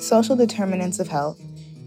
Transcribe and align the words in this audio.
Social 0.00 0.34
determinants 0.34 0.98
of 0.98 1.06
health, 1.06 1.40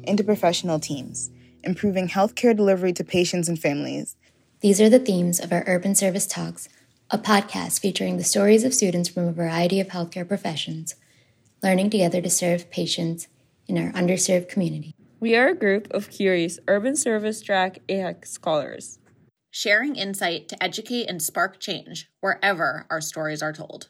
interprofessional 0.08 0.82
teams, 0.82 1.32
improving 1.66 2.08
healthcare 2.08 2.56
delivery 2.56 2.94
to 2.94 3.04
patients 3.04 3.50
and 3.50 3.60
families. 3.60 4.16
These 4.62 4.79
are 4.79 4.87
the 4.87 4.99
themes 4.99 5.42
of 5.42 5.52
our 5.52 5.65
Urban 5.68 5.96
Service 5.96 6.28
Talks, 6.28 6.70
a 7.10 7.18
podcast 7.18 7.81
featuring 7.81 8.15
the 8.15 8.24
stories 8.24 8.63
of 8.63 8.74
students 8.74 9.10
from 9.10 9.28
a 9.28 9.33
variety 9.33 9.81
of 9.81 9.88
healthcare 9.88 10.26
professions, 10.26 10.96
learning 11.62 11.90
together 11.90 12.22
to 12.22 12.29
serve 12.29 12.72
patients 12.72 13.28
in 13.68 13.78
our 13.78 13.92
underserved 13.92 14.47
community. 14.47 14.96
We 15.20 15.36
are 15.36 15.49
a 15.49 15.56
group 15.56 15.92
of 15.92 16.09
curious 16.09 16.58
urban 16.70 16.95
service 16.95 17.41
track 17.41 17.80
AHEC 17.90 18.26
scholars, 18.26 18.98
sharing 19.52 19.98
insight 19.98 20.48
to 20.48 20.63
educate 20.63 21.09
and 21.09 21.21
spark 21.21 21.59
change 21.59 22.09
wherever 22.21 22.85
our 22.89 23.02
stories 23.02 23.44
are 23.44 23.52
told. 23.52 23.89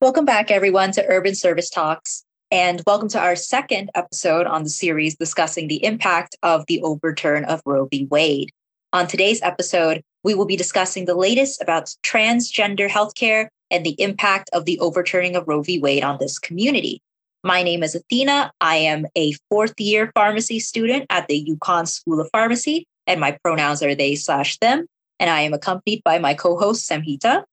Welcome 0.00 0.26
back, 0.26 0.50
everyone, 0.50 0.92
to 0.92 1.06
Urban 1.08 1.34
Service 1.34 1.70
Talks, 1.70 2.22
and 2.50 2.82
welcome 2.86 3.08
to 3.08 3.18
our 3.18 3.34
second 3.34 3.90
episode 3.94 4.46
on 4.46 4.62
the 4.62 4.68
series 4.68 5.16
discussing 5.16 5.68
the 5.68 5.82
impact 5.82 6.36
of 6.42 6.66
the 6.66 6.82
overturn 6.82 7.46
of 7.46 7.62
Roe 7.64 7.86
v. 7.86 8.06
Wade. 8.10 8.50
On 8.92 9.06
today's 9.06 9.40
episode, 9.40 10.02
we 10.22 10.34
will 10.34 10.44
be 10.44 10.56
discussing 10.56 11.06
the 11.06 11.14
latest 11.14 11.62
about 11.62 11.94
transgender 12.04 12.90
healthcare 12.90 13.48
and 13.70 13.86
the 13.86 13.98
impact 13.98 14.50
of 14.52 14.66
the 14.66 14.78
overturning 14.80 15.34
of 15.34 15.48
Roe 15.48 15.62
v. 15.62 15.78
Wade 15.78 16.04
on 16.04 16.18
this 16.20 16.38
community. 16.38 17.00
My 17.42 17.62
name 17.62 17.82
is 17.82 17.94
Athena. 17.94 18.52
I 18.60 18.76
am 18.76 19.06
a 19.16 19.32
fourth 19.48 19.74
year 19.78 20.10
pharmacy 20.14 20.60
student 20.60 21.06
at 21.08 21.26
the 21.26 21.56
UConn 21.56 21.88
School 21.88 22.20
of 22.20 22.28
Pharmacy, 22.32 22.86
and 23.06 23.20
my 23.20 23.38
pronouns 23.42 23.82
are 23.82 23.94
they 23.94 24.14
slash 24.14 24.58
them. 24.58 24.86
And 25.18 25.30
I 25.30 25.42
am 25.42 25.54
accompanied 25.54 26.02
by 26.04 26.18
my 26.18 26.34
co 26.34 26.56
host, 26.56 26.88
Samhita. 26.88 27.44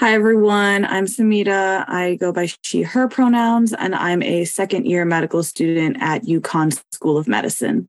Hi, 0.00 0.14
everyone. 0.14 0.84
I'm 0.84 1.06
Samhita. 1.06 1.84
I 1.88 2.16
go 2.20 2.32
by 2.32 2.48
she, 2.62 2.82
her 2.82 3.08
pronouns, 3.08 3.72
and 3.72 3.96
I'm 3.96 4.22
a 4.22 4.44
second 4.44 4.86
year 4.86 5.04
medical 5.04 5.42
student 5.42 5.96
at 6.00 6.22
UConn 6.22 6.80
School 6.92 7.18
of 7.18 7.26
Medicine. 7.26 7.88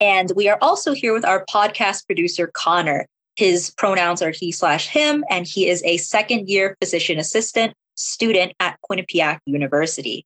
And 0.00 0.30
we 0.36 0.48
are 0.48 0.58
also 0.60 0.92
here 0.92 1.12
with 1.12 1.24
our 1.24 1.44
podcast 1.46 2.06
producer, 2.06 2.46
Conor. 2.46 3.06
His 3.34 3.72
pronouns 3.76 4.22
are 4.22 4.30
he 4.30 4.52
slash 4.52 4.86
him, 4.86 5.24
and 5.30 5.46
he 5.46 5.68
is 5.68 5.82
a 5.84 5.96
second 5.96 6.48
year 6.48 6.76
physician 6.80 7.18
assistant 7.18 7.74
student 7.96 8.52
at 8.60 8.78
Quinnipiac 8.88 9.38
University. 9.46 10.24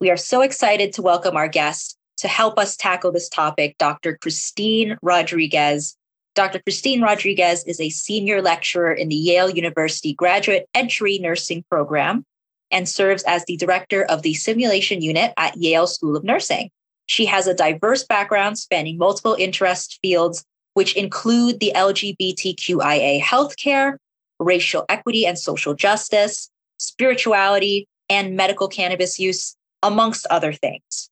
We 0.00 0.10
are 0.10 0.16
so 0.16 0.42
excited 0.42 0.92
to 0.94 1.02
welcome 1.02 1.36
our 1.36 1.48
guest 1.48 1.96
to 2.24 2.28
help 2.28 2.58
us 2.58 2.74
tackle 2.74 3.12
this 3.12 3.28
topic, 3.28 3.76
Dr. 3.76 4.16
Christine 4.16 4.96
Rodriguez. 5.02 5.94
Dr. 6.34 6.58
Christine 6.58 7.02
Rodriguez 7.02 7.62
is 7.64 7.78
a 7.78 7.90
senior 7.90 8.40
lecturer 8.40 8.94
in 8.94 9.10
the 9.10 9.14
Yale 9.14 9.50
University 9.50 10.14
Graduate 10.14 10.66
Entry 10.72 11.18
Nursing 11.18 11.64
Program 11.68 12.24
and 12.70 12.88
serves 12.88 13.24
as 13.24 13.44
the 13.44 13.58
director 13.58 14.04
of 14.06 14.22
the 14.22 14.32
simulation 14.32 15.02
unit 15.02 15.34
at 15.36 15.58
Yale 15.58 15.86
School 15.86 16.16
of 16.16 16.24
Nursing. 16.24 16.70
She 17.04 17.26
has 17.26 17.46
a 17.46 17.52
diverse 17.52 18.04
background 18.04 18.58
spanning 18.58 18.96
multiple 18.96 19.36
interest 19.38 19.98
fields, 20.00 20.46
which 20.72 20.96
include 20.96 21.60
the 21.60 21.72
LGBTQIA 21.76 23.20
healthcare, 23.20 23.96
racial 24.40 24.86
equity 24.88 25.26
and 25.26 25.38
social 25.38 25.74
justice, 25.74 26.50
spirituality, 26.78 27.86
and 28.08 28.34
medical 28.34 28.66
cannabis 28.66 29.18
use, 29.18 29.56
amongst 29.82 30.26
other 30.28 30.54
things. 30.54 31.10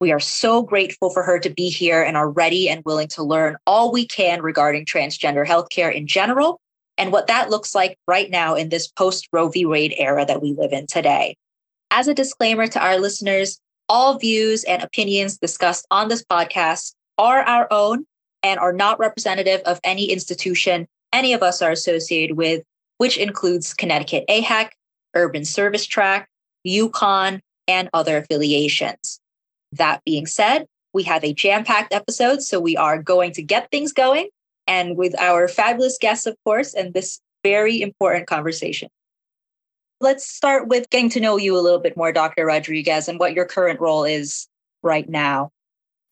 We 0.00 0.12
are 0.12 0.20
so 0.20 0.62
grateful 0.62 1.10
for 1.10 1.22
her 1.22 1.38
to 1.38 1.50
be 1.50 1.70
here 1.70 2.02
and 2.02 2.16
are 2.16 2.30
ready 2.30 2.68
and 2.68 2.84
willing 2.84 3.08
to 3.08 3.22
learn 3.22 3.56
all 3.66 3.92
we 3.92 4.06
can 4.06 4.42
regarding 4.42 4.84
transgender 4.84 5.46
healthcare 5.46 5.92
in 5.94 6.06
general 6.06 6.60
and 6.98 7.12
what 7.12 7.26
that 7.28 7.50
looks 7.50 7.74
like 7.74 7.98
right 8.06 8.30
now 8.30 8.54
in 8.54 8.68
this 8.68 8.88
post 8.88 9.28
Roe 9.32 9.48
v. 9.48 9.64
Wade 9.64 9.94
era 9.96 10.24
that 10.26 10.42
we 10.42 10.52
live 10.52 10.72
in 10.72 10.86
today. 10.86 11.36
As 11.90 12.08
a 12.08 12.14
disclaimer 12.14 12.66
to 12.66 12.80
our 12.80 12.98
listeners, 12.98 13.58
all 13.88 14.18
views 14.18 14.64
and 14.64 14.82
opinions 14.82 15.38
discussed 15.38 15.86
on 15.90 16.08
this 16.08 16.24
podcast 16.24 16.94
are 17.16 17.40
our 17.42 17.66
own 17.70 18.04
and 18.42 18.60
are 18.60 18.72
not 18.72 18.98
representative 18.98 19.60
of 19.62 19.80
any 19.82 20.10
institution 20.10 20.86
any 21.16 21.32
of 21.32 21.42
us 21.42 21.62
are 21.62 21.70
associated 21.70 22.36
with, 22.36 22.62
which 22.98 23.16
includes 23.16 23.72
Connecticut 23.72 24.24
AHEC, 24.28 24.70
Urban 25.14 25.44
Service 25.44 25.86
Track, 25.86 26.28
UConn, 26.66 27.40
and 27.66 27.88
other 27.94 28.18
affiliations. 28.18 29.18
That 29.76 30.02
being 30.04 30.26
said, 30.26 30.66
we 30.92 31.02
have 31.04 31.24
a 31.24 31.32
jam 31.32 31.64
packed 31.64 31.92
episode, 31.92 32.42
so 32.42 32.60
we 32.60 32.76
are 32.76 33.02
going 33.02 33.32
to 33.32 33.42
get 33.42 33.70
things 33.70 33.92
going 33.92 34.28
and 34.66 34.96
with 34.96 35.18
our 35.20 35.48
fabulous 35.48 35.98
guests, 35.98 36.26
of 36.26 36.36
course, 36.44 36.74
and 36.74 36.92
this 36.92 37.20
very 37.42 37.80
important 37.80 38.26
conversation. 38.26 38.88
Let's 40.00 40.26
start 40.26 40.68
with 40.68 40.90
getting 40.90 41.10
to 41.10 41.20
know 41.20 41.36
you 41.36 41.56
a 41.56 41.60
little 41.60 41.78
bit 41.78 41.96
more, 41.96 42.12
Dr. 42.12 42.46
Rodriguez, 42.46 43.08
and 43.08 43.18
what 43.18 43.32
your 43.32 43.46
current 43.46 43.80
role 43.80 44.04
is 44.04 44.46
right 44.82 45.08
now. 45.08 45.50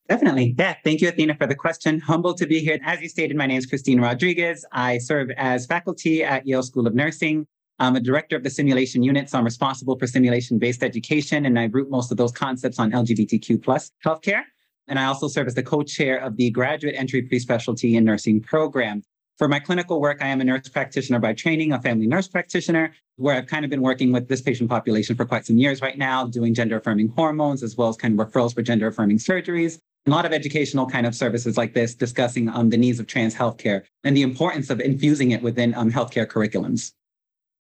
Definitely. 0.09 0.55
Yeah. 0.59 0.77
Thank 0.85 1.01
you, 1.01 1.09
Athena, 1.09 1.35
for 1.37 1.47
the 1.47 1.55
question. 1.55 1.99
Humbled 1.99 2.37
to 2.39 2.47
be 2.47 2.61
here. 2.61 2.79
As 2.85 3.01
you 3.01 3.09
stated, 3.09 3.37
my 3.37 3.47
name 3.47 3.59
is 3.59 3.67
Christine 3.67 4.01
Rodriguez. 4.01 4.65
I 4.73 4.99
serve 4.99 5.31
as 5.37 5.67
faculty 5.67 6.23
at 6.23 6.47
Yale 6.47 6.63
School 6.63 6.87
of 6.87 6.95
Nursing. 6.95 7.47
I'm 7.79 7.97
a 7.97 8.01
director 8.01 8.37
of 8.37 8.45
the 8.45 8.51
simulation 8.51 9.03
unit, 9.03 9.29
so 9.29 9.39
I'm 9.39 9.45
responsible 9.45 9.99
for 9.99 10.07
simulation-based 10.07 10.83
education, 10.83 11.47
and 11.47 11.59
I 11.59 11.65
root 11.65 11.91
most 11.91 12.13
of 12.13 12.17
those 12.17 12.31
concepts 12.31 12.79
on 12.79 12.93
LGBTQ 12.93 13.63
plus 13.63 13.91
healthcare. 14.05 14.43
And 14.87 14.99
I 14.99 15.07
also 15.07 15.29
serve 15.29 15.47
as 15.47 15.55
the 15.55 15.63
co-chair 15.63 16.19
of 16.19 16.37
the 16.37 16.51
graduate 16.51 16.95
entry 16.97 17.23
pre-specialty 17.23 17.97
in 17.97 18.05
nursing 18.05 18.41
program. 18.41 19.03
For 19.39 19.49
my 19.49 19.59
clinical 19.59 20.01
work, 20.01 20.19
I 20.23 20.29
am 20.29 20.41
a 20.41 20.45
nurse 20.45 20.69
practitioner 20.69 21.19
by 21.19 21.33
training, 21.33 21.73
a 21.73 21.81
family 21.81 22.07
nurse 22.07 22.29
practitioner, 22.29 22.95
where 23.17 23.35
I've 23.35 23.49
kind 23.49 23.65
of 23.65 23.71
been 23.71 23.83
working 23.83 24.13
with 24.13 24.29
this 24.29 24.41
patient 24.41 24.71
population 24.71 25.17
for 25.17 25.25
quite 25.25 25.45
some 25.45 25.59
years 25.59 25.81
right 25.81 25.99
now, 25.99 26.27
doing 26.27 26.55
gender 26.55 26.77
affirming 26.77 27.09
hormones, 27.09 27.65
as 27.65 27.77
well 27.77 27.89
as 27.89 27.97
kind 27.97 28.19
of 28.19 28.25
referrals 28.25 28.55
for 28.55 28.63
gender 28.63 28.87
affirming 28.87 29.19
surgeries. 29.19 29.79
A 30.07 30.11
lot 30.11 30.27
of 30.27 30.33
educational 30.33 30.87
kind 30.87 31.07
of 31.07 31.15
services 31.15 31.57
like 31.57 31.75
this 31.75 31.95
discussing 31.95 32.49
um, 32.51 32.71
the 32.71 32.77
needs 32.77 33.01
of 33.01 33.09
trans 33.09 33.35
healthcare 33.35 33.83
and 34.05 34.17
the 34.17 34.23
importance 34.23 34.71
of 34.71 34.79
infusing 34.81 35.33
it 35.33 35.43
within 35.43 35.75
um, 35.75 35.91
healthcare 35.91 36.27
curriculums. 36.27 36.93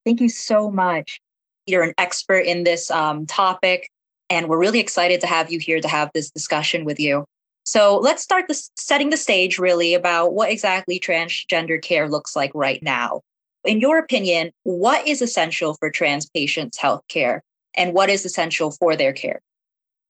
Thank 0.04 0.20
you 0.20 0.28
so 0.28 0.70
much. 0.70 1.20
You're 1.66 1.82
an 1.82 1.94
expert 1.97 2.41
in 2.41 2.65
this 2.65 2.91
um, 2.91 3.26
topic, 3.26 3.91
and 4.28 4.48
we're 4.48 4.59
really 4.59 4.81
excited 4.81 5.20
to 5.22 5.26
have 5.26 5.50
you 5.50 5.59
here 5.59 5.81
to 5.81 5.88
have 5.88 6.10
this 6.15 6.31
discussion 6.31 6.84
with 6.84 7.00
you. 7.00 7.25
So 7.65 7.98
let's 7.98 8.22
start 8.22 8.47
the, 8.48 8.60
setting 8.76 9.09
the 9.09 9.16
stage 9.16 9.59
really 9.59 9.94
about 9.94 10.34
what 10.34 10.50
exactly 10.50 11.00
transgender 11.00 11.81
care 11.81 12.09
looks 12.09 12.37
like 12.37 12.50
right 12.54 12.82
now. 12.82 13.22
In 13.65 13.81
your 13.81 13.98
opinion, 13.98 14.50
what 14.65 15.06
is 15.09 15.22
essential 15.22 15.75
for 15.75 15.91
trans 15.91 16.28
patients' 16.28 16.76
health 16.76 17.00
care 17.09 17.42
and 17.75 17.94
what 17.94 18.10
is 18.10 18.26
essential 18.26 18.71
for 18.72 18.94
their 18.94 19.15
care? 19.15 19.41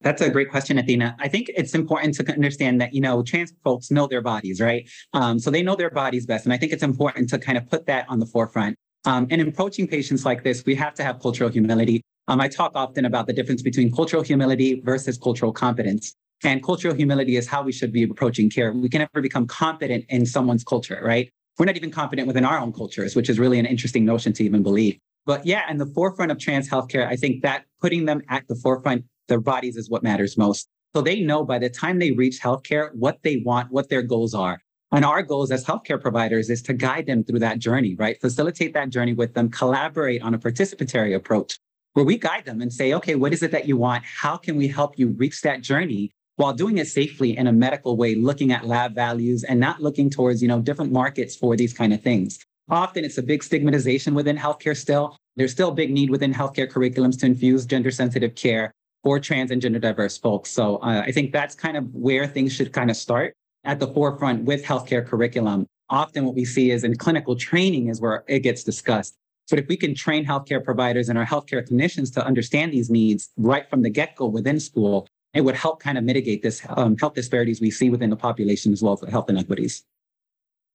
That's 0.00 0.20
a 0.20 0.28
great 0.28 0.50
question, 0.50 0.76
Athena. 0.76 1.16
I 1.20 1.28
think 1.28 1.50
it's 1.56 1.72
important 1.72 2.14
to 2.14 2.32
understand 2.32 2.80
that, 2.80 2.92
you 2.92 3.00
know, 3.00 3.22
trans 3.22 3.54
folks 3.62 3.92
know 3.92 4.08
their 4.08 4.20
bodies, 4.20 4.60
right? 4.60 4.90
Um, 5.12 5.38
so 5.38 5.50
they 5.50 5.62
know 5.62 5.76
their 5.76 5.90
bodies 5.90 6.26
best. 6.26 6.44
And 6.44 6.52
I 6.52 6.58
think 6.58 6.72
it's 6.72 6.82
important 6.82 7.28
to 7.30 7.38
kind 7.38 7.56
of 7.56 7.70
put 7.70 7.86
that 7.86 8.04
on 8.08 8.18
the 8.18 8.26
forefront. 8.26 8.76
Um, 9.04 9.26
and 9.30 9.40
in 9.40 9.48
approaching 9.48 9.86
patients 9.86 10.24
like 10.24 10.44
this, 10.44 10.64
we 10.64 10.74
have 10.76 10.94
to 10.94 11.04
have 11.04 11.20
cultural 11.20 11.50
humility. 11.50 12.02
Um, 12.26 12.40
I 12.40 12.48
talk 12.48 12.72
often 12.74 13.04
about 13.04 13.26
the 13.26 13.34
difference 13.34 13.60
between 13.60 13.94
cultural 13.94 14.22
humility 14.22 14.80
versus 14.80 15.18
cultural 15.18 15.52
competence. 15.52 16.14
And 16.42 16.62
cultural 16.62 16.94
humility 16.94 17.36
is 17.36 17.46
how 17.46 17.62
we 17.62 17.72
should 17.72 17.92
be 17.92 18.02
approaching 18.02 18.50
care. 18.50 18.72
We 18.72 18.88
can 18.88 19.00
never 19.00 19.22
become 19.22 19.46
competent 19.46 20.04
in 20.08 20.26
someone's 20.26 20.64
culture, 20.64 21.00
right? 21.02 21.30
We're 21.58 21.66
not 21.66 21.76
even 21.76 21.90
competent 21.90 22.26
within 22.26 22.44
our 22.44 22.58
own 22.58 22.72
cultures, 22.72 23.14
which 23.14 23.28
is 23.28 23.38
really 23.38 23.58
an 23.58 23.66
interesting 23.66 24.04
notion 24.04 24.32
to 24.34 24.44
even 24.44 24.62
believe. 24.62 24.98
But 25.26 25.46
yeah, 25.46 25.70
in 25.70 25.78
the 25.78 25.86
forefront 25.86 26.32
of 26.32 26.38
trans 26.38 26.68
healthcare, 26.68 27.06
I 27.06 27.16
think 27.16 27.42
that 27.42 27.64
putting 27.80 28.06
them 28.06 28.22
at 28.28 28.46
the 28.48 28.56
forefront, 28.56 29.04
their 29.28 29.40
bodies 29.40 29.76
is 29.76 29.88
what 29.88 30.02
matters 30.02 30.36
most. 30.36 30.68
So 30.94 31.00
they 31.02 31.20
know 31.20 31.44
by 31.44 31.58
the 31.58 31.70
time 31.70 31.98
they 31.98 32.12
reach 32.12 32.40
healthcare 32.40 32.94
what 32.94 33.18
they 33.22 33.42
want, 33.44 33.70
what 33.70 33.88
their 33.88 34.02
goals 34.02 34.34
are. 34.34 34.60
And 34.94 35.04
our 35.04 35.24
goals 35.24 35.50
as 35.50 35.64
healthcare 35.64 36.00
providers 36.00 36.50
is 36.50 36.62
to 36.62 36.72
guide 36.72 37.06
them 37.06 37.24
through 37.24 37.40
that 37.40 37.58
journey, 37.58 37.96
right? 37.96 38.16
Facilitate 38.20 38.74
that 38.74 38.90
journey 38.90 39.12
with 39.12 39.34
them, 39.34 39.50
collaborate 39.50 40.22
on 40.22 40.34
a 40.34 40.38
participatory 40.38 41.16
approach 41.16 41.58
where 41.94 42.04
we 42.04 42.16
guide 42.16 42.44
them 42.44 42.60
and 42.60 42.72
say, 42.72 42.94
okay, 42.94 43.16
what 43.16 43.32
is 43.32 43.42
it 43.42 43.50
that 43.50 43.66
you 43.66 43.76
want? 43.76 44.04
How 44.04 44.36
can 44.36 44.54
we 44.54 44.68
help 44.68 44.96
you 44.96 45.08
reach 45.08 45.40
that 45.40 45.62
journey 45.62 46.12
while 46.36 46.52
doing 46.52 46.78
it 46.78 46.86
safely 46.86 47.36
in 47.36 47.48
a 47.48 47.52
medical 47.52 47.96
way, 47.96 48.14
looking 48.14 48.52
at 48.52 48.68
lab 48.68 48.94
values 48.94 49.42
and 49.42 49.58
not 49.58 49.82
looking 49.82 50.10
towards, 50.10 50.40
you 50.40 50.46
know, 50.46 50.60
different 50.60 50.92
markets 50.92 51.34
for 51.34 51.56
these 51.56 51.72
kind 51.72 51.92
of 51.92 52.00
things. 52.00 52.38
Often 52.70 53.04
it's 53.04 53.18
a 53.18 53.22
big 53.22 53.42
stigmatization 53.42 54.14
within 54.14 54.36
healthcare 54.36 54.76
still. 54.76 55.16
There's 55.34 55.50
still 55.50 55.70
a 55.70 55.74
big 55.74 55.90
need 55.90 56.08
within 56.08 56.32
healthcare 56.32 56.70
curriculums 56.70 57.18
to 57.18 57.26
infuse 57.26 57.66
gender 57.66 57.90
sensitive 57.90 58.36
care 58.36 58.72
for 59.02 59.18
trans 59.18 59.50
and 59.50 59.60
gender 59.60 59.80
diverse 59.80 60.16
folks. 60.16 60.50
So 60.50 60.76
uh, 60.76 61.02
I 61.04 61.10
think 61.10 61.32
that's 61.32 61.56
kind 61.56 61.76
of 61.76 61.92
where 61.92 62.28
things 62.28 62.52
should 62.52 62.72
kind 62.72 62.90
of 62.90 62.96
start 62.96 63.34
at 63.64 63.80
the 63.80 63.88
forefront 63.88 64.44
with 64.44 64.64
healthcare 64.64 65.06
curriculum. 65.06 65.66
Often 65.90 66.24
what 66.24 66.34
we 66.34 66.44
see 66.44 66.70
is 66.70 66.84
in 66.84 66.96
clinical 66.96 67.36
training 67.36 67.88
is 67.88 68.00
where 68.00 68.24
it 68.26 68.40
gets 68.40 68.64
discussed. 68.64 69.14
But 69.50 69.58
if 69.58 69.68
we 69.68 69.76
can 69.76 69.94
train 69.94 70.24
healthcare 70.24 70.64
providers 70.64 71.08
and 71.08 71.18
our 71.18 71.26
healthcare 71.26 71.66
clinicians 71.68 72.12
to 72.14 72.24
understand 72.24 72.72
these 72.72 72.90
needs 72.90 73.30
right 73.36 73.68
from 73.68 73.82
the 73.82 73.90
get-go 73.90 74.26
within 74.26 74.58
school, 74.58 75.06
it 75.34 75.42
would 75.42 75.54
help 75.54 75.80
kind 75.80 75.98
of 75.98 76.04
mitigate 76.04 76.42
this 76.42 76.62
um, 76.70 76.96
health 76.96 77.14
disparities 77.14 77.60
we 77.60 77.70
see 77.70 77.90
within 77.90 78.08
the 78.08 78.16
population 78.16 78.72
as 78.72 78.82
well 78.82 78.98
as 79.00 79.10
health 79.10 79.28
inequities. 79.28 79.84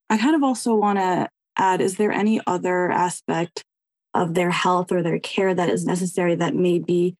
I 0.10 0.18
kind 0.18 0.36
of 0.36 0.44
also 0.44 0.76
want 0.76 1.00
to 1.00 1.30
add 1.58 1.82
is 1.82 1.96
there 1.96 2.12
any 2.12 2.42
other 2.46 2.92
aspect 2.92 3.64
of 4.14 4.34
their 4.34 4.52
health 4.52 4.92
or 4.92 5.02
their 5.02 5.20
care 5.20 5.54
that 5.54 5.70
is 5.70 5.86
necessary 5.86 6.36
that 6.36 6.56
may 6.56 6.80
be 6.80 7.16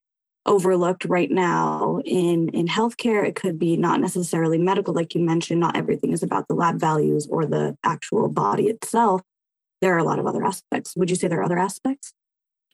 overlooked 0.50 1.06
right 1.06 1.30
now 1.30 2.02
in 2.06 2.50
in 2.50 2.68
healthcare 2.68 3.26
it 3.26 3.36
could 3.36 3.60
be 3.60 3.78
not 3.78 4.02
necessarily 4.02 4.58
medical 4.58 4.94
like 4.94 5.14
you 5.14 5.22
mentioned 5.22 5.60
not 5.60 5.78
everything 5.78 6.12
is 6.12 6.24
about 6.24 6.48
the 6.48 6.56
lab 6.56 6.80
values 6.80 7.28
or 7.30 7.46
the 7.46 7.78
actual 7.84 8.28
body 8.28 8.66
itself 8.66 9.22
there 9.80 9.94
are 9.94 10.00
a 10.00 10.04
lot 10.04 10.18
of 10.18 10.26
other 10.26 10.44
aspects 10.44 10.96
would 10.96 11.10
you 11.10 11.16
say 11.16 11.28
there 11.28 11.40
are 11.40 11.44
other 11.44 11.60
aspects 11.60 12.14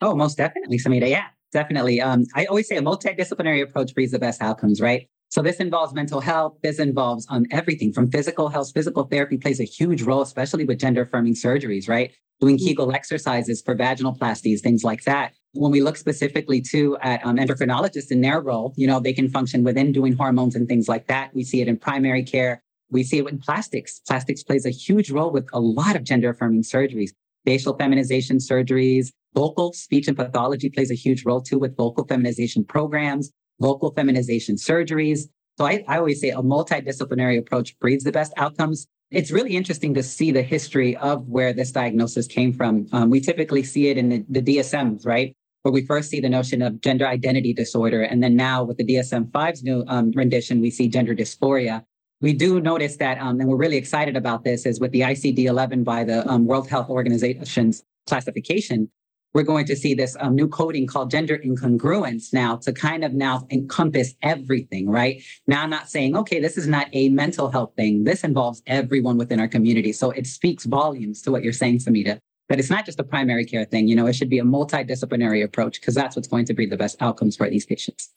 oh 0.02 0.16
most 0.16 0.38
definitely 0.38 0.78
samhita 0.78 1.10
yeah 1.10 1.26
definitely 1.52 2.00
um, 2.02 2.24
i 2.34 2.46
always 2.46 2.66
say 2.68 2.78
a 2.78 2.82
multidisciplinary 2.82 3.62
approach 3.62 3.94
breeds 3.94 4.14
the 4.14 4.20
best 4.20 4.42
outcomes 4.42 4.80
right 4.80 5.10
so 5.30 5.42
this 5.42 5.58
involves 5.58 5.94
mental 5.94 6.22
health. 6.22 6.56
This 6.64 6.80
involves 6.80 7.28
um, 7.30 7.46
everything 7.52 7.92
from 7.92 8.10
physical 8.10 8.48
health. 8.48 8.72
Physical 8.74 9.04
therapy 9.04 9.38
plays 9.38 9.60
a 9.60 9.66
huge 9.66 10.04
role, 10.04 10.22
especially 10.22 10.64
with 10.64 10.80
gender 10.80 11.02
affirming 11.02 11.34
surgeries, 11.34 11.90
right? 11.90 12.14
Doing 12.40 12.56
mm-hmm. 12.56 12.68
Kegel 12.68 12.96
exercises 12.96 13.62
for 13.62 13.76
vaginoplasties, 13.76 14.62
things 14.62 14.86
like 14.86 15.04
that. 15.04 15.34
When 15.56 15.72
we 15.72 15.82
look 15.82 15.98
specifically 15.98 16.62
too 16.62 16.98
at 17.02 17.26
um, 17.26 17.38
endocrinologists 17.38 18.12
in 18.12 18.22
their 18.22 18.42
role, 18.42 18.74
you 18.78 18.88
know, 18.88 19.00
they 19.00 19.14
can 19.14 19.30
function 19.30 19.64
within 19.64 19.92
doing 19.92 20.14
hormones 20.14 20.56
and 20.56 20.68
things 20.68 20.88
like 20.88 21.08
that. 21.08 21.34
We 21.34 21.44
see 21.44 21.62
it 21.62 21.68
in 21.68 21.78
primary 21.78 22.24
care. 22.24 22.62
We 22.92 23.04
see 23.04 23.18
it 23.18 23.26
with 23.26 23.42
plastics. 23.42 24.00
Plastics 24.08 24.44
plays 24.44 24.66
a 24.66 24.70
huge 24.70 25.10
role 25.12 25.32
with 25.32 25.48
a 25.54 25.60
lot 25.60 25.96
of 25.96 26.04
gender 26.04 26.30
affirming 26.30 26.64
surgeries. 26.64 27.12
Facial 27.46 27.76
feminization 27.76 28.38
surgeries, 28.38 29.08
vocal 29.34 29.74
speech 29.74 30.08
and 30.08 30.18
pathology 30.18 30.70
plays 30.70 30.92
a 30.92 30.96
huge 30.96 31.26
role 31.26 31.42
too 31.42 31.60
with 31.60 31.76
vocal 31.76 32.06
feminization 32.06 32.64
programs 32.64 33.32
vocal 33.60 33.92
feminization 33.92 34.56
surgeries. 34.56 35.22
So 35.58 35.66
I, 35.66 35.84
I 35.88 35.98
always 35.98 36.20
say 36.20 36.30
a 36.30 36.38
multidisciplinary 36.38 37.38
approach 37.38 37.78
breeds 37.80 38.04
the 38.04 38.12
best 38.12 38.34
outcomes. 38.38 38.88
It's 39.12 39.32
really 39.32 39.56
interesting 39.56 39.94
to 39.94 40.04
see 40.04 40.32
the 40.32 40.42
history 40.42 40.98
of 40.98 41.28
where 41.28 41.54
this 41.54 41.72
diagnosis 41.72 42.28
came 42.28 42.52
from. 42.52 42.88
Um, 42.92 43.10
we 43.10 43.22
typically 43.22 43.64
see 43.64 43.88
it 43.88 43.98
in 43.98 44.10
the, 44.10 44.26
the 44.28 44.42
DSMs, 44.42 45.06
right? 45.06 45.36
Where 45.66 45.72
we 45.72 45.84
first 45.84 46.12
see 46.12 46.20
the 46.20 46.30
notion 46.30 46.62
of 46.62 46.80
gender 46.80 47.08
identity 47.08 47.52
disorder. 47.52 48.04
And 48.04 48.22
then 48.22 48.36
now 48.36 48.64
with 48.64 48.78
the 48.78 48.86
DSM 48.86 49.32
5's 49.32 49.64
new 49.64 49.84
um, 49.88 50.12
rendition, 50.12 50.62
we 50.62 50.70
see 50.70 50.88
gender 50.88 51.16
dysphoria. 51.16 51.84
We 52.22 52.34
do 52.34 52.62
notice 52.62 52.98
that, 52.98 53.18
um, 53.18 53.40
and 53.40 53.50
we're 53.50 53.58
really 53.58 53.78
excited 53.78 54.16
about 54.16 54.44
this, 54.44 54.68
is 54.68 54.80
with 54.80 54.92
the 54.92 55.02
ICD 55.02 55.46
11 55.46 55.84
by 55.84 56.04
the 56.04 56.24
um, 56.30 56.46
World 56.46 56.70
Health 56.70 56.88
Organization's 56.88 57.82
classification, 58.06 58.92
we're 59.34 59.42
going 59.42 59.66
to 59.66 59.76
see 59.76 59.96
this 59.96 60.16
um, 60.20 60.36
new 60.36 60.48
coding 60.48 60.86
called 60.86 61.10
gender 61.10 61.40
incongruence 61.40 62.32
now 62.32 62.58
to 62.58 62.72
kind 62.72 63.04
of 63.04 63.14
now 63.14 63.48
encompass 63.50 64.14
everything, 64.22 64.88
right? 64.88 65.24
Now 65.48 65.64
I'm 65.64 65.72
not 65.72 65.90
saying, 65.90 66.16
okay, 66.16 66.40
this 66.40 66.60
is 66.60 66.68
not 66.68 66.90
a 66.94 67.10
mental 67.10 67.50
health 67.50 67.74
thing. 67.76 68.04
This 68.04 68.24
involves 68.24 68.62
everyone 68.68 69.18
within 69.18 69.40
our 69.40 69.48
community. 69.48 69.94
So 69.94 70.12
it 70.12 70.28
speaks 70.28 70.66
volumes 70.66 71.24
to 71.24 71.32
what 71.32 71.44
you're 71.44 71.54
saying, 71.54 71.80
Samhita, 71.80 72.20
that 72.50 72.60
it's 72.60 72.70
not 72.70 72.86
just 72.86 73.00
a 73.00 73.04
primary 73.04 73.46
care 73.46 73.66
thing. 73.66 73.88
You 73.88 73.96
know, 73.96 74.08
it 74.08 74.14
should 74.14 74.30
be 74.30 74.40
a 74.40 74.44
multidisciplinary 74.44 75.44
approach 75.44 75.80
because 75.80 75.96
that's 75.96 76.16
what's 76.16 76.28
going 76.28 76.46
to 76.46 76.54
bring 76.54 76.70
the 76.70 76.78
best 76.78 77.02
outcomes 77.02 77.36
for 77.36 77.50
these 77.50 77.66
patients. 77.66 78.10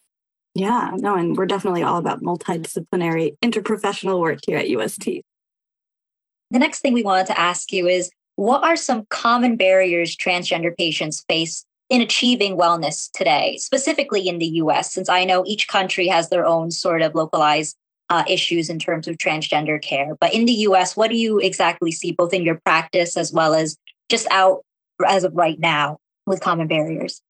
Yeah, 0.55 0.91
no, 0.95 1.15
and 1.15 1.37
we're 1.37 1.47
definitely 1.47 1.83
all 1.83 1.99
about 1.99 2.23
multidisciplinary 2.23 3.37
interprofessional 3.45 4.21
work 4.21 4.41
here 4.47 4.59
at 4.59 4.69
UST. 4.69 5.05
The 6.51 6.59
next 6.59 6.81
thing 6.81 6.95
we 6.95 7.03
wanted 7.03 7.27
to 7.27 7.39
ask 7.39 7.73
you 7.73 7.87
is 7.87 8.11
what 8.37 8.63
are 8.65 8.77
some 8.77 9.07
common 9.11 9.57
barriers 9.57 10.17
transgender 10.17 10.77
patients 10.77 11.25
face 11.29 11.65
in 11.91 12.01
achieving 12.01 12.57
wellness 12.57 13.11
today, 13.13 13.57
specifically 13.59 14.29
in 14.29 14.39
the 14.39 14.47
US, 14.47 14.93
since 14.93 15.09
I 15.09 15.25
know 15.25 15.45
each 15.47 15.69
country 15.69 16.07
has 16.09 16.29
their 16.29 16.45
own 16.45 16.71
sort 16.71 17.03
of 17.03 17.15
localized 17.15 17.77
uh, 18.11 18.25
issues 18.29 18.71
in 18.71 18.79
terms 18.79 19.07
of 19.07 19.17
transgender 19.17 19.81
care. 19.81 20.17
But 20.21 20.35
in 20.35 20.47
the 20.47 20.53
US, 20.53 20.97
what 20.97 21.11
do 21.11 21.17
you 21.17 21.39
exactly 21.39 21.93
see 21.93 22.13
both 22.13 22.33
in 22.33 22.43
your 22.43 22.61
practice 22.65 23.17
as 23.17 23.33
well 23.33 23.55
as 23.55 23.77
just 24.09 24.27
out 24.31 24.65
as 25.07 25.25
of 25.25 25.35
right 25.35 25.59
now 25.59 25.99
with 26.27 26.41
common 26.41 26.67
barriers? 26.67 27.23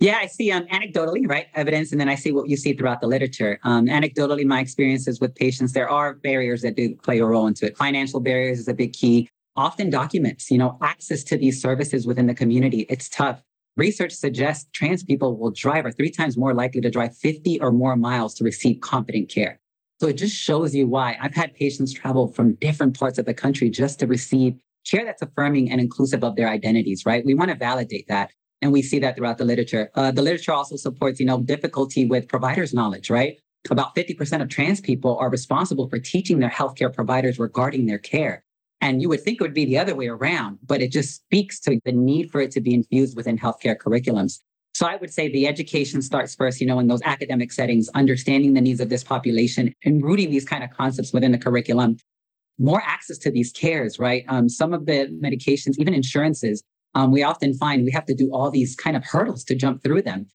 Yeah, 0.00 0.16
I 0.16 0.26
see 0.26 0.50
um, 0.50 0.66
anecdotally, 0.66 1.28
right, 1.28 1.46
evidence, 1.54 1.92
and 1.92 2.00
then 2.00 2.08
I 2.08 2.16
see 2.16 2.32
what 2.32 2.48
you 2.48 2.56
see 2.56 2.74
throughout 2.74 3.00
the 3.00 3.06
literature. 3.06 3.60
Um, 3.62 3.86
anecdotally, 3.86 4.44
my 4.44 4.60
experiences 4.60 5.20
with 5.20 5.34
patients, 5.34 5.72
there 5.72 5.88
are 5.88 6.14
barriers 6.14 6.62
that 6.62 6.74
do 6.74 6.96
play 6.96 7.20
a 7.20 7.24
role 7.24 7.46
into 7.46 7.66
it. 7.66 7.76
Financial 7.76 8.18
barriers 8.18 8.58
is 8.58 8.68
a 8.68 8.74
big 8.74 8.92
key 8.92 9.28
often 9.56 9.90
documents, 9.90 10.50
you 10.50 10.58
know, 10.58 10.76
access 10.82 11.22
to 11.24 11.36
these 11.36 11.62
services 11.62 12.06
within 12.06 12.26
the 12.26 12.34
community. 12.34 12.86
It's 12.88 13.08
tough. 13.08 13.40
Research 13.76 14.12
suggests 14.12 14.68
trans 14.72 15.02
people 15.02 15.36
will 15.36 15.50
drive 15.50 15.86
are 15.86 15.92
three 15.92 16.10
times 16.10 16.36
more 16.36 16.54
likely 16.54 16.80
to 16.80 16.90
drive 16.90 17.16
50 17.16 17.60
or 17.60 17.72
more 17.72 17.96
miles 17.96 18.34
to 18.34 18.44
receive 18.44 18.80
competent 18.80 19.28
care. 19.28 19.58
So 20.00 20.08
it 20.08 20.14
just 20.14 20.34
shows 20.34 20.74
you 20.74 20.86
why 20.86 21.16
I've 21.20 21.34
had 21.34 21.54
patients 21.54 21.92
travel 21.92 22.28
from 22.28 22.54
different 22.54 22.98
parts 22.98 23.18
of 23.18 23.26
the 23.26 23.34
country 23.34 23.70
just 23.70 24.00
to 24.00 24.06
receive 24.06 24.56
care 24.84 25.04
that's 25.04 25.22
affirming 25.22 25.70
and 25.70 25.80
inclusive 25.80 26.24
of 26.24 26.36
their 26.36 26.48
identities, 26.48 27.04
right? 27.06 27.24
We 27.24 27.34
want 27.34 27.50
to 27.50 27.56
validate 27.56 28.06
that. 28.08 28.30
And 28.62 28.72
we 28.72 28.82
see 28.82 28.98
that 29.00 29.16
throughout 29.16 29.38
the 29.38 29.44
literature. 29.44 29.90
Uh, 29.94 30.10
the 30.10 30.22
literature 30.22 30.52
also 30.52 30.76
supports, 30.76 31.20
you 31.20 31.26
know, 31.26 31.40
difficulty 31.40 32.06
with 32.06 32.28
providers' 32.28 32.72
knowledge, 32.72 33.10
right? 33.10 33.36
About 33.70 33.94
50% 33.94 34.42
of 34.42 34.48
trans 34.48 34.80
people 34.80 35.16
are 35.18 35.30
responsible 35.30 35.88
for 35.88 35.98
teaching 35.98 36.38
their 36.38 36.50
healthcare 36.50 36.92
providers 36.92 37.38
regarding 37.38 37.86
their 37.86 37.98
care. 37.98 38.44
And 38.80 39.00
you 39.00 39.08
would 39.08 39.22
think 39.22 39.40
it 39.40 39.44
would 39.44 39.54
be 39.54 39.64
the 39.64 39.78
other 39.78 39.94
way 39.94 40.08
around, 40.08 40.58
but 40.64 40.82
it 40.82 40.92
just 40.92 41.14
speaks 41.14 41.60
to 41.60 41.80
the 41.84 41.92
need 41.92 42.30
for 42.30 42.40
it 42.40 42.50
to 42.52 42.60
be 42.60 42.74
infused 42.74 43.16
within 43.16 43.38
healthcare 43.38 43.76
curriculums. 43.76 44.40
So 44.74 44.86
I 44.86 44.96
would 44.96 45.14
say 45.14 45.28
the 45.28 45.46
education 45.46 46.02
starts 46.02 46.34
first, 46.34 46.60
you 46.60 46.66
know, 46.66 46.80
in 46.80 46.88
those 46.88 47.00
academic 47.04 47.52
settings, 47.52 47.88
understanding 47.94 48.54
the 48.54 48.60
needs 48.60 48.80
of 48.80 48.88
this 48.88 49.04
population 49.04 49.72
and 49.84 50.02
rooting 50.02 50.30
these 50.30 50.44
kind 50.44 50.64
of 50.64 50.70
concepts 50.70 51.12
within 51.12 51.32
the 51.32 51.38
curriculum. 51.38 51.96
More 52.58 52.82
access 52.84 53.18
to 53.18 53.30
these 53.30 53.52
cares, 53.52 53.98
right? 53.98 54.24
Um, 54.28 54.48
some 54.48 54.72
of 54.72 54.86
the 54.86 55.08
medications, 55.22 55.74
even 55.78 55.94
insurances, 55.94 56.62
um, 56.94 57.10
we 57.10 57.22
often 57.22 57.54
find 57.54 57.84
we 57.84 57.90
have 57.90 58.04
to 58.06 58.14
do 58.14 58.30
all 58.32 58.50
these 58.50 58.76
kind 58.76 58.96
of 58.96 59.04
hurdles 59.04 59.42
to 59.44 59.54
jump 59.54 59.82
through 59.82 60.02
them. 60.02 60.26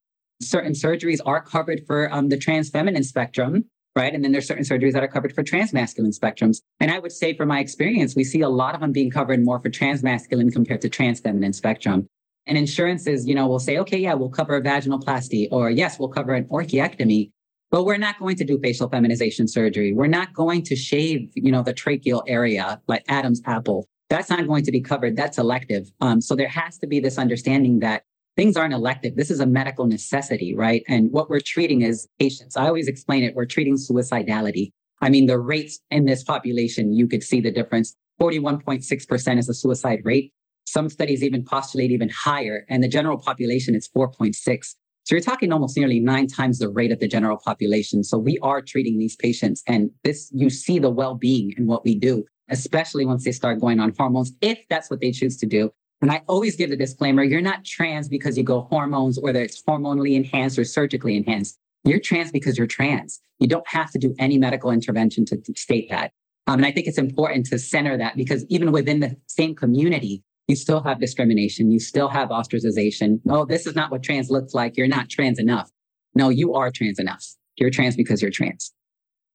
Certain 0.42 0.74
surgeries 0.74 1.19
are 1.25 1.42
covered 1.42 1.81
for 1.88 2.13
um, 2.13 2.30
the 2.30 2.38
trans 2.38 2.69
feminine 2.69 3.04
spectrum, 3.04 3.66
right? 3.95 4.13
And 4.13 4.24
then 4.24 4.31
there's 4.31 4.48
certain 4.48 4.63
surgeries 4.63 4.94
that 4.94 5.04
are 5.04 5.07
covered 5.07 5.33
for 5.33 5.44
trans 5.44 5.74
masculine 5.74 6.12
spectrums. 6.12 6.57
And 6.80 6.92
I 6.92 7.00
would 7.00 7.12
say 7.12 7.36
from 7.36 7.48
my 7.48 7.60
experience, 7.60 8.16
we 8.16 8.24
see 8.24 8.42
a 8.42 8.50
lot 8.50 8.75
of 8.75 8.81
them 8.81 8.92
being 8.92 9.12
covered 9.12 9.44
more 9.44 9.60
for 9.60 9.69
trans 9.69 10.04
masculine 10.04 10.51
compared 10.51 10.81
to 10.81 10.89
trans 10.89 11.19
feminine 11.19 11.54
spectrum. 11.54 12.07
And 12.48 12.57
insurances, 12.57 13.27
you 13.27 13.36
know, 13.36 13.48
will 13.48 13.60
say, 13.60 13.77
okay, 13.77 13.98
yeah, 13.98 14.13
we'll 14.13 14.30
cover 14.30 14.56
a 14.56 14.62
vaginoplasty, 14.62 15.50
or 15.51 15.69
yes, 15.69 16.00
we'll 16.00 16.10
cover 16.10 16.33
an 16.33 16.45
orchiectomy, 16.45 17.31
but 17.71 17.86
we're 17.86 17.98
not 17.98 18.19
going 18.19 18.36
to 18.38 18.44
do 18.44 18.60
facial 18.60 18.89
feminization 18.89 19.48
surgery. 19.48 19.94
We're 19.94 20.07
not 20.07 20.33
going 20.33 20.63
to 20.63 20.75
shave, 20.75 21.31
you 21.36 21.51
know, 21.51 21.63
the 21.63 21.74
tracheal 21.74 22.24
area 22.27 22.81
like 22.88 23.04
Adam's 23.07 23.42
apple. 23.45 23.88
That's 24.10 24.29
not 24.29 24.46
going 24.48 24.63
to 24.63 24.72
be 24.72 24.82
covered. 24.82 25.15
That's 25.15 25.38
elective. 25.38 25.91
Um, 26.01 26.20
so 26.20 26.36
there 26.36 26.48
has 26.48 26.79
to 26.79 26.88
be 26.88 27.00
this 27.00 27.17
understanding 27.17 27.79
that 27.79 28.03
things 28.36 28.58
aren't 28.58 28.74
elective. 28.74 29.15
This 29.15 29.29
is 29.29 29.39
a 29.39 29.46
medical 29.46 29.86
necessity, 29.86 30.55
right? 30.55 30.84
And 30.88 31.12
what 31.12 31.29
we're 31.29 31.41
treating 31.41 31.82
is 31.82 32.08
patients. 32.20 32.58
I 32.58 32.67
always 32.67 32.88
explain 32.88 33.24
it. 33.24 33.36
We're 33.36 33.46
treating 33.46 33.75
suicidality. 33.75 34.72
I 35.01 35.10
mean, 35.10 35.27
the 35.27 35.38
rates 35.38 35.79
in 35.91 36.05
this 36.05 36.24
population, 36.24 36.94
you 36.94 37.08
could 37.08 37.24
see 37.24 37.39
the 37.39 37.51
difference. 37.51 37.96
41.6% 38.20 39.38
is 39.38 39.48
a 39.48 39.53
suicide 39.53 40.01
rate. 40.03 40.34
Some 40.65 40.89
studies 40.89 41.24
even 41.24 41.44
postulate 41.44 41.91
even 41.91 42.10
higher, 42.10 42.65
and 42.70 42.84
the 42.84 42.88
general 42.88 43.17
population 43.17 43.75
is 43.75 43.89
4.6. 43.96 44.75
So 45.10 45.16
you're 45.16 45.24
talking 45.24 45.51
almost 45.51 45.75
nearly 45.75 46.00
nine 46.00 46.28
times 46.28 46.60
the 46.60 46.70
rate 46.70 46.92
of 46.92 47.00
the 47.00 47.08
general 47.08 47.38
population. 47.44 48.04
So 48.04 48.16
we 48.20 48.38
are 48.44 48.62
treating 48.62 49.00
these 49.00 49.16
patients, 49.16 49.63
and 49.66 49.89
this 50.04 50.32
you 50.36 50.51
see 50.51 50.78
the 50.78 50.92
well-being 50.92 51.51
in 51.58 51.66
what 51.66 51.84
we 51.84 51.96
do, 51.96 52.25
especially 52.51 53.08
once 53.08 53.24
they 53.24 53.32
start 53.32 53.60
going 53.60 53.80
on 53.80 53.92
hormones, 53.98 54.34
if 54.42 54.60
that's 54.70 54.88
what 54.92 55.01
they 55.01 55.12
choose 55.12 55.36
to 55.38 55.48
do. 55.48 55.72
And 56.04 56.12
I 56.12 56.22
always 56.28 56.56
give 56.56 56.70
the 56.70 56.78
disclaimer 56.78 57.24
you're 57.24 57.42
not 57.42 57.66
trans 57.66 58.08
because 58.08 58.38
you 58.38 58.44
go 58.44 58.68
hormones, 58.70 59.18
whether 59.20 59.42
it's 59.42 59.63
hormonally 59.63 60.16
enhanced 60.16 60.60
or 60.60 60.63
surgically 60.63 61.18
enhanced. 61.18 61.58
You're 61.86 62.00
trans 62.00 62.32
because 62.32 62.56
you're 62.56 62.68
trans. 62.68 63.20
You 63.39 63.48
don't 63.48 63.68
have 63.68 63.89
to 63.94 63.98
do 63.98 64.13
any 64.20 64.38
medical 64.38 64.70
intervention 64.70 65.25
to, 65.25 65.42
state 65.56 65.89
that. 65.89 66.12
Um, 66.46 66.60
and 66.60 66.68
I 66.68 66.72
think 66.72 66.86
it's 66.86 67.00
important 67.00 67.48
to 67.48 67.58
center 67.58 67.98
that 67.98 68.16
because 68.16 68.46
even 68.50 68.72
within 68.72 69.00
the 69.00 69.18
same 69.25 69.56
community, 69.56 70.24
you 70.50 70.56
still 70.56 70.82
have 70.82 71.00
discrimination. 71.00 71.72
You 71.72 71.79
still 71.79 72.08
have 72.10 72.29
ostracization. 72.29 73.22
Oh, 73.29 73.46
this 73.46 73.68
is 73.68 73.75
not 73.75 73.91
what 73.91 74.01
trans 74.01 74.32
looks 74.32 74.56
like. 74.56 74.75
You're 74.75 74.88
not 74.88 75.08
trans 75.08 75.38
enough. 75.38 75.70
No, 76.15 76.29
you 76.29 76.56
are 76.56 76.72
trans 76.72 76.98
enough. 76.98 77.24
You're 77.56 77.70
trans 77.70 77.96
because 77.96 78.20
you're 78.20 78.32
trans. 78.32 78.74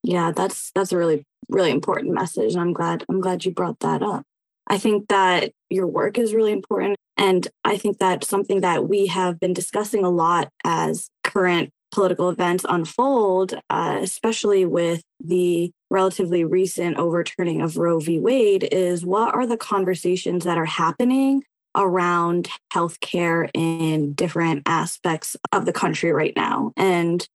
Yeah, 0.03 0.33
that's 0.33 0.73
that's 0.75 0.93
a 0.93 0.99
really 0.99 1.25
really 1.49 1.71
important 1.71 2.13
message, 2.13 2.53
and 2.53 2.61
I'm 2.61 2.73
glad 2.73 3.05
I'm 3.09 3.21
glad 3.21 3.45
you 3.45 3.53
brought 3.53 3.79
that 3.81 4.03
up. 4.03 4.25
I 4.67 4.77
think 4.77 5.09
that 5.09 5.53
your 5.71 5.87
work 5.87 6.19
is 6.19 6.35
really 6.35 6.53
important. 6.53 6.97
And 7.17 7.47
I 7.65 7.77
think 7.77 7.99
that 7.99 8.25
something 8.25 8.61
that 8.63 8.89
we 8.89 9.07
have 9.07 9.39
been 9.39 9.53
discussing 9.53 10.05
a 10.05 10.11
lot 10.11 10.49
as 10.65 11.11
current 11.23 11.71
political 11.93 12.29
events 12.29 12.67
unfold, 12.69 13.55
uh, 13.71 13.99
especially 14.03 14.65
with 14.65 15.03
the 15.21 15.71
relatively 15.95 16.45
recent 16.45 16.97
overturning 16.97 17.63
of 17.63 17.77
Roe 17.77 18.01
v. 18.01 18.19
Wade, 18.19 18.69
is 18.73 19.07
what 19.07 19.33
are 19.33 19.47
the 19.47 19.57
conversations 19.57 20.45
that 20.45 20.59
are 20.59 20.65
happening 20.65 21.45
around 21.77 22.49
healthcare 22.73 23.49
in 23.55 24.13
different 24.13 24.65
aspects 24.67 25.37
of 25.53 25.67
the 25.67 25.73
country 25.73 26.13
right 26.13 26.33
now? 26.35 26.73
And 26.77 27.27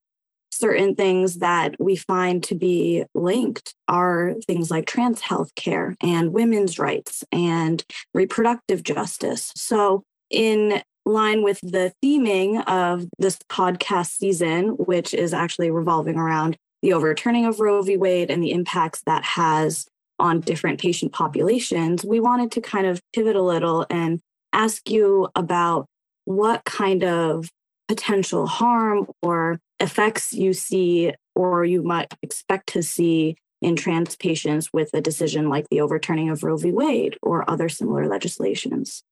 certain 0.51 0.93
things 0.93 1.37
that 1.37 1.73
we 1.79 1.95
find 1.95 2.43
to 2.43 2.55
be 2.55 3.05
linked 3.15 3.73
are 3.87 4.35
things 4.45 4.69
like 4.69 4.85
trans 4.85 5.21
health 5.21 5.55
care 5.55 5.95
and 6.01 6.33
women's 6.33 6.77
rights 6.77 7.23
and 7.31 7.81
reproductive 8.13 8.83
justice. 8.83 9.53
So, 9.55 10.03
in 10.29 10.81
line 11.05 11.43
with 11.43 11.61
the 11.61 11.93
theming 12.03 12.61
of 12.67 13.05
this 13.17 13.39
podcast 13.49 14.17
season, 14.17 14.71
which 14.71 15.13
is 15.13 15.33
actually 15.33 15.71
revolving 15.71 16.17
around 16.17 16.57
the 16.81 16.93
overturning 16.93 17.45
of 17.45 17.59
Roe 17.59 17.81
v. 17.81 17.97
Wade 17.97 18.31
and 18.31 18.41
the 18.41 18.51
impacts 18.51 19.01
that 19.05 19.23
has 19.23 19.85
on 20.19 20.41
different 20.41 20.79
patient 20.79 21.13
populations, 21.13 22.03
we 22.03 22.19
wanted 22.19 22.51
to 22.51 22.61
kind 22.61 22.85
of 22.85 23.01
pivot 23.13 23.35
a 23.35 23.41
little 23.41 23.85
and 23.89 24.19
ask 24.53 24.89
you 24.89 25.29
about 25.35 25.85
what 26.25 26.63
kind 26.65 27.03
of 27.03 27.49
potential 27.87 28.45
harm 28.45 29.07
or 29.21 29.59
effects 29.79 30.33
you 30.33 30.53
see 30.53 31.13
or 31.35 31.63
you 31.65 31.81
might 31.81 32.13
expect 32.21 32.67
to 32.67 32.83
see 32.83 33.35
in 33.61 33.75
trans 33.75 34.15
patients 34.15 34.71
with 34.71 34.89
a 34.93 35.01
decision 35.01 35.49
like 35.49 35.67
the 35.69 35.81
overturning 35.81 36.29
of 36.29 36.43
Roe 36.43 36.57
v. 36.57 36.71
Wade 36.71 37.17
or 37.21 37.49
other 37.49 37.69
similar 37.69 38.07
legislations? 38.07 39.03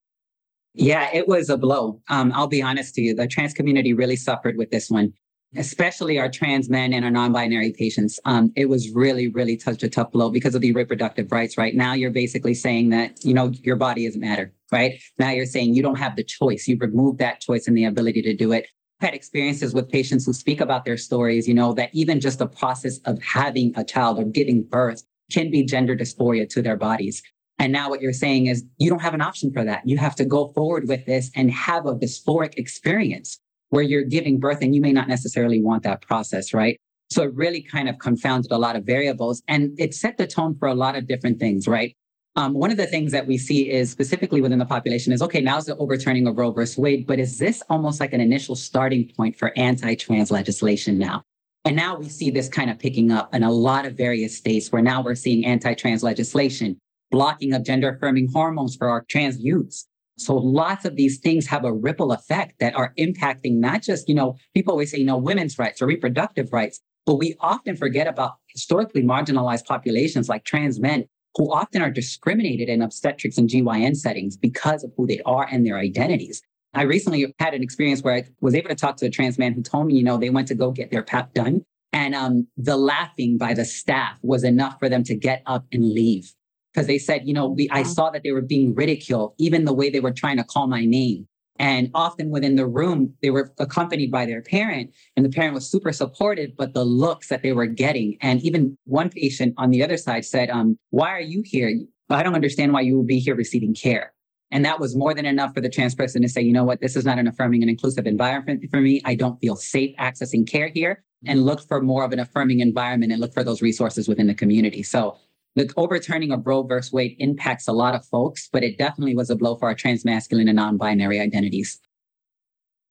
Yeah, 0.74 1.10
it 1.12 1.26
was 1.26 1.50
a 1.50 1.56
blow. 1.56 2.00
Um, 2.08 2.32
I'll 2.34 2.46
be 2.46 2.62
honest 2.62 2.94
to 2.94 3.02
you. 3.02 3.14
The 3.14 3.26
trans 3.26 3.52
community 3.52 3.92
really 3.92 4.16
suffered 4.16 4.56
with 4.56 4.70
this 4.70 4.90
one, 4.90 5.12
especially 5.56 6.18
our 6.18 6.28
trans 6.28 6.68
men 6.68 6.92
and 6.92 7.04
our 7.04 7.10
non 7.10 7.32
binary 7.32 7.72
patients. 7.76 8.20
Um, 8.24 8.52
it 8.56 8.68
was 8.68 8.90
really, 8.90 9.28
really 9.28 9.58
such 9.58 9.82
a 9.82 9.88
tough 9.88 10.12
blow 10.12 10.30
because 10.30 10.54
of 10.54 10.60
the 10.60 10.72
reproductive 10.72 11.32
rights, 11.32 11.56
right? 11.56 11.74
Now 11.74 11.94
you're 11.94 12.10
basically 12.10 12.54
saying 12.54 12.90
that, 12.90 13.24
you 13.24 13.34
know, 13.34 13.48
your 13.62 13.76
body 13.76 14.06
doesn't 14.06 14.20
matter, 14.20 14.52
right? 14.70 15.00
Now 15.18 15.30
you're 15.30 15.46
saying 15.46 15.74
you 15.74 15.82
don't 15.82 15.98
have 15.98 16.16
the 16.16 16.24
choice. 16.24 16.68
You've 16.68 16.80
removed 16.80 17.18
that 17.18 17.40
choice 17.40 17.66
and 17.66 17.76
the 17.76 17.84
ability 17.84 18.22
to 18.22 18.34
do 18.34 18.52
it 18.52 18.66
I've 19.00 19.10
had 19.10 19.14
experiences 19.14 19.74
with 19.74 19.88
patients 19.88 20.26
who 20.26 20.32
speak 20.32 20.60
about 20.60 20.84
their 20.84 20.96
stories, 20.96 21.46
you 21.46 21.54
know, 21.54 21.72
that 21.74 21.90
even 21.92 22.18
just 22.18 22.40
the 22.40 22.48
process 22.48 22.98
of 23.04 23.22
having 23.22 23.72
a 23.76 23.84
child 23.84 24.18
or 24.18 24.24
giving 24.24 24.64
birth 24.64 25.04
can 25.30 25.52
be 25.52 25.62
gender 25.62 25.96
dysphoria 25.96 26.48
to 26.50 26.62
their 26.62 26.76
bodies. 26.76 27.22
And 27.60 27.72
now 27.72 27.90
what 27.90 28.00
you're 28.00 28.12
saying 28.12 28.46
is 28.46 28.64
you 28.78 28.90
don't 28.90 29.02
have 29.02 29.14
an 29.14 29.20
option 29.20 29.52
for 29.52 29.62
that. 29.64 29.82
You 29.86 29.98
have 29.98 30.16
to 30.16 30.24
go 30.24 30.48
forward 30.48 30.88
with 30.88 31.06
this 31.06 31.30
and 31.36 31.48
have 31.50 31.86
a 31.86 31.94
dysphoric 31.94 32.54
experience 32.56 33.38
where 33.70 33.82
you're 33.82 34.04
giving 34.04 34.38
birth 34.38 34.58
and 34.62 34.74
you 34.74 34.80
may 34.80 34.92
not 34.92 35.08
necessarily 35.08 35.62
want 35.62 35.82
that 35.82 36.02
process, 36.02 36.54
right? 36.54 36.78
So 37.10 37.22
it 37.22 37.34
really 37.34 37.62
kind 37.62 37.88
of 37.88 37.98
confounded 37.98 38.52
a 38.52 38.58
lot 38.58 38.76
of 38.76 38.84
variables 38.84 39.42
and 39.48 39.78
it 39.78 39.94
set 39.94 40.18
the 40.18 40.26
tone 40.26 40.56
for 40.58 40.68
a 40.68 40.74
lot 40.74 40.96
of 40.96 41.06
different 41.06 41.38
things, 41.38 41.66
right? 41.66 41.94
Um, 42.36 42.54
one 42.54 42.70
of 42.70 42.76
the 42.76 42.86
things 42.86 43.10
that 43.12 43.26
we 43.26 43.36
see 43.36 43.68
is 43.68 43.90
specifically 43.90 44.40
within 44.40 44.58
the 44.58 44.66
population 44.66 45.12
is 45.12 45.22
okay, 45.22 45.40
now's 45.40 45.64
the 45.64 45.76
overturning 45.76 46.26
of 46.28 46.38
Roe 46.38 46.52
versus 46.52 46.78
Wade, 46.78 47.06
but 47.06 47.18
is 47.18 47.38
this 47.38 47.62
almost 47.68 47.98
like 47.98 48.12
an 48.12 48.20
initial 48.20 48.54
starting 48.54 49.10
point 49.16 49.36
for 49.36 49.52
anti 49.56 49.94
trans 49.96 50.30
legislation 50.30 50.98
now? 50.98 51.24
And 51.64 51.74
now 51.74 51.96
we 51.96 52.08
see 52.08 52.30
this 52.30 52.48
kind 52.48 52.70
of 52.70 52.78
picking 52.78 53.10
up 53.10 53.34
in 53.34 53.42
a 53.42 53.50
lot 53.50 53.86
of 53.86 53.94
various 53.94 54.36
states 54.36 54.70
where 54.70 54.82
now 54.82 55.02
we're 55.02 55.16
seeing 55.16 55.44
anti 55.44 55.74
trans 55.74 56.02
legislation, 56.02 56.78
blocking 57.10 57.54
of 57.54 57.64
gender 57.64 57.90
affirming 57.90 58.28
hormones 58.32 58.76
for 58.76 58.88
our 58.88 59.04
trans 59.08 59.40
youths. 59.40 59.86
So 60.18 60.36
lots 60.36 60.84
of 60.84 60.96
these 60.96 61.18
things 61.18 61.46
have 61.46 61.64
a 61.64 61.72
ripple 61.72 62.12
effect 62.12 62.58
that 62.58 62.74
are 62.74 62.92
impacting 62.98 63.54
not 63.54 63.82
just, 63.82 64.08
you 64.08 64.14
know, 64.14 64.36
people 64.52 64.72
always 64.72 64.90
say, 64.90 64.98
you 64.98 65.04
know, 65.04 65.16
women's 65.16 65.58
rights 65.58 65.80
or 65.80 65.86
reproductive 65.86 66.52
rights, 66.52 66.80
but 67.06 67.16
we 67.16 67.36
often 67.40 67.76
forget 67.76 68.06
about 68.06 68.34
historically 68.48 69.02
marginalized 69.02 69.64
populations 69.64 70.28
like 70.28 70.44
trans 70.44 70.80
men 70.80 71.06
who 71.36 71.52
often 71.52 71.82
are 71.82 71.90
discriminated 71.90 72.68
in 72.68 72.82
obstetrics 72.82 73.38
and 73.38 73.48
GYN 73.48 73.96
settings 73.96 74.36
because 74.36 74.82
of 74.82 74.92
who 74.96 75.06
they 75.06 75.20
are 75.24 75.46
and 75.50 75.64
their 75.64 75.78
identities. 75.78 76.42
I 76.74 76.82
recently 76.82 77.32
had 77.38 77.54
an 77.54 77.62
experience 77.62 78.02
where 78.02 78.14
I 78.14 78.24
was 78.40 78.54
able 78.54 78.68
to 78.68 78.74
talk 78.74 78.96
to 78.98 79.06
a 79.06 79.10
trans 79.10 79.38
man 79.38 79.52
who 79.52 79.62
told 79.62 79.86
me, 79.86 79.94
you 79.94 80.02
know, 80.02 80.18
they 80.18 80.30
went 80.30 80.48
to 80.48 80.54
go 80.54 80.70
get 80.70 80.90
their 80.90 81.02
PAP 81.02 81.32
done. 81.34 81.62
And 81.92 82.14
um, 82.14 82.46
the 82.56 82.76
laughing 82.76 83.38
by 83.38 83.54
the 83.54 83.64
staff 83.64 84.18
was 84.22 84.44
enough 84.44 84.78
for 84.78 84.88
them 84.88 85.02
to 85.04 85.14
get 85.14 85.42
up 85.46 85.64
and 85.72 85.90
leave. 85.90 86.34
Because 86.72 86.86
they 86.86 86.98
said, 86.98 87.26
you 87.26 87.32
know, 87.32 87.48
we, 87.48 87.68
I 87.70 87.82
saw 87.82 88.10
that 88.10 88.22
they 88.22 88.32
were 88.32 88.42
being 88.42 88.74
ridiculed, 88.74 89.34
even 89.38 89.64
the 89.64 89.72
way 89.72 89.90
they 89.90 90.00
were 90.00 90.12
trying 90.12 90.36
to 90.36 90.44
call 90.44 90.66
my 90.66 90.84
name. 90.84 91.26
And 91.58 91.90
often 91.94 92.30
within 92.30 92.54
the 92.54 92.66
room, 92.66 93.14
they 93.20 93.30
were 93.30 93.52
accompanied 93.58 94.12
by 94.12 94.26
their 94.26 94.42
parent, 94.42 94.92
and 95.16 95.24
the 95.24 95.30
parent 95.30 95.54
was 95.54 95.68
super 95.68 95.92
supportive, 95.92 96.50
but 96.56 96.72
the 96.72 96.84
looks 96.84 97.28
that 97.28 97.42
they 97.42 97.52
were 97.52 97.66
getting. 97.66 98.16
And 98.20 98.40
even 98.42 98.78
one 98.84 99.10
patient 99.10 99.54
on 99.58 99.70
the 99.70 99.82
other 99.82 99.96
side 99.96 100.24
said, 100.24 100.50
um, 100.50 100.78
Why 100.90 101.10
are 101.10 101.20
you 101.20 101.42
here? 101.44 101.72
I 102.10 102.22
don't 102.22 102.34
understand 102.34 102.72
why 102.72 102.82
you 102.82 102.96
would 102.98 103.06
be 103.06 103.18
here 103.18 103.34
receiving 103.34 103.74
care. 103.74 104.12
And 104.50 104.64
that 104.64 104.80
was 104.80 104.96
more 104.96 105.12
than 105.12 105.26
enough 105.26 105.52
for 105.52 105.60
the 105.60 105.68
trans 105.68 105.94
person 105.94 106.22
to 106.22 106.28
say, 106.28 106.40
you 106.40 106.52
know 106.52 106.64
what, 106.64 106.80
this 106.80 106.96
is 106.96 107.04
not 107.04 107.18
an 107.18 107.26
affirming 107.26 107.62
and 107.62 107.68
inclusive 107.68 108.06
environment 108.06 108.64
for 108.70 108.80
me. 108.80 109.02
I 109.04 109.14
don't 109.14 109.38
feel 109.40 109.56
safe 109.56 109.94
accessing 109.96 110.48
care 110.48 110.68
here 110.68 111.04
and 111.26 111.44
look 111.44 111.60
for 111.60 111.82
more 111.82 112.04
of 112.04 112.12
an 112.12 112.18
affirming 112.18 112.60
environment 112.60 113.12
and 113.12 113.20
look 113.20 113.34
for 113.34 113.44
those 113.44 113.60
resources 113.60 114.08
within 114.08 114.26
the 114.26 114.34
community. 114.34 114.82
So 114.82 115.18
the 115.56 115.72
overturning 115.76 116.32
of 116.32 116.46
Roe 116.46 116.62
versus 116.62 116.92
Wade 116.92 117.16
impacts 117.18 117.66
a 117.68 117.72
lot 117.72 117.94
of 117.94 118.04
folks, 118.06 118.48
but 118.52 118.62
it 118.62 118.78
definitely 118.78 119.14
was 119.14 119.30
a 119.30 119.36
blow 119.36 119.56
for 119.56 119.68
our 119.68 119.74
trans 119.74 120.04
masculine 120.04 120.48
and 120.48 120.56
non 120.56 120.76
binary 120.76 121.20
identities. 121.20 121.80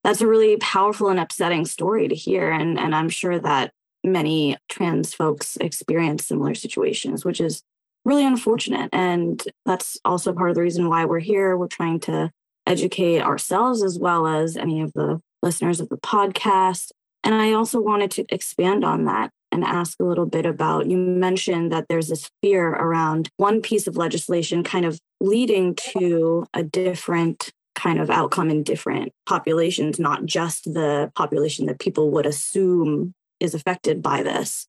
That's 0.04 0.20
a 0.20 0.26
really 0.26 0.56
powerful 0.58 1.08
and 1.08 1.18
upsetting 1.18 1.64
story 1.64 2.08
to 2.08 2.14
hear. 2.14 2.50
And, 2.50 2.78
and 2.78 2.94
I'm 2.94 3.08
sure 3.08 3.38
that 3.38 3.72
many 4.04 4.56
trans 4.68 5.12
folks 5.12 5.56
experience 5.56 6.26
similar 6.26 6.54
situations, 6.54 7.24
which 7.24 7.40
is 7.40 7.62
really 8.04 8.24
unfortunate. 8.24 8.90
And 8.92 9.42
that's 9.66 9.98
also 10.04 10.32
part 10.32 10.50
of 10.50 10.56
the 10.56 10.62
reason 10.62 10.88
why 10.88 11.04
we're 11.04 11.18
here. 11.18 11.56
We're 11.56 11.66
trying 11.66 12.00
to 12.00 12.30
educate 12.66 13.22
ourselves 13.22 13.82
as 13.82 13.98
well 13.98 14.26
as 14.26 14.56
any 14.56 14.80
of 14.80 14.92
the 14.92 15.20
listeners 15.42 15.80
of 15.80 15.88
the 15.88 15.98
podcast. 15.98 16.90
And 17.24 17.34
I 17.34 17.52
also 17.52 17.80
wanted 17.80 18.10
to 18.12 18.24
expand 18.30 18.84
on 18.84 19.04
that 19.06 19.30
and 19.50 19.64
ask 19.64 19.98
a 20.00 20.04
little 20.04 20.26
bit 20.26 20.46
about 20.46 20.86
you 20.86 20.96
mentioned 20.96 21.72
that 21.72 21.86
there's 21.88 22.08
this 22.08 22.30
fear 22.42 22.68
around 22.68 23.30
one 23.36 23.60
piece 23.60 23.86
of 23.86 23.96
legislation 23.96 24.62
kind 24.62 24.84
of 24.84 25.00
leading 25.20 25.74
to 25.74 26.46
a 26.54 26.62
different 26.62 27.52
kind 27.74 28.00
of 28.00 28.10
outcome 28.10 28.50
in 28.50 28.62
different 28.62 29.12
populations, 29.26 29.98
not 29.98 30.26
just 30.26 30.64
the 30.64 31.10
population 31.14 31.66
that 31.66 31.78
people 31.78 32.10
would 32.10 32.26
assume 32.26 33.14
is 33.40 33.54
affected 33.54 34.02
by 34.02 34.22
this. 34.22 34.66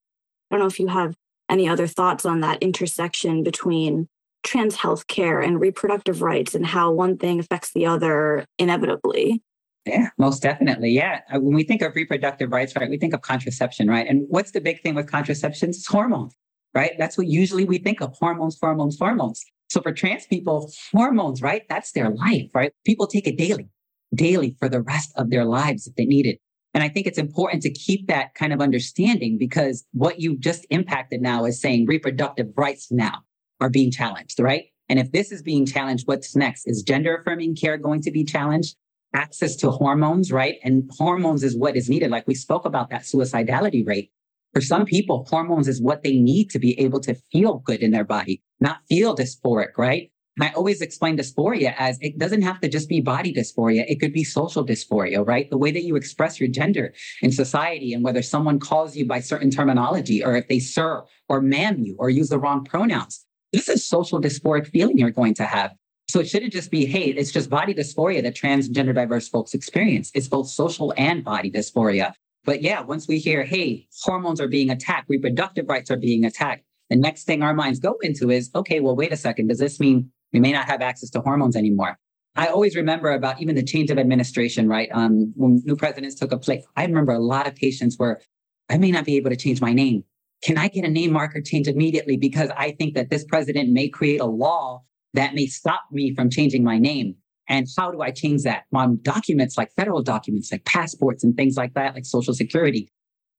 I 0.50 0.56
don't 0.56 0.62
know 0.62 0.68
if 0.68 0.80
you 0.80 0.88
have 0.88 1.16
any 1.50 1.68
other 1.68 1.88
thoughts 1.88 2.26
on 2.26 2.42
that 2.42 2.62
intersection 2.62 3.44
between 3.44 4.08
trans 4.44 4.76
health 4.76 5.08
care 5.08 5.42
and 5.42 5.60
reproductive 5.60 6.22
rights 6.22 6.56
and 6.56 6.66
how 6.66 6.92
one 6.92 7.18
thing 7.18 7.40
affects 7.40 7.72
the 7.74 7.86
other 7.86 8.46
inevitably. 8.58 9.42
Yeah, 9.86 10.10
most 10.18 10.42
definitely. 10.42 10.92
Yeah. 10.92 11.22
Uh, 11.34 11.40
when 11.40 11.56
we 11.56 11.64
think 11.64 11.82
of 11.82 11.96
reproductive 11.96 12.52
rights, 12.52 12.76
right, 12.76 12.90
we 12.90 12.98
think 12.98 13.14
of 13.14 13.22
contraception, 13.22 13.88
right? 13.88 14.08
And 14.08 14.26
what's 14.30 14.52
the 14.52 14.62
big 14.62 14.82
thing 14.82 14.96
with 14.96 15.10
contraception? 15.10 15.70
It's 15.70 15.88
hormones, 15.88 16.34
right? 16.74 16.92
That's 16.98 17.18
what 17.18 17.28
usually 17.28 17.66
we 17.66 17.78
think 17.78 18.02
of 18.02 18.16
hormones, 18.18 18.58
hormones, 18.62 18.98
hormones. 19.00 19.44
So 19.70 19.82
for 19.82 19.94
trans 19.94 20.26
people, 20.26 20.72
hormones, 20.92 21.42
right? 21.42 21.64
That's 21.70 21.92
their 21.92 22.10
life, 22.10 22.50
right? 22.54 22.74
People 22.86 23.08
take 23.08 23.28
it 23.28 23.38
daily, 23.38 23.70
daily 24.14 24.56
for 24.60 24.68
the 24.68 24.82
rest 24.82 25.12
of 25.16 25.30
their 25.30 25.46
lives 25.46 25.88
if 25.88 25.96
they 25.96 26.06
need 26.06 26.26
it. 26.26 26.40
And 26.74 26.84
I 26.84 26.90
think 26.90 27.08
it's 27.08 27.18
important 27.18 27.64
to 27.64 27.72
keep 27.72 28.08
that 28.08 28.36
kind 28.36 28.54
of 28.54 28.62
understanding 28.62 29.38
because 29.38 29.86
what 29.94 30.20
you 30.20 30.38
just 30.38 30.66
impacted 30.70 31.22
now 31.22 31.46
is 31.46 31.60
saying 31.60 31.88
reproductive 31.88 32.48
rights 32.56 32.92
now 32.92 33.20
are 33.60 33.70
being 33.70 33.92
challenged, 33.92 34.40
right? 34.40 34.66
And 34.88 35.00
if 35.00 35.12
this 35.12 35.32
is 35.32 35.42
being 35.42 35.66
challenged, 35.66 36.08
what's 36.08 36.36
next? 36.36 36.68
Is 36.68 36.84
gender 36.84 37.18
affirming 37.18 37.56
care 37.56 37.78
going 37.78 38.02
to 38.02 38.12
be 38.12 38.24
challenged? 38.24 38.76
Access 39.14 39.56
to 39.58 39.72
hormones, 39.72 40.32
right? 40.32 40.58
And 40.64 40.90
hormones 40.98 41.44
is 41.44 41.58
what 41.58 41.76
is 41.76 41.90
needed. 41.90 42.12
Like 42.12 42.28
we 42.28 42.36
spoke 42.36 42.66
about 42.66 42.90
that 42.90 43.04
suicidality 43.04 43.86
rate. 43.86 44.12
For 44.54 44.62
some 44.62 44.86
people, 44.86 45.26
hormones 45.30 45.68
is 45.68 45.82
what 45.82 46.04
they 46.04 46.18
need 46.18 46.50
to 46.52 46.60
be 46.60 46.80
able 46.80 47.00
to 47.02 47.16
feel 47.32 47.60
good 47.60 47.82
in 47.82 47.92
their 47.92 48.04
body, 48.04 48.42
not 48.60 48.80
feel 48.90 49.16
dysphoric, 49.16 49.78
right? 49.78 50.12
And 50.40 50.48
I 50.48 50.54
always 50.54 50.82
explain 50.82 51.18
dysphoria 51.18 51.76
as 51.78 51.98
it 52.02 52.18
doesn't 52.18 52.44
have 52.44 52.62
to 52.62 52.70
just 52.70 52.88
be 52.88 53.02
body 53.02 53.34
dysphoria. 53.34 53.84
It 53.90 54.00
could 54.00 54.14
be 54.14 54.24
social 54.24 54.66
dysphoria, 54.66 55.28
right? 55.28 55.50
The 55.50 55.58
way 55.58 55.72
that 55.72 55.84
you 55.84 55.98
express 55.98 56.40
your 56.40 56.50
gender 56.50 56.94
in 57.22 57.32
society 57.32 57.94
and 57.94 58.06
whether 58.06 58.22
someone 58.22 58.58
calls 58.58 58.96
you 58.96 59.06
by 59.06 59.20
certain 59.20 59.52
terminology 59.52 60.24
or 60.24 60.38
if 60.38 60.48
they 60.48 60.60
sir 60.60 61.04
or 61.28 61.42
ma'am 61.42 61.80
you 61.80 61.96
or 62.00 62.10
use 62.10 62.30
the 62.30 62.40
wrong 62.40 62.64
pronouns. 62.64 63.26
This 63.52 63.68
is 63.68 63.86
social 63.86 64.22
dysphoric 64.22 64.68
feeling 64.68 64.98
you're 64.98 65.10
going 65.10 65.34
to 65.36 65.46
have. 65.46 65.74
So 66.10 66.20
it 66.20 66.28
shouldn't 66.28 66.54
just 66.54 66.72
be, 66.72 66.88
hey, 66.88 67.12
it's 67.12 67.32
just 67.32 67.52
body 67.52 67.72
dysphoria 67.72 68.24
that 68.24 68.36
transgender 68.36 68.96
diverse 68.96 69.30
folks 69.30 69.54
experience. 69.54 70.10
It's 70.16 70.28
both 70.28 70.50
social 70.50 70.92
and 70.98 71.24
body 71.24 71.52
dysphoria. 71.52 72.14
But 72.46 72.64
yeah, 72.64 72.82
once 72.82 73.08
we 73.08 73.20
hear, 73.20 73.44
hey, 73.44 73.88
hormones 74.02 74.42
are 74.42 74.48
being 74.48 74.72
attacked, 74.72 75.08
reproductive 75.08 75.70
rights 75.70 75.92
are 75.92 75.98
being 75.98 76.26
attacked, 76.26 76.64
the 76.90 76.96
next 76.96 77.26
thing 77.26 77.44
our 77.44 77.54
minds 77.54 77.80
go 77.80 77.96
into 78.02 78.32
is, 78.32 78.50
okay, 78.56 78.80
well, 78.80 78.96
wait 78.96 79.14
a 79.14 79.18
second. 79.18 79.50
Does 79.50 79.60
this 79.60 79.80
mean 79.80 80.10
we 80.34 80.40
may 80.40 80.52
not 80.52 80.66
have 80.66 80.82
access 80.82 81.12
to 81.12 81.22
hormones 81.22 81.56
anymore? 81.56 81.96
I 82.36 82.48
always 82.48 82.76
remember 82.76 83.12
about 83.12 83.40
even 83.40 83.54
the 83.56 83.62
change 83.62 83.92
of 83.92 84.00
administration, 84.00 84.68
right? 84.68 84.90
Um, 84.92 85.32
when 85.36 85.62
new 85.64 85.76
presidents 85.76 86.16
took 86.16 86.32
a 86.32 86.40
place, 86.40 86.66
I 86.76 86.86
remember 86.86 87.12
a 87.12 87.20
lot 87.20 87.46
of 87.46 87.54
patients 87.54 88.00
where 88.00 88.20
I 88.68 88.80
may 88.80 88.90
not 88.90 89.06
be 89.06 89.16
able 89.18 89.30
to 89.30 89.36
change 89.36 89.62
my 89.62 89.74
name. 89.74 90.04
Can 90.42 90.58
I 90.58 90.70
get 90.70 90.86
a 90.86 90.90
name 90.90 91.12
marker 91.12 91.40
change 91.40 91.68
immediately? 91.68 92.18
Because 92.18 92.50
I 92.58 92.72
think 92.72 92.96
that 92.96 93.12
this 93.12 93.26
president 93.26 93.70
may 93.70 93.90
create 93.90 94.22
a 94.22 94.26
law 94.26 94.86
that 95.14 95.34
may 95.36 95.48
stop 95.48 95.84
me 95.92 96.14
from 96.14 96.30
changing 96.30 96.64
my 96.64 96.78
name. 96.78 97.16
And 97.48 97.68
how 97.78 97.92
do 97.92 98.02
I 98.02 98.12
change 98.12 98.44
that 98.44 98.64
on 98.74 99.00
documents 99.02 99.58
like 99.58 99.72
federal 99.76 100.04
documents, 100.04 100.52
like 100.52 100.66
passports 100.66 101.24
and 101.24 101.36
things 101.36 101.58
like 101.58 101.74
that, 101.74 101.96
like 101.96 102.06
social 102.06 102.34
security? 102.34 102.90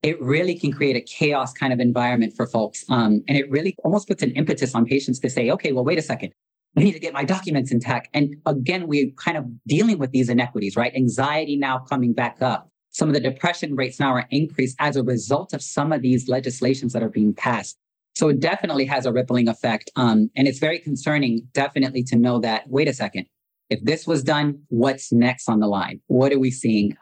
it 0.02 0.20
really 0.20 0.58
can 0.58 0.72
create 0.72 0.96
a 0.96 1.00
chaos 1.00 1.52
kind 1.52 1.72
of 1.72 1.80
environment 1.80 2.34
for 2.34 2.46
folks. 2.46 2.84
Um, 2.88 3.22
and 3.28 3.36
it 3.36 3.50
really 3.50 3.76
almost 3.84 4.08
puts 4.08 4.22
an 4.22 4.30
impetus 4.32 4.74
on 4.74 4.86
patients 4.86 5.18
to 5.20 5.30
say, 5.30 5.50
okay, 5.50 5.72
well, 5.72 5.84
wait 5.84 5.98
a 5.98 6.02
second. 6.02 6.32
I 6.76 6.82
need 6.82 6.92
to 6.92 7.00
get 7.00 7.12
my 7.12 7.24
documents 7.24 7.72
intact. 7.72 8.08
And 8.14 8.36
again, 8.46 8.86
we're 8.86 9.10
kind 9.16 9.36
of 9.36 9.44
dealing 9.66 9.98
with 9.98 10.12
these 10.12 10.28
inequities, 10.28 10.76
right? 10.76 10.94
Anxiety 10.94 11.56
now 11.56 11.78
coming 11.78 12.12
back 12.12 12.40
up. 12.40 12.68
Some 12.92 13.08
of 13.08 13.14
the 13.14 13.20
depression 13.20 13.74
rates 13.74 14.00
now 14.00 14.12
are 14.12 14.26
increased 14.30 14.76
as 14.78 14.96
a 14.96 15.02
result 15.02 15.52
of 15.52 15.62
some 15.62 15.92
of 15.92 16.02
these 16.02 16.28
legislations 16.28 16.92
that 16.92 17.02
are 17.02 17.08
being 17.08 17.34
passed. 17.34 17.76
So 18.20 18.28
it 18.28 18.38
definitely 18.38 18.84
has 18.84 19.06
a 19.06 19.12
rippling 19.14 19.48
effect. 19.48 19.90
Um, 19.96 20.30
and 20.36 20.46
it's 20.46 20.58
very 20.58 20.78
concerning, 20.78 21.48
definitely, 21.54 22.02
to 22.02 22.16
know 22.16 22.38
that, 22.40 22.68
wait 22.68 22.86
a 22.86 22.92
second, 22.92 23.24
if 23.70 23.82
this 23.82 24.06
was 24.06 24.22
done, 24.22 24.60
what's 24.68 25.10
next 25.10 25.48
on 25.48 25.60
the 25.60 25.66
line? 25.66 26.02
What 26.08 26.30
are 26.30 26.38
we 26.38 26.50
seeing? 26.50 26.98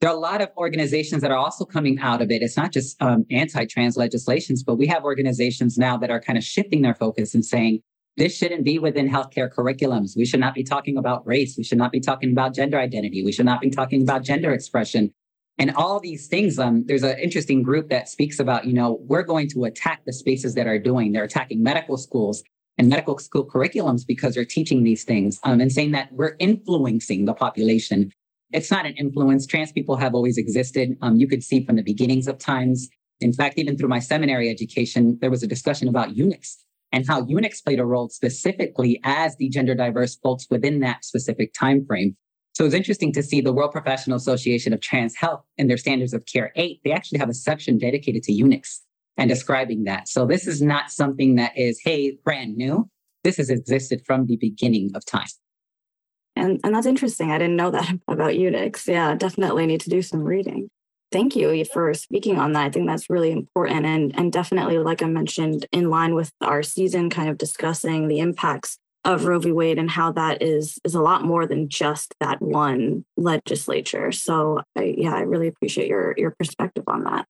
There 0.00 0.08
are 0.08 0.16
a 0.16 0.18
lot 0.18 0.40
of 0.40 0.48
organizations 0.56 1.20
that 1.20 1.30
are 1.30 1.36
also 1.36 1.66
coming 1.66 1.98
out 1.98 2.22
of 2.22 2.30
it. 2.30 2.40
It's 2.40 2.56
not 2.56 2.72
just 2.72 2.96
um, 3.02 3.26
anti 3.30 3.66
trans 3.66 3.98
legislations, 3.98 4.62
but 4.62 4.76
we 4.76 4.86
have 4.86 5.04
organizations 5.04 5.76
now 5.76 5.98
that 5.98 6.10
are 6.10 6.22
kind 6.22 6.38
of 6.38 6.42
shifting 6.42 6.80
their 6.80 6.94
focus 6.94 7.34
and 7.34 7.44
saying, 7.44 7.80
this 8.16 8.34
shouldn't 8.34 8.64
be 8.64 8.78
within 8.78 9.10
healthcare 9.10 9.52
curriculums. 9.52 10.16
We 10.16 10.24
should 10.24 10.40
not 10.40 10.54
be 10.54 10.64
talking 10.64 10.96
about 10.96 11.26
race. 11.26 11.54
We 11.58 11.64
should 11.64 11.76
not 11.76 11.92
be 11.92 12.00
talking 12.00 12.32
about 12.32 12.54
gender 12.54 12.78
identity. 12.78 13.22
We 13.22 13.32
should 13.32 13.44
not 13.44 13.60
be 13.60 13.68
talking 13.68 14.00
about 14.00 14.24
gender 14.24 14.54
expression. 14.54 15.12
And 15.62 15.70
all 15.76 16.00
these 16.00 16.26
things, 16.26 16.58
um, 16.58 16.84
there's 16.86 17.04
an 17.04 17.16
interesting 17.20 17.62
group 17.62 17.88
that 17.88 18.08
speaks 18.08 18.40
about, 18.40 18.66
you 18.66 18.72
know, 18.72 18.98
we're 19.02 19.22
going 19.22 19.48
to 19.50 19.62
attack 19.62 20.02
the 20.04 20.12
spaces 20.12 20.56
that 20.56 20.66
are 20.66 20.76
doing. 20.76 21.12
They're 21.12 21.22
attacking 21.22 21.62
medical 21.62 21.96
schools 21.96 22.42
and 22.78 22.88
medical 22.88 23.16
school 23.18 23.46
curriculums 23.46 24.04
because 24.04 24.34
they're 24.34 24.44
teaching 24.44 24.82
these 24.82 25.04
things 25.04 25.38
um, 25.44 25.60
and 25.60 25.70
saying 25.70 25.92
that 25.92 26.08
we're 26.10 26.34
influencing 26.40 27.26
the 27.26 27.34
population. 27.34 28.10
It's 28.50 28.72
not 28.72 28.86
an 28.86 28.94
influence. 28.94 29.46
Trans 29.46 29.70
people 29.70 29.94
have 29.94 30.16
always 30.16 30.36
existed. 30.36 30.96
Um, 31.00 31.14
you 31.14 31.28
could 31.28 31.44
see 31.44 31.64
from 31.64 31.76
the 31.76 31.84
beginnings 31.84 32.26
of 32.26 32.38
times. 32.38 32.88
In 33.20 33.32
fact, 33.32 33.56
even 33.56 33.78
through 33.78 33.88
my 33.88 34.00
seminary 34.00 34.50
education, 34.50 35.16
there 35.20 35.30
was 35.30 35.44
a 35.44 35.46
discussion 35.46 35.86
about 35.86 36.16
eunuchs 36.16 36.58
and 36.90 37.06
how 37.06 37.24
eunuchs 37.28 37.60
played 37.60 37.78
a 37.78 37.84
role 37.84 38.08
specifically 38.08 39.00
as 39.04 39.36
the 39.36 39.48
gender 39.48 39.76
diverse 39.76 40.16
folks 40.16 40.48
within 40.50 40.80
that 40.80 41.04
specific 41.04 41.54
time 41.54 41.86
frame. 41.86 42.16
So 42.54 42.66
it's 42.66 42.74
interesting 42.74 43.12
to 43.14 43.22
see 43.22 43.40
the 43.40 43.52
World 43.52 43.72
Professional 43.72 44.16
Association 44.16 44.72
of 44.72 44.80
Trans 44.80 45.14
Health 45.16 45.42
in 45.56 45.68
their 45.68 45.78
Standards 45.78 46.12
of 46.12 46.26
Care 46.26 46.52
8, 46.54 46.80
they 46.84 46.92
actually 46.92 47.18
have 47.18 47.30
a 47.30 47.34
section 47.34 47.78
dedicated 47.78 48.22
to 48.24 48.32
eunuchs 48.32 48.82
and 49.16 49.28
describing 49.28 49.84
that. 49.84 50.08
So 50.08 50.26
this 50.26 50.46
is 50.46 50.60
not 50.60 50.90
something 50.90 51.36
that 51.36 51.56
is, 51.56 51.80
hey, 51.82 52.18
brand 52.24 52.56
new. 52.56 52.88
This 53.24 53.38
has 53.38 53.50
existed 53.50 54.02
from 54.04 54.26
the 54.26 54.36
beginning 54.36 54.90
of 54.94 55.04
time. 55.04 55.26
And, 56.36 56.60
and 56.64 56.74
that's 56.74 56.86
interesting. 56.86 57.30
I 57.30 57.38
didn't 57.38 57.56
know 57.56 57.70
that 57.70 57.98
about 58.08 58.36
eunuchs. 58.36 58.86
Yeah, 58.86 59.14
definitely 59.14 59.66
need 59.66 59.80
to 59.82 59.90
do 59.90 60.02
some 60.02 60.22
reading. 60.22 60.68
Thank 61.10 61.36
you 61.36 61.64
for 61.66 61.92
speaking 61.92 62.38
on 62.38 62.52
that. 62.52 62.64
I 62.64 62.70
think 62.70 62.88
that's 62.88 63.10
really 63.10 63.32
important. 63.32 63.84
And, 63.84 64.18
and 64.18 64.32
definitely, 64.32 64.78
like 64.78 65.02
I 65.02 65.06
mentioned, 65.06 65.66
in 65.70 65.90
line 65.90 66.14
with 66.14 66.30
our 66.40 66.62
season, 66.62 67.10
kind 67.10 67.28
of 67.28 67.36
discussing 67.36 68.08
the 68.08 68.18
impacts 68.18 68.78
of 69.04 69.24
Roe 69.24 69.38
v. 69.38 69.52
Wade 69.52 69.78
and 69.78 69.90
how 69.90 70.12
that 70.12 70.42
is 70.42 70.78
is 70.84 70.94
a 70.94 71.02
lot 71.02 71.24
more 71.24 71.46
than 71.46 71.68
just 71.68 72.14
that 72.20 72.40
one 72.40 73.04
legislature. 73.16 74.12
So 74.12 74.62
I, 74.76 74.94
yeah, 74.96 75.14
I 75.14 75.20
really 75.20 75.48
appreciate 75.48 75.88
your 75.88 76.14
your 76.16 76.30
perspective 76.32 76.84
on 76.86 77.04
that. 77.04 77.26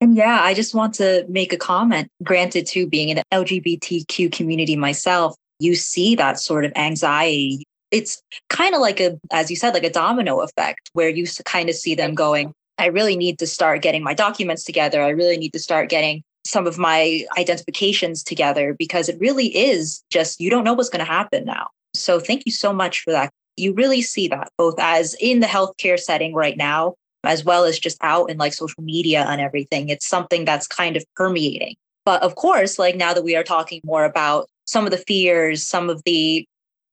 And 0.00 0.16
yeah, 0.16 0.40
I 0.42 0.54
just 0.54 0.74
want 0.74 0.94
to 0.94 1.24
make 1.28 1.52
a 1.52 1.56
comment. 1.56 2.08
Granted, 2.22 2.66
to 2.68 2.86
being 2.86 3.08
in 3.08 3.18
an 3.18 3.24
LGBTQ 3.32 4.32
community 4.32 4.76
myself, 4.76 5.36
you 5.58 5.74
see 5.74 6.14
that 6.16 6.38
sort 6.38 6.64
of 6.64 6.72
anxiety. 6.76 7.64
It's 7.90 8.20
kind 8.48 8.74
of 8.74 8.80
like 8.80 9.00
a, 9.00 9.18
as 9.32 9.50
you 9.50 9.56
said, 9.56 9.72
like 9.72 9.84
a 9.84 9.90
domino 9.90 10.40
effect 10.40 10.90
where 10.94 11.08
you 11.08 11.26
kind 11.44 11.68
of 11.68 11.76
see 11.76 11.94
them 11.94 12.14
going, 12.14 12.52
I 12.76 12.86
really 12.86 13.16
need 13.16 13.38
to 13.38 13.46
start 13.46 13.82
getting 13.82 14.02
my 14.02 14.14
documents 14.14 14.64
together. 14.64 15.00
I 15.00 15.10
really 15.10 15.38
need 15.38 15.52
to 15.52 15.58
start 15.58 15.88
getting 15.88 16.22
some 16.44 16.66
of 16.66 16.78
my 16.78 17.24
identifications 17.38 18.22
together 18.22 18.74
because 18.78 19.08
it 19.08 19.18
really 19.18 19.46
is 19.56 20.02
just 20.10 20.40
you 20.40 20.50
don't 20.50 20.64
know 20.64 20.74
what's 20.74 20.90
going 20.90 21.04
to 21.04 21.10
happen 21.10 21.44
now. 21.44 21.68
So 21.94 22.20
thank 22.20 22.44
you 22.46 22.52
so 22.52 22.72
much 22.72 23.00
for 23.00 23.12
that. 23.12 23.30
You 23.56 23.72
really 23.72 24.02
see 24.02 24.28
that 24.28 24.50
both 24.58 24.74
as 24.78 25.14
in 25.20 25.40
the 25.40 25.46
healthcare 25.46 25.98
setting 25.98 26.34
right 26.34 26.56
now, 26.56 26.94
as 27.24 27.44
well 27.44 27.64
as 27.64 27.78
just 27.78 27.96
out 28.02 28.30
in 28.30 28.36
like 28.36 28.52
social 28.52 28.82
media 28.82 29.24
and 29.28 29.40
everything. 29.40 29.88
It's 29.88 30.06
something 30.06 30.44
that's 30.44 30.66
kind 30.66 30.96
of 30.96 31.04
permeating. 31.14 31.76
But 32.04 32.22
of 32.22 32.34
course, 32.34 32.78
like 32.78 32.96
now 32.96 33.14
that 33.14 33.24
we 33.24 33.36
are 33.36 33.44
talking 33.44 33.80
more 33.84 34.04
about 34.04 34.48
some 34.66 34.84
of 34.84 34.90
the 34.90 34.98
fears, 34.98 35.66
some 35.66 35.88
of 35.88 36.02
the 36.04 36.46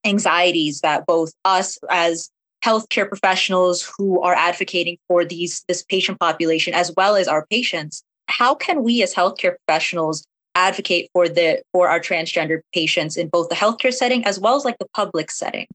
anxieties 0.06 0.82
that 0.82 1.06
both 1.06 1.32
us 1.46 1.78
as 1.90 2.30
healthcare 2.64 3.08
professionals 3.08 3.92
who 3.98 4.22
are 4.22 4.36
advocating 4.36 4.98
for 5.08 5.26
these 5.26 5.64
this 5.68 5.84
patient 5.84 6.20
population 6.20 6.74
as 6.74 6.92
well 6.96 7.16
as 7.16 7.28
our 7.28 7.46
patients 7.48 8.04
how 8.32 8.56
can 8.56 8.84
we 8.84 9.04
as 9.04 9.14
healthcare 9.14 9.56
professionals 9.66 10.24
advocate 10.56 11.10
for 11.14 11.30
the 11.30 11.62
for 11.72 11.88
our 11.88 12.00
transgender 12.00 12.60
patients 12.74 13.18
in 13.18 13.28
both 13.30 13.50
the 13.50 13.56
healthcare 13.56 13.94
setting 13.94 14.26
as 14.26 14.40
well 14.40 14.56
as 14.56 14.66
like 14.66 14.78
the 14.80 14.88
public 14.94 15.30
setting? 15.32 15.68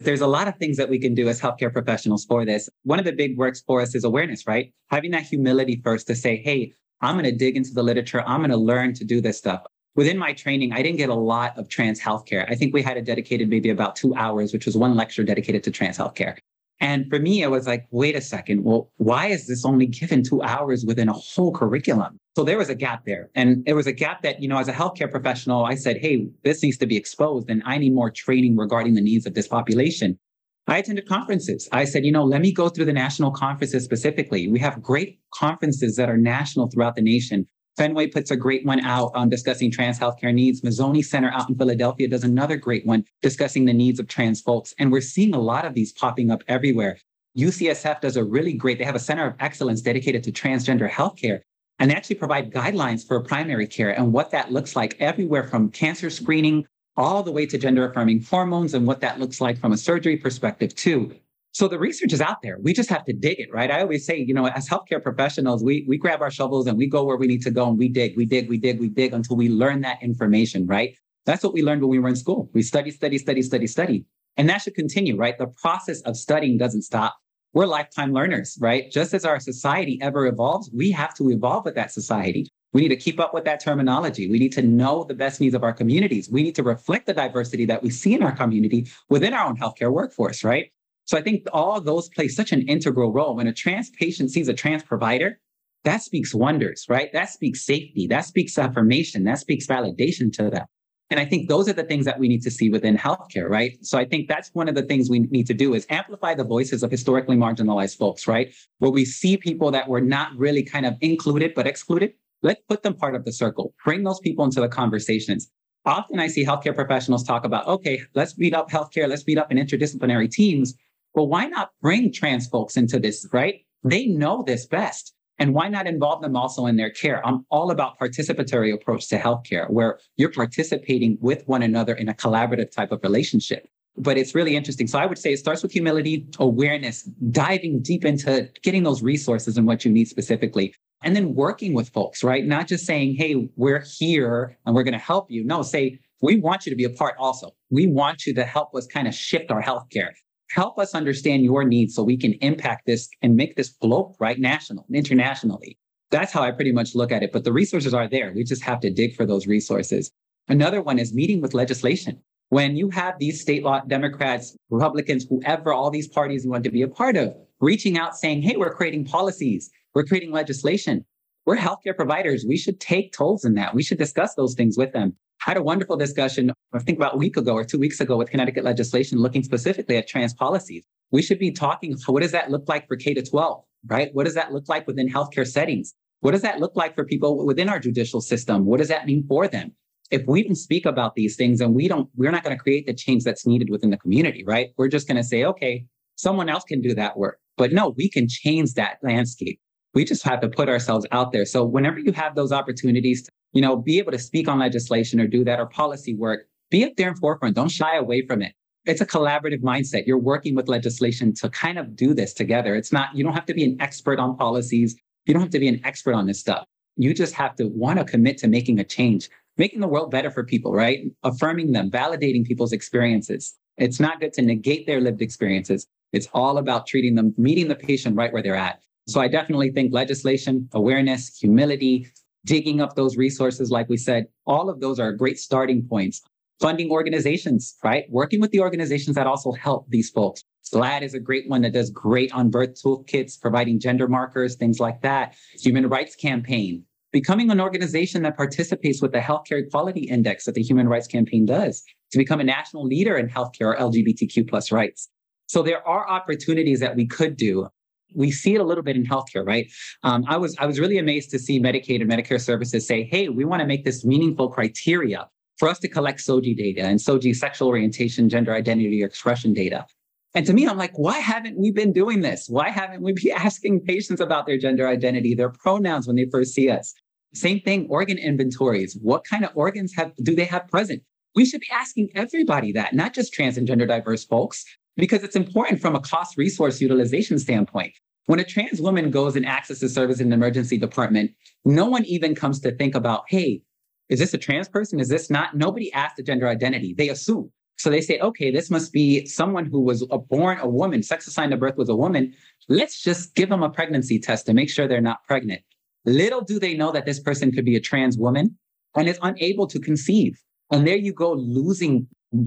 There's 0.00 0.20
a 0.20 0.26
lot 0.26 0.48
of 0.48 0.56
things 0.56 0.76
that 0.78 0.88
we 0.88 0.98
can 0.98 1.14
do 1.14 1.28
as 1.28 1.40
healthcare 1.40 1.72
professionals 1.72 2.24
for 2.24 2.44
this. 2.44 2.68
One 2.82 2.98
of 2.98 3.04
the 3.04 3.12
big 3.12 3.38
works 3.38 3.62
for 3.64 3.80
us 3.80 3.94
is 3.94 4.02
awareness, 4.02 4.46
right? 4.48 4.72
Having 4.90 5.12
that 5.12 5.22
humility 5.22 5.80
first 5.84 6.08
to 6.08 6.16
say, 6.16 6.42
hey, 6.42 6.72
I'm 7.00 7.14
going 7.14 7.24
to 7.24 7.36
dig 7.36 7.56
into 7.56 7.72
the 7.72 7.84
literature. 7.84 8.22
I'm 8.26 8.40
going 8.40 8.50
to 8.50 8.56
learn 8.56 8.94
to 8.94 9.04
do 9.04 9.20
this 9.20 9.38
stuff. 9.38 9.62
Within 9.94 10.18
my 10.18 10.32
training, 10.32 10.72
I 10.72 10.82
didn't 10.82 10.98
get 10.98 11.08
a 11.08 11.14
lot 11.14 11.56
of 11.56 11.68
trans 11.68 12.00
healthcare. 12.00 12.50
I 12.50 12.56
think 12.56 12.74
we 12.74 12.82
had 12.82 12.96
a 12.96 13.02
dedicated 13.02 13.48
maybe 13.48 13.70
about 13.70 13.94
two 13.94 14.14
hours, 14.16 14.52
which 14.52 14.66
was 14.66 14.76
one 14.76 14.96
lecture 14.96 15.22
dedicated 15.22 15.62
to 15.64 15.70
trans 15.70 15.98
healthcare. 15.98 16.36
And 16.82 17.08
for 17.08 17.20
me, 17.20 17.42
it 17.42 17.50
was 17.50 17.68
like, 17.68 17.86
wait 17.92 18.16
a 18.16 18.20
second. 18.20 18.64
Well, 18.64 18.90
why 18.96 19.28
is 19.28 19.46
this 19.46 19.64
only 19.64 19.86
given 19.86 20.24
two 20.24 20.42
hours 20.42 20.84
within 20.84 21.08
a 21.08 21.12
whole 21.12 21.52
curriculum? 21.52 22.18
So 22.36 22.42
there 22.42 22.58
was 22.58 22.68
a 22.68 22.74
gap 22.74 23.04
there. 23.06 23.30
And 23.36 23.62
it 23.68 23.74
was 23.74 23.86
a 23.86 23.92
gap 23.92 24.22
that, 24.22 24.42
you 24.42 24.48
know, 24.48 24.58
as 24.58 24.66
a 24.66 24.72
healthcare 24.72 25.08
professional, 25.08 25.64
I 25.64 25.76
said, 25.76 25.98
hey, 25.98 26.28
this 26.42 26.60
needs 26.60 26.76
to 26.78 26.86
be 26.86 26.96
exposed 26.96 27.48
and 27.48 27.62
I 27.64 27.78
need 27.78 27.94
more 27.94 28.10
training 28.10 28.56
regarding 28.56 28.94
the 28.94 29.00
needs 29.00 29.26
of 29.26 29.34
this 29.34 29.46
population. 29.46 30.18
I 30.66 30.78
attended 30.78 31.08
conferences. 31.08 31.68
I 31.70 31.84
said, 31.84 32.04
you 32.04 32.10
know, 32.10 32.24
let 32.24 32.40
me 32.40 32.52
go 32.52 32.68
through 32.68 32.86
the 32.86 32.92
national 32.92 33.30
conferences 33.30 33.84
specifically. 33.84 34.48
We 34.48 34.58
have 34.58 34.82
great 34.82 35.20
conferences 35.32 35.94
that 35.96 36.10
are 36.10 36.16
national 36.16 36.68
throughout 36.68 36.96
the 36.96 37.02
nation. 37.02 37.46
Fenway 37.76 38.06
puts 38.08 38.30
a 38.30 38.36
great 38.36 38.66
one 38.66 38.80
out 38.80 39.12
on 39.14 39.28
discussing 39.28 39.70
trans 39.70 39.98
healthcare 39.98 40.32
needs. 40.32 40.60
Mazzoni 40.60 41.02
Center 41.02 41.30
out 41.30 41.48
in 41.48 41.56
Philadelphia 41.56 42.06
does 42.06 42.24
another 42.24 42.56
great 42.56 42.84
one 42.84 43.04
discussing 43.22 43.64
the 43.64 43.72
needs 43.72 43.98
of 43.98 44.08
trans 44.08 44.42
folks. 44.42 44.74
And 44.78 44.92
we're 44.92 45.00
seeing 45.00 45.34
a 45.34 45.40
lot 45.40 45.64
of 45.64 45.74
these 45.74 45.92
popping 45.92 46.30
up 46.30 46.42
everywhere. 46.48 46.98
UCSF 47.38 48.02
does 48.02 48.16
a 48.16 48.24
really 48.24 48.52
great, 48.52 48.78
they 48.78 48.84
have 48.84 48.94
a 48.94 49.00
center 49.00 49.26
of 49.26 49.34
excellence 49.40 49.80
dedicated 49.80 50.22
to 50.24 50.32
transgender 50.32 50.88
healthcare. 50.88 51.40
And 51.78 51.90
they 51.90 51.94
actually 51.94 52.16
provide 52.16 52.52
guidelines 52.52 53.06
for 53.06 53.18
primary 53.20 53.66
care 53.66 53.90
and 53.90 54.12
what 54.12 54.30
that 54.32 54.52
looks 54.52 54.76
like 54.76 54.96
everywhere 55.00 55.44
from 55.44 55.70
cancer 55.70 56.10
screening 56.10 56.66
all 56.96 57.22
the 57.22 57.32
way 57.32 57.46
to 57.46 57.56
gender 57.56 57.88
affirming 57.88 58.22
hormones 58.22 58.74
and 58.74 58.86
what 58.86 59.00
that 59.00 59.18
looks 59.18 59.40
like 59.40 59.58
from 59.58 59.72
a 59.72 59.78
surgery 59.78 60.18
perspective, 60.18 60.74
too. 60.74 61.14
So 61.54 61.68
the 61.68 61.78
research 61.78 62.14
is 62.14 62.22
out 62.22 62.40
there. 62.42 62.58
We 62.60 62.72
just 62.72 62.88
have 62.88 63.04
to 63.04 63.12
dig 63.12 63.38
it, 63.38 63.52
right? 63.52 63.70
I 63.70 63.82
always 63.82 64.06
say, 64.06 64.16
you 64.16 64.32
know, 64.32 64.46
as 64.46 64.66
healthcare 64.66 65.02
professionals, 65.02 65.62
we 65.62 65.84
we 65.86 65.98
grab 65.98 66.22
our 66.22 66.30
shovels 66.30 66.66
and 66.66 66.78
we 66.78 66.86
go 66.86 67.04
where 67.04 67.18
we 67.18 67.26
need 67.26 67.42
to 67.42 67.50
go 67.50 67.68
and 67.68 67.78
we 67.78 67.88
dig, 67.88 68.16
we 68.16 68.24
dig, 68.24 68.48
we 68.48 68.56
dig, 68.56 68.80
we 68.80 68.88
dig 68.88 69.12
until 69.12 69.36
we 69.36 69.50
learn 69.50 69.82
that 69.82 70.02
information, 70.02 70.66
right? 70.66 70.96
That's 71.26 71.44
what 71.44 71.52
we 71.52 71.62
learned 71.62 71.82
when 71.82 71.90
we 71.90 71.98
were 71.98 72.08
in 72.08 72.16
school. 72.16 72.50
We 72.54 72.62
study, 72.62 72.90
study, 72.90 73.18
study, 73.18 73.42
study, 73.42 73.66
study. 73.66 74.06
And 74.38 74.48
that 74.48 74.62
should 74.62 74.74
continue, 74.74 75.16
right? 75.16 75.36
The 75.36 75.46
process 75.46 76.00
of 76.02 76.16
studying 76.16 76.56
doesn't 76.56 76.82
stop. 76.82 77.16
We're 77.52 77.66
lifetime 77.66 78.14
learners, 78.14 78.56
right? 78.58 78.90
Just 78.90 79.12
as 79.12 79.26
our 79.26 79.38
society 79.38 79.98
ever 80.00 80.26
evolves, 80.26 80.70
we 80.72 80.90
have 80.92 81.14
to 81.16 81.30
evolve 81.30 81.66
with 81.66 81.74
that 81.74 81.92
society. 81.92 82.48
We 82.72 82.80
need 82.80 82.88
to 82.88 82.96
keep 82.96 83.20
up 83.20 83.34
with 83.34 83.44
that 83.44 83.60
terminology. 83.60 84.30
We 84.30 84.38
need 84.38 84.52
to 84.52 84.62
know 84.62 85.04
the 85.04 85.12
best 85.12 85.38
needs 85.38 85.54
of 85.54 85.62
our 85.62 85.74
communities. 85.74 86.30
We 86.30 86.42
need 86.42 86.54
to 86.54 86.62
reflect 86.62 87.04
the 87.04 87.12
diversity 87.12 87.66
that 87.66 87.82
we 87.82 87.90
see 87.90 88.14
in 88.14 88.22
our 88.22 88.32
community 88.32 88.88
within 89.10 89.34
our 89.34 89.46
own 89.46 89.58
healthcare 89.58 89.92
workforce, 89.92 90.42
right? 90.42 90.72
So 91.12 91.18
I 91.18 91.22
think 91.22 91.46
all 91.52 91.78
those 91.78 92.08
play 92.08 92.26
such 92.26 92.52
an 92.52 92.62
integral 92.62 93.12
role. 93.12 93.36
When 93.36 93.46
a 93.46 93.52
trans 93.52 93.90
patient 93.90 94.30
sees 94.30 94.48
a 94.48 94.54
trans 94.54 94.82
provider, 94.82 95.38
that 95.84 96.00
speaks 96.00 96.34
wonders, 96.34 96.86
right? 96.88 97.12
That 97.12 97.28
speaks 97.28 97.66
safety. 97.66 98.06
That 98.06 98.24
speaks 98.24 98.56
affirmation. 98.56 99.24
That 99.24 99.38
speaks 99.38 99.66
validation 99.66 100.32
to 100.32 100.48
them. 100.48 100.64
And 101.10 101.20
I 101.20 101.26
think 101.26 101.50
those 101.50 101.68
are 101.68 101.74
the 101.74 101.82
things 101.82 102.06
that 102.06 102.18
we 102.18 102.28
need 102.28 102.40
to 102.44 102.50
see 102.50 102.70
within 102.70 102.96
healthcare, 102.96 103.50
right? 103.50 103.72
So 103.82 103.98
I 103.98 104.06
think 104.06 104.26
that's 104.26 104.48
one 104.54 104.70
of 104.70 104.74
the 104.74 104.84
things 104.84 105.10
we 105.10 105.18
need 105.18 105.46
to 105.48 105.52
do 105.52 105.74
is 105.74 105.86
amplify 105.90 106.34
the 106.34 106.44
voices 106.44 106.82
of 106.82 106.90
historically 106.90 107.36
marginalized 107.36 107.98
folks, 107.98 108.26
right? 108.26 108.50
Where 108.78 108.90
we 108.90 109.04
see 109.04 109.36
people 109.36 109.70
that 109.70 109.90
were 109.90 110.00
not 110.00 110.34
really 110.34 110.62
kind 110.62 110.86
of 110.86 110.96
included, 111.02 111.52
but 111.54 111.66
excluded. 111.66 112.14
Let's 112.40 112.62
put 112.70 112.84
them 112.84 112.94
part 112.94 113.14
of 113.14 113.26
the 113.26 113.32
circle, 113.32 113.74
bring 113.84 114.02
those 114.02 114.20
people 114.20 114.46
into 114.46 114.62
the 114.62 114.68
conversations. 114.68 115.50
Often 115.84 116.20
I 116.20 116.28
see 116.28 116.46
healthcare 116.46 116.74
professionals 116.74 117.22
talk 117.22 117.44
about, 117.44 117.66
okay, 117.66 118.00
let's 118.14 118.32
beat 118.32 118.54
up 118.54 118.70
healthcare, 118.70 119.06
let's 119.08 119.24
beat 119.24 119.36
up 119.36 119.52
in 119.52 119.58
interdisciplinary 119.58 120.30
teams. 120.30 120.72
Well, 121.14 121.28
why 121.28 121.46
not 121.46 121.70
bring 121.80 122.12
trans 122.12 122.46
folks 122.48 122.76
into 122.76 122.98
this, 122.98 123.26
right? 123.32 123.64
They 123.84 124.06
know 124.06 124.42
this 124.46 124.66
best. 124.66 125.14
And 125.38 125.54
why 125.54 125.68
not 125.68 125.86
involve 125.86 126.22
them 126.22 126.36
also 126.36 126.66
in 126.66 126.76
their 126.76 126.90
care? 126.90 127.26
I'm 127.26 127.44
all 127.50 127.70
about 127.70 127.98
participatory 127.98 128.72
approach 128.72 129.08
to 129.08 129.18
healthcare, 129.18 129.68
where 129.70 129.98
you're 130.16 130.30
participating 130.30 131.18
with 131.20 131.42
one 131.48 131.62
another 131.62 131.94
in 131.94 132.08
a 132.08 132.14
collaborative 132.14 132.70
type 132.70 132.92
of 132.92 133.00
relationship. 133.02 133.66
but 133.96 134.16
it's 134.16 134.34
really 134.34 134.56
interesting. 134.56 134.86
So 134.86 134.98
I 134.98 135.06
would 135.06 135.18
say 135.18 135.32
it 135.32 135.38
starts 135.38 135.62
with 135.62 135.72
humility, 135.72 136.26
awareness, 136.38 137.02
diving 137.30 137.82
deep 137.82 138.04
into 138.04 138.48
getting 138.62 138.82
those 138.84 139.02
resources 139.02 139.56
and 139.56 139.66
what 139.66 139.84
you 139.84 139.90
need 139.90 140.08
specifically. 140.08 140.74
And 141.04 141.16
then 141.16 141.34
working 141.34 141.74
with 141.74 141.88
folks, 141.88 142.22
right? 142.22 142.44
Not 142.44 142.68
just 142.68 142.86
saying, 142.86 143.16
hey, 143.16 143.48
we're 143.56 143.84
here 143.98 144.56
and 144.64 144.74
we're 144.74 144.84
going 144.84 144.92
to 144.92 144.98
help 144.98 145.30
you. 145.30 145.44
No, 145.44 145.62
say, 145.62 145.98
we 146.22 146.36
want 146.36 146.64
you 146.64 146.70
to 146.70 146.76
be 146.76 146.84
a 146.84 146.90
part 146.90 147.16
also. 147.18 147.50
We 147.70 147.88
want 147.88 148.24
you 148.24 148.32
to 148.34 148.44
help 148.44 148.74
us 148.74 148.86
kind 148.86 149.08
of 149.08 149.14
shift 149.14 149.50
our 149.50 149.60
healthcare. 149.60 150.10
Help 150.54 150.78
us 150.78 150.94
understand 150.94 151.42
your 151.42 151.64
needs 151.64 151.94
so 151.94 152.02
we 152.02 152.16
can 152.16 152.34
impact 152.34 152.84
this 152.84 153.08
and 153.22 153.36
make 153.36 153.56
this 153.56 153.70
global, 153.70 154.14
right? 154.20 154.38
National, 154.38 154.84
internationally. 154.92 155.78
That's 156.10 156.30
how 156.30 156.42
I 156.42 156.50
pretty 156.50 156.72
much 156.72 156.94
look 156.94 157.10
at 157.10 157.22
it. 157.22 157.32
But 157.32 157.44
the 157.44 157.52
resources 157.54 157.94
are 157.94 158.06
there. 158.06 158.34
We 158.34 158.44
just 158.44 158.62
have 158.62 158.78
to 158.80 158.90
dig 158.90 159.16
for 159.16 159.24
those 159.24 159.46
resources. 159.46 160.10
Another 160.48 160.82
one 160.82 160.98
is 160.98 161.14
meeting 161.14 161.40
with 161.40 161.54
legislation. 161.54 162.20
When 162.50 162.76
you 162.76 162.90
have 162.90 163.18
these 163.18 163.40
state 163.40 163.62
law 163.62 163.80
Democrats, 163.80 164.54
Republicans, 164.68 165.24
whoever, 165.26 165.72
all 165.72 165.90
these 165.90 166.08
parties 166.08 166.44
you 166.44 166.50
want 166.50 166.64
to 166.64 166.70
be 166.70 166.82
a 166.82 166.88
part 166.88 167.16
of, 167.16 167.34
reaching 167.60 167.96
out 167.96 168.14
saying, 168.14 168.42
hey, 168.42 168.56
we're 168.58 168.74
creating 168.74 169.06
policies, 169.06 169.70
we're 169.94 170.04
creating 170.04 170.32
legislation. 170.32 171.06
We're 171.46 171.56
healthcare 171.56 171.96
providers. 171.96 172.44
We 172.46 172.58
should 172.58 172.78
take 172.78 173.14
tolls 173.14 173.46
in 173.46 173.54
that. 173.54 173.74
We 173.74 173.82
should 173.82 173.96
discuss 173.96 174.34
those 174.34 174.54
things 174.54 174.76
with 174.76 174.92
them. 174.92 175.16
Had 175.44 175.56
a 175.56 175.62
wonderful 175.62 175.96
discussion, 175.96 176.52
I 176.72 176.78
think 176.78 176.98
about 176.98 177.14
a 177.14 177.18
week 177.18 177.36
ago 177.36 177.54
or 177.54 177.64
two 177.64 177.78
weeks 177.78 177.98
ago 177.98 178.16
with 178.16 178.30
Connecticut 178.30 178.62
legislation 178.62 179.18
looking 179.18 179.42
specifically 179.42 179.96
at 179.96 180.06
trans 180.06 180.32
policies. 180.32 180.84
We 181.10 181.20
should 181.20 181.40
be 181.40 181.50
talking, 181.50 181.96
what 182.06 182.22
does 182.22 182.30
that 182.30 182.50
look 182.52 182.68
like 182.68 182.86
for 182.86 182.96
K 182.96 183.12
to 183.14 183.22
12, 183.22 183.64
right? 183.86 184.10
What 184.12 184.24
does 184.24 184.34
that 184.34 184.52
look 184.52 184.68
like 184.68 184.86
within 184.86 185.08
healthcare 185.08 185.46
settings? 185.46 185.94
What 186.20 186.30
does 186.30 186.42
that 186.42 186.60
look 186.60 186.76
like 186.76 186.94
for 186.94 187.04
people 187.04 187.44
within 187.44 187.68
our 187.68 187.80
judicial 187.80 188.20
system? 188.20 188.66
What 188.66 188.78
does 188.78 188.86
that 188.88 189.04
mean 189.04 189.26
for 189.26 189.48
them? 189.48 189.72
if 190.12 190.26
we 190.26 190.42
don't 190.44 190.54
speak 190.54 190.84
about 190.84 191.14
these 191.14 191.36
things 191.36 191.60
and 191.62 191.74
we 191.74 191.88
don't, 191.88 192.08
we're 192.14 192.30
not 192.30 192.44
going 192.44 192.54
to 192.54 192.62
create 192.62 192.86
the 192.86 192.92
change 192.92 193.24
that's 193.24 193.46
needed 193.46 193.70
within 193.70 193.88
the 193.88 193.96
community, 193.96 194.44
right? 194.44 194.68
We're 194.76 194.88
just 194.88 195.08
going 195.08 195.16
to 195.16 195.24
say, 195.24 195.42
okay, 195.42 195.86
someone 196.16 196.50
else 196.50 196.64
can 196.64 196.82
do 196.82 196.94
that 196.94 197.16
work. 197.16 197.38
But 197.56 197.72
no, 197.72 197.94
we 197.96 198.10
can 198.10 198.28
change 198.28 198.74
that 198.74 198.98
landscape. 199.02 199.58
We 199.94 200.04
just 200.04 200.22
have 200.24 200.42
to 200.42 200.50
put 200.50 200.68
ourselves 200.68 201.06
out 201.12 201.32
there. 201.32 201.46
So 201.46 201.64
whenever 201.64 201.98
you 201.98 202.12
have 202.12 202.34
those 202.34 202.52
opportunities 202.52 203.22
to, 203.22 203.30
you 203.52 203.60
know, 203.60 203.76
be 203.76 203.98
able 203.98 204.12
to 204.12 204.18
speak 204.18 204.48
on 204.48 204.58
legislation 204.58 205.20
or 205.20 205.26
do 205.26 205.44
that 205.44 205.60
or 205.60 205.66
policy 205.66 206.14
work, 206.14 206.46
be 206.70 206.84
up 206.84 206.92
there 206.96 207.08
in 207.08 207.16
forefront. 207.16 207.54
Don't 207.54 207.70
shy 207.70 207.96
away 207.96 208.26
from 208.26 208.42
it. 208.42 208.54
It's 208.84 209.00
a 209.00 209.06
collaborative 209.06 209.60
mindset. 209.60 210.06
You're 210.06 210.18
working 210.18 210.54
with 210.54 210.68
legislation 210.68 211.32
to 211.34 211.48
kind 211.48 211.78
of 211.78 211.94
do 211.94 212.14
this 212.14 212.34
together. 212.34 212.74
It's 212.74 212.92
not, 212.92 213.14
you 213.14 213.22
don't 213.22 213.34
have 213.34 213.46
to 213.46 213.54
be 213.54 213.64
an 213.64 213.76
expert 213.80 214.18
on 214.18 214.36
policies. 214.36 214.96
You 215.26 215.34
don't 215.34 215.42
have 215.42 215.50
to 215.50 215.60
be 215.60 215.68
an 215.68 215.80
expert 215.84 216.14
on 216.14 216.26
this 216.26 216.40
stuff. 216.40 216.66
You 216.96 217.14
just 217.14 217.34
have 217.34 217.54
to 217.56 217.68
want 217.68 217.98
to 218.00 218.04
commit 218.04 218.38
to 218.38 218.48
making 218.48 218.80
a 218.80 218.84
change 218.84 219.28
making 219.56 219.80
the 219.80 219.88
world 219.88 220.10
better 220.10 220.30
for 220.30 220.44
people, 220.44 220.72
right? 220.72 221.04
Affirming 221.22 221.72
them, 221.72 221.90
validating 221.90 222.44
people's 222.44 222.72
experiences. 222.72 223.54
It's 223.76 224.00
not 224.00 224.20
good 224.20 224.32
to 224.34 224.42
negate 224.42 224.86
their 224.86 225.00
lived 225.00 225.22
experiences. 225.22 225.86
It's 226.12 226.28
all 226.32 226.58
about 226.58 226.86
treating 226.86 227.14
them, 227.14 227.34
meeting 227.36 227.68
the 227.68 227.74
patient 227.74 228.16
right 228.16 228.32
where 228.32 228.42
they're 228.42 228.54
at. 228.54 228.80
So 229.08 229.20
I 229.20 229.28
definitely 229.28 229.70
think 229.70 229.92
legislation, 229.92 230.68
awareness, 230.72 231.36
humility, 231.38 232.06
digging 232.44 232.80
up 232.80 232.94
those 232.94 233.16
resources, 233.16 233.70
like 233.70 233.88
we 233.88 233.96
said, 233.96 234.26
all 234.46 234.68
of 234.68 234.80
those 234.80 234.98
are 234.98 235.12
great 235.12 235.38
starting 235.38 235.86
points. 235.86 236.22
Funding 236.60 236.90
organizations, 236.90 237.76
right? 237.82 238.04
Working 238.08 238.40
with 238.40 238.52
the 238.52 238.60
organizations 238.60 239.16
that 239.16 239.26
also 239.26 239.52
help 239.52 239.88
these 239.88 240.10
folks. 240.10 240.44
GLAD 240.70 241.02
is 241.02 241.14
a 241.14 241.20
great 241.20 241.48
one 241.48 241.62
that 241.62 241.72
does 241.72 241.90
great 241.90 242.32
on 242.32 242.50
birth 242.50 242.80
toolkits, 242.80 243.40
providing 243.40 243.80
gender 243.80 244.06
markers, 244.06 244.54
things 244.54 244.78
like 244.78 245.02
that. 245.02 245.34
Human 245.60 245.88
Rights 245.88 246.14
Campaign, 246.14 246.84
becoming 247.10 247.50
an 247.50 247.60
organization 247.60 248.22
that 248.22 248.36
participates 248.36 249.02
with 249.02 249.12
the 249.12 249.18
Healthcare 249.18 249.58
Equality 249.66 250.02
Index 250.02 250.44
that 250.44 250.54
the 250.54 250.62
Human 250.62 250.88
Rights 250.88 251.08
Campaign 251.08 251.46
does 251.46 251.82
to 252.12 252.18
become 252.18 252.40
a 252.40 252.44
national 252.44 252.86
leader 252.86 253.16
in 253.16 253.28
healthcare 253.28 253.74
or 253.74 253.76
LGBTQ 253.76 254.48
plus 254.48 254.70
rights. 254.70 255.08
So 255.46 255.62
there 255.62 255.86
are 255.86 256.08
opportunities 256.08 256.80
that 256.80 256.96
we 256.96 257.06
could 257.06 257.36
do. 257.36 257.68
We 258.14 258.30
see 258.30 258.54
it 258.54 258.60
a 258.60 258.64
little 258.64 258.84
bit 258.84 258.96
in 258.96 259.04
healthcare, 259.04 259.46
right? 259.46 259.70
Um, 260.02 260.24
I 260.28 260.36
was 260.36 260.56
I 260.58 260.66
was 260.66 260.78
really 260.78 260.98
amazed 260.98 261.30
to 261.30 261.38
see 261.38 261.60
Medicaid 261.60 262.00
and 262.00 262.10
Medicare 262.10 262.40
services 262.40 262.86
say, 262.86 263.04
"Hey, 263.04 263.28
we 263.28 263.44
want 263.44 263.60
to 263.60 263.66
make 263.66 263.84
this 263.84 264.04
meaningful 264.04 264.48
criteria 264.48 265.28
for 265.58 265.68
us 265.68 265.78
to 265.80 265.88
collect 265.88 266.20
SOGI 266.20 266.56
data 266.56 266.82
and 266.82 266.98
SOGI 266.98 267.34
sexual 267.34 267.68
orientation, 267.68 268.28
gender 268.28 268.54
identity, 268.54 269.02
or 269.02 269.06
expression 269.06 269.52
data." 269.52 269.86
And 270.34 270.46
to 270.46 270.52
me, 270.54 270.66
I'm 270.66 270.78
like, 270.78 270.98
why 270.98 271.18
haven't 271.18 271.58
we 271.58 271.70
been 271.70 271.92
doing 271.92 272.22
this? 272.22 272.46
Why 272.48 272.70
haven't 272.70 273.02
we 273.02 273.12
been 273.22 273.32
asking 273.32 273.80
patients 273.80 274.20
about 274.20 274.46
their 274.46 274.58
gender 274.58 274.88
identity, 274.88 275.34
their 275.34 275.50
pronouns 275.50 276.06
when 276.06 276.16
they 276.16 276.26
first 276.30 276.54
see 276.54 276.70
us? 276.70 276.94
Same 277.34 277.60
thing, 277.60 277.86
organ 277.88 278.18
inventories. 278.18 278.98
What 279.00 279.24
kind 279.24 279.44
of 279.44 279.50
organs 279.54 279.94
have 279.96 280.12
do 280.22 280.34
they 280.34 280.44
have 280.44 280.68
present? 280.68 281.02
We 281.34 281.46
should 281.46 281.60
be 281.60 281.70
asking 281.72 282.10
everybody 282.14 282.72
that, 282.72 282.94
not 282.94 283.14
just 283.14 283.32
trans 283.32 283.56
and 283.56 283.66
gender 283.66 283.86
diverse 283.86 284.24
folks, 284.24 284.64
because 284.96 285.22
it's 285.22 285.36
important 285.36 285.80
from 285.80 285.94
a 285.94 286.00
cost 286.00 286.36
resource 286.36 286.80
utilization 286.80 287.38
standpoint. 287.38 287.92
When 288.26 288.38
a 288.38 288.44
trans 288.44 288.80
woman 288.80 289.10
goes 289.10 289.34
and 289.36 289.46
accesses 289.46 289.94
service 289.94 290.20
in 290.20 290.28
the 290.28 290.34
emergency 290.34 290.78
department, 290.78 291.32
no 291.64 291.86
one 291.86 292.04
even 292.04 292.34
comes 292.34 292.60
to 292.60 292.72
think 292.72 292.94
about, 292.94 293.24
hey, 293.28 293.62
is 294.08 294.20
this 294.20 294.34
a 294.34 294.38
trans 294.38 294.68
person? 294.68 295.00
Is 295.00 295.08
this 295.08 295.30
not? 295.30 295.56
Nobody 295.56 295.92
asks 295.92 296.16
the 296.16 296.22
gender 296.22 296.48
identity. 296.48 296.94
They 296.94 297.08
assume. 297.08 297.50
So 297.78 297.90
they 297.90 298.00
say, 298.00 298.20
okay, 298.20 298.50
this 298.52 298.70
must 298.70 298.92
be 298.92 299.26
someone 299.26 299.66
who 299.66 299.80
was 299.80 300.06
a 300.10 300.18
born 300.18 300.58
a 300.58 300.68
woman, 300.68 301.02
sex 301.02 301.26
assigned 301.26 301.52
at 301.52 301.58
birth 301.58 301.76
was 301.76 301.88
a 301.88 301.96
woman. 301.96 302.32
Let's 302.68 303.02
just 303.02 303.34
give 303.34 303.48
them 303.48 303.62
a 303.62 303.70
pregnancy 303.70 304.20
test 304.20 304.46
to 304.46 304.54
make 304.54 304.70
sure 304.70 304.86
they're 304.86 305.00
not 305.00 305.24
pregnant. 305.26 305.62
Little 306.04 306.42
do 306.42 306.60
they 306.60 306.74
know 306.74 306.92
that 306.92 307.06
this 307.06 307.18
person 307.18 307.50
could 307.50 307.64
be 307.64 307.74
a 307.74 307.80
trans 307.80 308.16
woman 308.16 308.56
and 308.94 309.08
is 309.08 309.18
unable 309.22 309.66
to 309.66 309.80
conceive. 309.80 310.40
And 310.70 310.86
there 310.86 310.96
you 310.96 311.12
go, 311.12 311.32
losing 311.32 312.06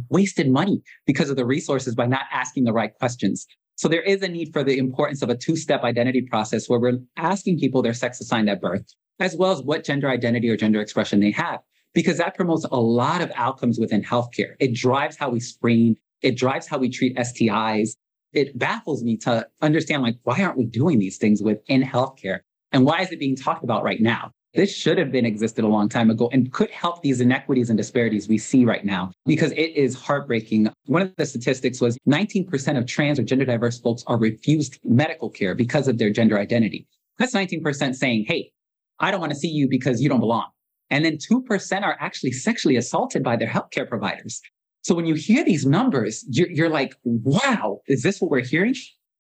wasted 0.10 0.50
money 0.50 0.82
because 1.06 1.30
of 1.30 1.36
the 1.36 1.46
resources 1.46 1.96
by 1.96 2.06
not 2.06 2.26
asking 2.32 2.64
the 2.64 2.74
right 2.74 2.94
questions. 2.96 3.48
So 3.76 3.88
there 3.88 4.02
is 4.02 4.22
a 4.22 4.28
need 4.28 4.54
for 4.54 4.64
the 4.64 4.78
importance 4.78 5.22
of 5.22 5.30
a 5.30 5.36
two-step 5.36 5.84
identity 5.84 6.22
process 6.22 6.70
where 6.70 6.80
we're 6.80 7.00
asking 7.18 7.60
people 7.60 7.82
their 7.82 7.94
sex 7.94 8.22
assigned 8.22 8.50
at 8.50 8.62
birth, 8.62 8.86
as 9.20 9.36
well 9.36 9.52
as 9.52 9.62
what 9.62 9.84
gender 9.84 10.10
identity 10.10 10.50
or 10.50 10.56
gender 10.56 10.80
expression 10.80 11.20
they 11.20 11.32
have, 11.32 11.60
because 11.94 12.18
that 12.18 12.36
promotes 12.36 12.66
a 12.72 12.80
lot 12.80 13.22
of 13.22 13.32
outcomes 13.36 13.80
within 13.80 14.02
healthcare. 14.02 14.56
It 14.60 14.74
drives 14.74 15.18
how 15.18 15.30
we 15.30 15.40
screen. 15.40 15.98
It 16.22 16.38
drives 16.38 16.68
how 16.68 16.78
we 16.78 16.90
treat 16.90 17.18
STIs. 17.18 17.92
It 18.32 18.58
baffles 18.58 19.04
me 19.04 19.18
to 19.18 19.48
understand, 19.62 20.04
like, 20.04 20.18
why 20.24 20.42
aren't 20.42 20.58
we 20.58 20.66
doing 20.66 21.00
these 21.00 21.18
things 21.18 21.42
within 21.42 21.84
healthcare? 21.84 22.40
And 22.72 22.86
why 22.86 23.02
is 23.02 23.12
it 23.12 23.20
being 23.20 23.36
talked 23.36 23.64
about 23.64 23.84
right 23.84 24.02
now? 24.02 24.32
This 24.56 24.74
should 24.74 24.98
have 24.98 25.12
been 25.12 25.26
existed 25.26 25.66
a 25.66 25.68
long 25.68 25.90
time 25.90 26.10
ago 26.10 26.30
and 26.32 26.52
could 26.54 26.72
help 26.72 27.02
these 27.02 27.20
inequities 27.20 27.70
and 27.70 27.78
disparities 27.78 28.30
we 28.30 28.38
see 28.38 28.64
right 28.64 28.86
now 28.86 29.12
because 29.26 29.52
it 29.52 29.76
is 29.76 29.96
heartbreaking. 29.96 30.70
One 30.86 31.02
of 31.02 31.14
the 31.18 31.26
statistics 31.26 31.82
was 31.82 31.98
19% 32.08 32.78
of 32.78 32.86
trans 32.86 33.20
or 33.20 33.24
gender 33.24 33.44
diverse 33.44 33.80
folks 33.80 34.04
are 34.08 34.18
refused 34.18 34.80
medical 34.86 35.30
care 35.30 35.56
because 35.56 35.90
of 35.90 35.98
their 35.98 36.10
gender 36.10 36.40
identity. 36.40 36.88
That's 37.20 37.34
19% 37.34 37.96
saying, 37.96 38.26
hey, 38.28 38.52
I 39.00 39.12
don't 39.12 39.20
want 39.20 39.34
to 39.34 39.38
see 39.38 39.50
you 39.50 39.68
because 39.70 40.02
you 40.02 40.08
don't 40.08 40.22
belong. 40.22 40.48
And 40.90 41.04
then 41.04 41.18
2% 41.18 41.82
are 41.84 41.98
actually 42.00 42.32
sexually 42.32 42.78
assaulted 42.78 43.24
by 43.24 43.36
their 43.36 43.50
healthcare 43.50 43.88
providers. 43.88 44.42
So 44.84 44.96
when 44.96 45.06
you 45.06 45.16
hear 45.16 45.44
these 45.44 45.66
numbers, 45.66 46.24
you're, 46.30 46.50
you're 46.50 46.70
like, 46.70 46.96
wow, 47.04 47.82
is 47.88 48.04
this 48.04 48.22
what 48.22 48.32
we're 48.32 48.46
hearing? 48.46 48.76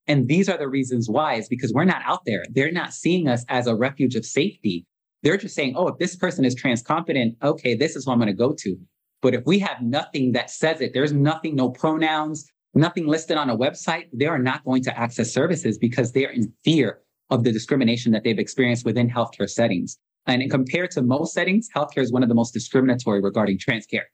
And 0.08 0.28
these 0.28 0.48
are 0.48 0.58
the 0.58 0.69
reasons 0.69 1.10
why 1.10 1.34
is 1.34 1.50
because 1.50 1.74
we're 1.74 1.86
not 1.86 2.04
out 2.06 2.21
there. 2.26 2.43
They're 2.52 2.71
not 2.71 2.93
seeing 2.93 3.28
us 3.28 3.43
as 3.50 3.67
a 3.67 3.76
refuge 3.76 4.15
of 4.15 4.26
safety. 4.26 4.86
They're 5.25 5.38
just 5.38 5.55
saying, 5.55 5.73
oh, 5.75 5.88
if 5.88 5.97
this 5.97 6.15
person 6.15 6.45
is 6.45 6.53
trans 6.53 6.83
confident, 6.83 7.35
okay, 7.43 7.75
this 7.75 7.95
is 7.95 8.05
who 8.05 8.11
I'm 8.11 8.19
going 8.19 8.27
to 8.27 8.33
go 8.33 8.53
to. 8.53 8.77
But 9.23 9.33
if 9.33 9.43
we 9.45 9.57
have 9.59 9.81
nothing 9.81 10.31
that 10.33 10.51
says 10.51 10.81
it, 10.81 10.93
there's 10.93 11.11
nothing, 11.11 11.55
no 11.55 11.71
pronouns, 11.71 12.47
nothing 12.75 13.07
listed 13.07 13.35
on 13.35 13.49
a 13.49 13.57
website, 13.57 14.05
they 14.13 14.27
are 14.27 14.38
not 14.38 14.63
going 14.63 14.83
to 14.83 14.97
access 14.97 15.33
services 15.33 15.79
because 15.79 16.11
they're 16.11 16.29
in 16.29 16.53
fear 16.63 16.99
of 17.31 17.43
the 17.43 17.51
discrimination 17.51 18.11
that 18.11 18.23
they've 18.23 18.38
experienced 18.38 18.85
within 18.85 19.09
healthcare 19.09 19.49
settings. 19.49 19.97
And 20.27 20.47
compared 20.51 20.91
to 20.91 21.01
most 21.01 21.33
settings, 21.33 21.69
healthcare 21.75 22.03
is 22.03 22.11
one 22.13 22.23
of 22.23 22.29
the 22.29 22.35
most 22.35 22.53
discriminatory 22.53 23.19
regarding 23.19 23.57
trans 23.57 23.85
care. 23.85 24.05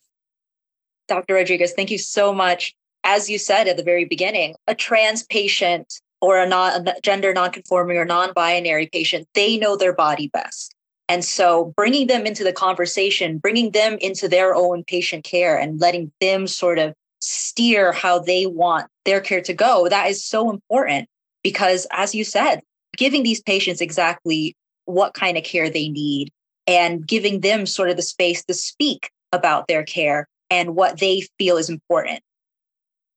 Dr. 1.08 1.36
Rodriguez, 1.36 1.74
thank 1.74 1.92
you 1.92 1.98
so 1.98 2.34
much 2.34 2.74
as 3.04 3.30
you 3.30 3.38
said 3.38 3.68
at 3.68 3.78
the 3.78 3.84
very 3.84 4.06
beginning, 4.06 4.56
a 4.68 4.76
trans 4.76 5.24
patient 5.24 6.02
or 6.22 6.38
a, 6.38 6.48
non, 6.48 6.88
gender 7.02 7.34
nonconforming 7.34 7.98
or 7.98 8.06
non-binary 8.06 8.90
patient, 8.94 9.28
they 9.34 9.58
know 9.58 9.76
their 9.76 9.94
body 9.94 10.30
best. 10.32 10.76
And 11.12 11.26
so 11.26 11.74
bringing 11.76 12.08
them 12.08 12.26
into 12.26 12.42
the 12.42 12.54
conversation, 12.54 13.38
bringing 13.38 13.72
them 13.72 13.98
into 14.00 14.30
their 14.30 14.56
own 14.56 14.86
patient 14.86 15.26
care 15.26 15.58
and 15.58 15.78
letting 15.78 16.10
them 16.22 16.48
sort 16.48 16.80
of 16.80 16.94
steer 17.20 17.92
how 17.92 18.20
they 18.20 18.46
want 18.46 18.88
their 19.04 19.20
care 19.20 19.42
to 19.42 19.54
go, 19.54 19.90
that 19.90 20.10
is 20.10 20.24
so 20.24 20.50
important 20.50 21.10
because 21.44 21.86
as 21.92 22.16
you 22.16 22.24
said, 22.24 22.62
giving 22.96 23.24
these 23.24 23.42
patients 23.42 23.82
exactly 23.82 24.56
what 24.86 25.14
kind 25.14 25.38
of 25.38 25.44
care 25.44 25.70
they 25.70 25.90
need 25.90 26.32
and 26.66 27.06
giving 27.06 27.42
them 27.42 27.66
sort 27.66 27.90
of 27.90 27.98
the 27.98 28.02
space 28.02 28.46
to 28.46 28.54
speak 28.54 29.12
about 29.34 29.68
their 29.68 29.84
care 29.84 30.30
and 30.50 30.78
what 30.78 31.02
they 31.02 31.28
feel 31.38 31.58
is 31.58 31.70
important. 31.70 32.22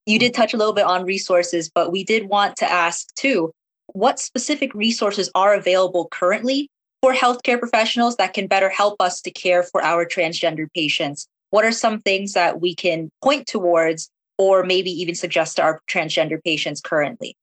You 0.05 0.19
did 0.19 0.35
touch 0.35 0.53
a 0.53 0.57
little 0.57 0.75
bit 0.75 0.85
on 0.85 1.05
resources, 1.05 1.71
but 1.73 1.93
we 1.93 2.03
did 2.03 2.29
want 2.29 2.57
to 2.57 2.69
ask 2.69 3.07
too 3.15 3.53
what 3.93 4.19
specific 4.19 4.75
resources 4.75 5.31
are 5.37 5.55
available 5.55 6.09
currently 6.09 6.69
for 7.05 7.13
healthcare 7.13 7.59
professionals 7.61 8.17
that 8.17 8.33
can 8.33 8.47
better 8.47 8.71
help 8.71 8.97
us 8.99 9.21
to 9.21 9.31
care 9.31 9.63
for 9.63 9.85
our 9.85 10.07
transgender 10.07 10.65
patients? 10.75 11.29
What 11.51 11.63
are 11.63 11.71
some 11.71 12.01
things 12.01 12.33
that 12.33 12.63
we 12.63 12.75
can 12.75 13.11
point 13.23 13.47
towards 13.47 14.09
or 14.39 14.65
maybe 14.65 14.91
even 14.91 15.15
suggest 15.15 15.57
to 15.57 15.63
our 15.63 15.83
transgender 15.87 16.43
patients 16.43 16.81
currently? 16.81 17.37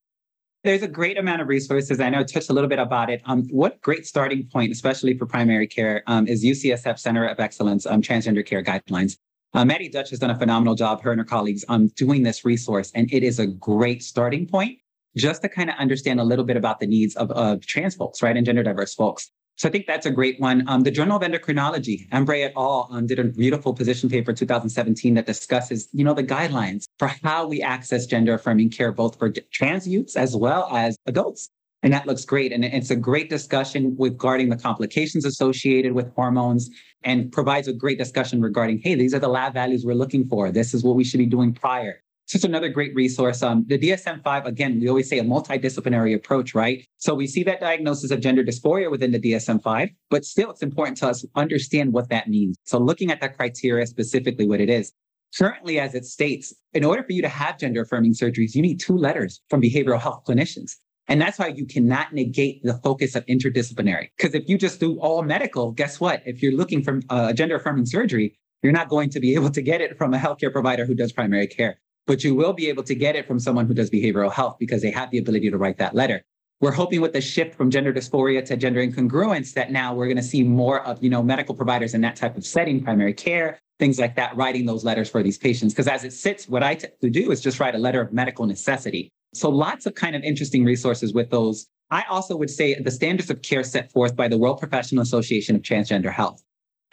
There's 0.64 0.82
a 0.82 0.88
great 0.88 1.16
amount 1.16 1.44
of 1.44 1.48
resources. 1.48 2.00
I 2.00 2.10
know 2.10 2.22
I 2.22 2.24
touched 2.24 2.50
a 2.50 2.54
little 2.54 2.72
bit 2.72 2.80
about 2.80 3.12
it. 3.12 3.22
Um, 3.26 3.44
what 3.52 3.80
great 3.82 4.08
starting 4.08 4.48
point, 4.52 4.72
especially 4.72 5.16
for 5.16 5.28
primary 5.28 5.68
care, 5.68 6.02
um, 6.08 6.26
is 6.26 6.44
UCSF 6.44 6.98
Center 6.98 7.28
of 7.28 7.40
Excellence 7.40 7.86
um, 7.86 8.02
Transgender 8.02 8.44
Care 8.44 8.64
Guidelines. 8.64 9.18
Uh, 9.54 9.64
Maddie 9.64 9.90
Deutsch 9.90 10.10
has 10.10 10.18
done 10.18 10.32
a 10.32 10.40
phenomenal 10.40 10.74
job, 10.74 11.04
her 11.04 11.12
and 11.12 11.20
her 11.20 11.26
colleagues, 11.26 11.64
um, 11.70 11.86
doing 11.90 12.24
this 12.24 12.44
resource, 12.44 12.92
and 12.96 13.14
it 13.14 13.22
is 13.22 13.38
a 13.38 13.46
great 13.46 14.02
starting 14.02 14.48
point 14.48 14.80
just 15.16 15.44
to 15.44 15.50
kind 15.50 15.70
of 15.70 15.76
understand 15.78 16.20
a 16.20 16.24
little 16.24 16.46
bit 16.46 16.58
about 16.58 16.80
the 16.80 16.88
needs 16.88 17.16
of, 17.16 17.30
of 17.30 17.64
trans 17.64 17.94
folks, 17.94 18.24
right, 18.24 18.36
and 18.36 18.44
gender 18.44 18.64
diverse 18.64 18.96
folks. 18.96 19.30
So 19.62 19.70
I 19.70 19.72
think 19.72 19.86
that's 19.86 20.08
a 20.08 20.12
great 20.12 20.40
one. 20.40 20.68
Um, 20.68 20.82
the 20.82 20.90
Journal 20.90 21.18
of 21.18 21.22
Endocrinology, 21.22 22.10
Hembree 22.10 22.44
et 22.44 22.54
al. 22.58 22.88
Um, 22.90 23.06
did 23.06 23.20
a 23.20 23.26
beautiful 23.26 23.76
position 23.76 24.10
paper 24.10 24.32
in 24.32 24.36
2017 24.36 25.14
that 25.14 25.28
discusses, 25.28 25.88
you 25.94 26.04
know, 26.04 26.16
the 26.16 26.24
guidelines 26.24 26.86
for 26.98 27.10
how 27.22 27.46
we 27.46 27.62
access 27.62 28.08
gender 28.08 28.34
affirming 28.34 28.72
care, 28.72 28.92
both 28.92 29.20
for 29.20 29.32
trans 29.52 29.88
youths 29.88 30.16
as 30.16 30.36
well 30.36 30.68
as 30.76 30.98
adults. 31.06 31.52
And 31.84 31.94
that 31.94 32.08
looks 32.08 32.26
great. 32.26 32.52
And 32.52 32.66
it's 32.66 32.90
a 32.90 32.96
great 32.96 33.30
discussion 33.30 33.96
regarding 34.00 34.50
the 34.50 34.58
complications 34.58 35.26
associated 35.26 35.94
with 35.94 36.12
hormones 36.16 36.68
and 37.04 37.32
provides 37.32 37.68
a 37.68 37.74
great 37.74 38.00
discussion 38.00 38.42
regarding, 38.42 38.80
hey, 38.80 38.96
these 38.96 39.14
are 39.14 39.20
the 39.20 39.28
lab 39.28 39.54
values 39.54 39.86
we're 39.86 39.94
looking 39.94 40.28
for. 40.28 40.52
This 40.52 40.74
is 40.74 40.84
what 40.84 40.96
we 40.96 41.04
should 41.04 41.20
be 41.20 41.28
doing 41.28 41.54
prior. 41.54 42.02
It's 42.34 42.46
another 42.46 42.70
great 42.70 42.96
resource. 42.96 43.44
Um, 43.44 43.66
the 43.68 43.78
DSM-5, 43.78 44.46
again, 44.46 44.80
we 44.80 44.88
always 44.88 45.10
say 45.10 45.20
a 45.20 45.24
multidisciplinary 45.24 46.16
approach, 46.16 46.56
right? 46.56 46.86
So 46.98 47.14
we 47.14 47.28
see 47.28 47.44
that 47.44 47.60
diagnosis 47.60 48.10
of 48.12 48.22
gender 48.22 48.44
dysphoria 48.44 48.90
within 48.90 49.12
the 49.12 49.20
DSM-5, 49.20 49.94
but 50.10 50.24
still 50.24 50.50
it's 50.52 50.62
important 50.62 50.98
to 50.98 51.10
us 51.10 51.26
understand 51.36 51.92
what 51.92 52.10
that 52.10 52.30
means. 52.30 52.58
So 52.64 52.78
looking 52.78 53.12
at 53.12 53.20
that 53.22 53.38
criteria 53.38 53.86
specifically 53.86 54.48
what 54.48 54.62
it 54.62 54.70
is. 54.70 54.94
Currently, 55.38 55.80
as 55.80 55.96
it 55.96 56.06
states, 56.06 56.54
in 56.74 56.84
order 56.84 57.04
for 57.04 57.14
you 57.14 57.22
to 57.22 57.30
have 57.30 57.58
gender 57.58 57.82
affirming 57.82 58.14
surgeries, 58.14 58.56
you 58.56 58.62
need 58.62 58.80
two 58.80 58.98
letters 58.98 59.42
from 59.50 59.62
behavioral 59.62 60.00
health 60.00 60.24
clinicians. 60.26 60.76
And 61.08 61.22
that's 61.22 61.40
why 61.40 61.48
you 61.48 61.66
cannot 61.66 62.14
negate 62.14 62.64
the 62.64 62.76
focus 62.76 63.16
of 63.16 63.26
interdisciplinary. 63.26 64.10
Because 64.18 64.36
if 64.36 64.48
you 64.48 64.58
just 64.58 64.80
do 64.80 65.00
all 65.00 65.24
medical, 65.24 65.72
guess 65.72 66.00
what? 66.00 66.22
If 66.26 66.42
you're 66.42 66.54
looking 66.54 66.84
for 66.84 67.00
a 67.10 67.14
uh, 67.14 67.34
gender 67.34 67.56
affirming 67.56 67.86
surgery, 67.86 68.38
you're 68.62 68.74
not 68.74 68.90
going 68.90 69.10
to 69.10 69.20
be 69.20 69.34
able 69.36 69.50
to 69.52 69.62
get 69.62 69.82
it 69.82 69.98
from 69.98 70.14
a 70.14 70.18
healthcare 70.18 70.52
provider 70.52 70.86
who 70.86 70.96
does 70.96 71.12
primary 71.12 71.48
care 71.48 71.80
but 72.08 72.24
you 72.24 72.36
will 72.36 72.54
be 72.54 72.68
able 72.68 72.84
to 72.84 72.96
get 72.96 73.16
it 73.16 73.28
from 73.28 73.40
someone 73.40 73.66
who 73.66 73.74
does 73.74 73.90
behavioral 73.90 74.32
health 74.32 74.58
because 74.60 74.82
they 74.82 74.92
have 74.92 75.12
the 75.12 75.18
ability 75.18 75.50
to 75.50 75.58
write 75.58 75.78
that 75.78 75.96
letter. 75.96 76.22
We're 76.60 76.72
hoping 76.72 77.02
with 77.02 77.14
the 77.14 77.22
shift 77.22 77.56
from 77.56 77.72
gender 77.72 77.92
dysphoria 77.92 78.46
to 78.46 78.56
gender 78.56 78.86
incongruence 78.86 79.54
that 79.54 79.72
now 79.72 79.96
we're 79.96 80.06
going 80.06 80.18
to 80.18 80.24
see 80.24 80.44
more 80.44 80.82
of, 80.86 81.04
you 81.04 81.10
know, 81.10 81.24
medical 81.24 81.56
providers 81.56 81.96
in 81.96 82.02
that 82.02 82.16
type 82.16 82.38
of 82.38 82.46
setting, 82.46 82.84
primary 82.84 83.14
care, 83.14 83.60
things 83.80 84.00
like 84.00 84.16
that, 84.16 84.36
writing 84.36 84.68
those 84.68 84.84
letters 84.84 85.10
for 85.10 85.24
these 85.24 85.40
patients. 85.40 85.74
Because 85.74 85.88
as 85.88 86.04
it 86.04 86.14
sits, 86.14 86.48
what 86.48 86.62
I 86.62 86.76
to 86.76 87.10
do 87.10 87.32
is 87.32 87.42
just 87.42 87.60
write 87.60 87.74
a 87.74 87.80
letter 87.80 88.00
of 88.00 88.14
medical 88.14 88.46
necessity. 88.46 89.10
So 89.34 89.50
lots 89.50 89.88
of 89.88 89.96
kind 89.96 90.16
of 90.16 90.22
interesting 90.22 90.64
resources 90.64 91.14
with 91.14 91.32
those. 91.32 91.68
I 91.90 92.04
also 92.10 92.38
would 92.38 92.52
say 92.52 92.76
the 92.76 92.92
standards 92.92 93.32
of 93.32 93.42
care 93.42 93.64
set 93.64 93.92
forth 93.92 94.16
by 94.16 94.28
the 94.28 94.38
World 94.38 94.60
Professional 94.60 95.02
Association 95.02 95.56
of 95.56 95.64
Transgender 95.64 96.12
Health. 96.12 96.44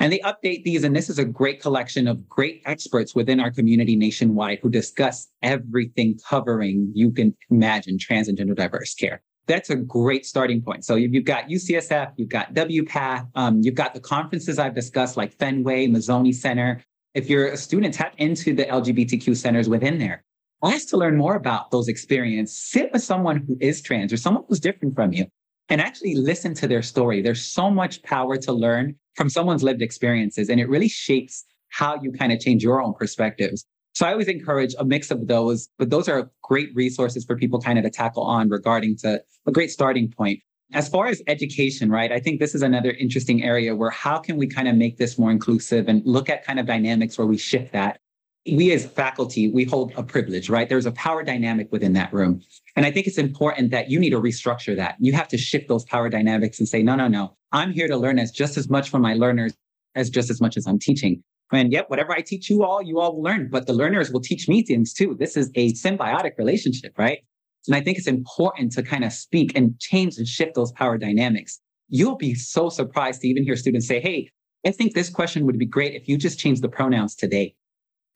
And 0.00 0.12
they 0.12 0.20
update 0.20 0.62
these. 0.64 0.84
And 0.84 0.94
this 0.94 1.10
is 1.10 1.18
a 1.18 1.24
great 1.24 1.60
collection 1.60 2.06
of 2.06 2.28
great 2.28 2.62
experts 2.66 3.14
within 3.14 3.40
our 3.40 3.50
community 3.50 3.96
nationwide 3.96 4.60
who 4.62 4.70
discuss 4.70 5.28
everything 5.42 6.18
covering 6.28 6.92
you 6.94 7.10
can 7.10 7.36
imagine 7.50 7.98
trans 7.98 8.28
and 8.28 8.38
gender 8.38 8.54
diverse 8.54 8.94
care. 8.94 9.22
That's 9.46 9.70
a 9.70 9.76
great 9.76 10.26
starting 10.26 10.62
point. 10.62 10.84
So 10.84 10.94
you've 10.94 11.24
got 11.24 11.48
UCSF, 11.48 12.12
you've 12.16 12.28
got 12.28 12.52
WPATH, 12.54 13.28
um, 13.34 13.60
you've 13.62 13.74
got 13.74 13.94
the 13.94 14.00
conferences 14.00 14.58
I've 14.58 14.74
discussed 14.74 15.16
like 15.16 15.32
Fenway, 15.38 15.86
Mazzoni 15.86 16.34
Center. 16.34 16.82
If 17.14 17.30
you're 17.30 17.48
a 17.48 17.56
student, 17.56 17.94
tap 17.94 18.12
into 18.18 18.54
the 18.54 18.66
LGBTQ 18.66 19.36
centers 19.36 19.68
within 19.68 19.98
there. 19.98 20.22
Ask 20.62 20.88
to 20.88 20.96
learn 20.96 21.16
more 21.16 21.34
about 21.34 21.70
those 21.70 21.88
experiences. 21.88 22.58
Sit 22.58 22.92
with 22.92 23.02
someone 23.02 23.44
who 23.46 23.56
is 23.60 23.80
trans 23.80 24.12
or 24.12 24.18
someone 24.18 24.44
who's 24.48 24.60
different 24.60 24.94
from 24.94 25.12
you 25.12 25.26
and 25.68 25.80
actually 25.80 26.14
listen 26.14 26.54
to 26.54 26.68
their 26.68 26.82
story. 26.82 27.20
There's 27.20 27.44
so 27.44 27.70
much 27.70 28.02
power 28.02 28.36
to 28.38 28.52
learn 28.52 28.94
from 29.14 29.28
someone's 29.28 29.62
lived 29.62 29.82
experiences, 29.82 30.48
and 30.48 30.60
it 30.60 30.68
really 30.68 30.88
shapes 30.88 31.44
how 31.70 32.00
you 32.02 32.12
kind 32.12 32.32
of 32.32 32.40
change 32.40 32.62
your 32.62 32.82
own 32.82 32.94
perspectives. 32.94 33.66
So 33.94 34.06
I 34.06 34.12
always 34.12 34.28
encourage 34.28 34.74
a 34.78 34.84
mix 34.84 35.10
of 35.10 35.26
those, 35.26 35.68
but 35.78 35.90
those 35.90 36.08
are 36.08 36.30
great 36.42 36.74
resources 36.74 37.24
for 37.24 37.36
people 37.36 37.60
kind 37.60 37.78
of 37.78 37.84
to 37.84 37.90
tackle 37.90 38.22
on 38.22 38.48
regarding 38.48 38.96
to 38.98 39.22
a 39.46 39.52
great 39.52 39.70
starting 39.70 40.10
point. 40.10 40.40
As 40.72 40.88
far 40.88 41.06
as 41.06 41.22
education, 41.26 41.90
right? 41.90 42.12
I 42.12 42.20
think 42.20 42.40
this 42.40 42.54
is 42.54 42.62
another 42.62 42.90
interesting 42.92 43.42
area 43.42 43.74
where 43.74 43.90
how 43.90 44.18
can 44.18 44.36
we 44.36 44.46
kind 44.46 44.68
of 44.68 44.76
make 44.76 44.98
this 44.98 45.18
more 45.18 45.30
inclusive 45.30 45.88
and 45.88 46.02
look 46.04 46.28
at 46.28 46.44
kind 46.44 46.60
of 46.60 46.66
dynamics 46.66 47.18
where 47.18 47.26
we 47.26 47.38
shift 47.38 47.72
that 47.72 48.00
we 48.54 48.72
as 48.72 48.86
faculty, 48.86 49.50
we 49.50 49.64
hold 49.64 49.92
a 49.96 50.02
privilege, 50.02 50.48
right? 50.48 50.68
There's 50.68 50.86
a 50.86 50.92
power 50.92 51.22
dynamic 51.22 51.70
within 51.72 51.92
that 51.94 52.12
room. 52.12 52.42
And 52.76 52.86
I 52.86 52.90
think 52.90 53.06
it's 53.06 53.18
important 53.18 53.70
that 53.70 53.90
you 53.90 53.98
need 53.98 54.10
to 54.10 54.20
restructure 54.20 54.76
that. 54.76 54.96
You 55.00 55.12
have 55.12 55.28
to 55.28 55.38
shift 55.38 55.68
those 55.68 55.84
power 55.84 56.08
dynamics 56.08 56.58
and 56.58 56.68
say, 56.68 56.82
no, 56.82 56.94
no, 56.94 57.08
no, 57.08 57.36
I'm 57.52 57.72
here 57.72 57.88
to 57.88 57.96
learn 57.96 58.18
as 58.18 58.30
just 58.30 58.56
as 58.56 58.68
much 58.68 58.90
from 58.90 59.02
my 59.02 59.14
learners 59.14 59.54
as 59.94 60.10
just 60.10 60.30
as 60.30 60.40
much 60.40 60.56
as 60.56 60.66
I'm 60.66 60.78
teaching. 60.78 61.22
And 61.52 61.72
yep, 61.72 61.88
whatever 61.88 62.12
I 62.12 62.20
teach 62.20 62.50
you 62.50 62.62
all, 62.62 62.82
you 62.82 63.00
all 63.00 63.14
will 63.14 63.22
learn, 63.22 63.48
but 63.50 63.66
the 63.66 63.72
learners 63.72 64.10
will 64.10 64.20
teach 64.20 64.48
me 64.48 64.62
things 64.62 64.92
too. 64.92 65.16
This 65.18 65.36
is 65.36 65.50
a 65.54 65.72
symbiotic 65.72 66.36
relationship, 66.36 66.92
right? 66.98 67.20
And 67.66 67.74
I 67.74 67.80
think 67.80 67.98
it's 67.98 68.06
important 68.06 68.72
to 68.72 68.82
kind 68.82 69.04
of 69.04 69.12
speak 69.12 69.52
and 69.56 69.78
change 69.78 70.18
and 70.18 70.26
shift 70.26 70.54
those 70.54 70.72
power 70.72 70.98
dynamics. 70.98 71.58
You'll 71.88 72.16
be 72.16 72.34
so 72.34 72.68
surprised 72.68 73.22
to 73.22 73.28
even 73.28 73.44
hear 73.44 73.56
students 73.56 73.88
say, 73.88 74.00
Hey, 74.00 74.30
I 74.66 74.72
think 74.72 74.94
this 74.94 75.08
question 75.08 75.46
would 75.46 75.58
be 75.58 75.66
great 75.66 75.94
if 75.94 76.08
you 76.08 76.18
just 76.18 76.38
change 76.38 76.60
the 76.60 76.68
pronouns 76.68 77.14
today. 77.14 77.54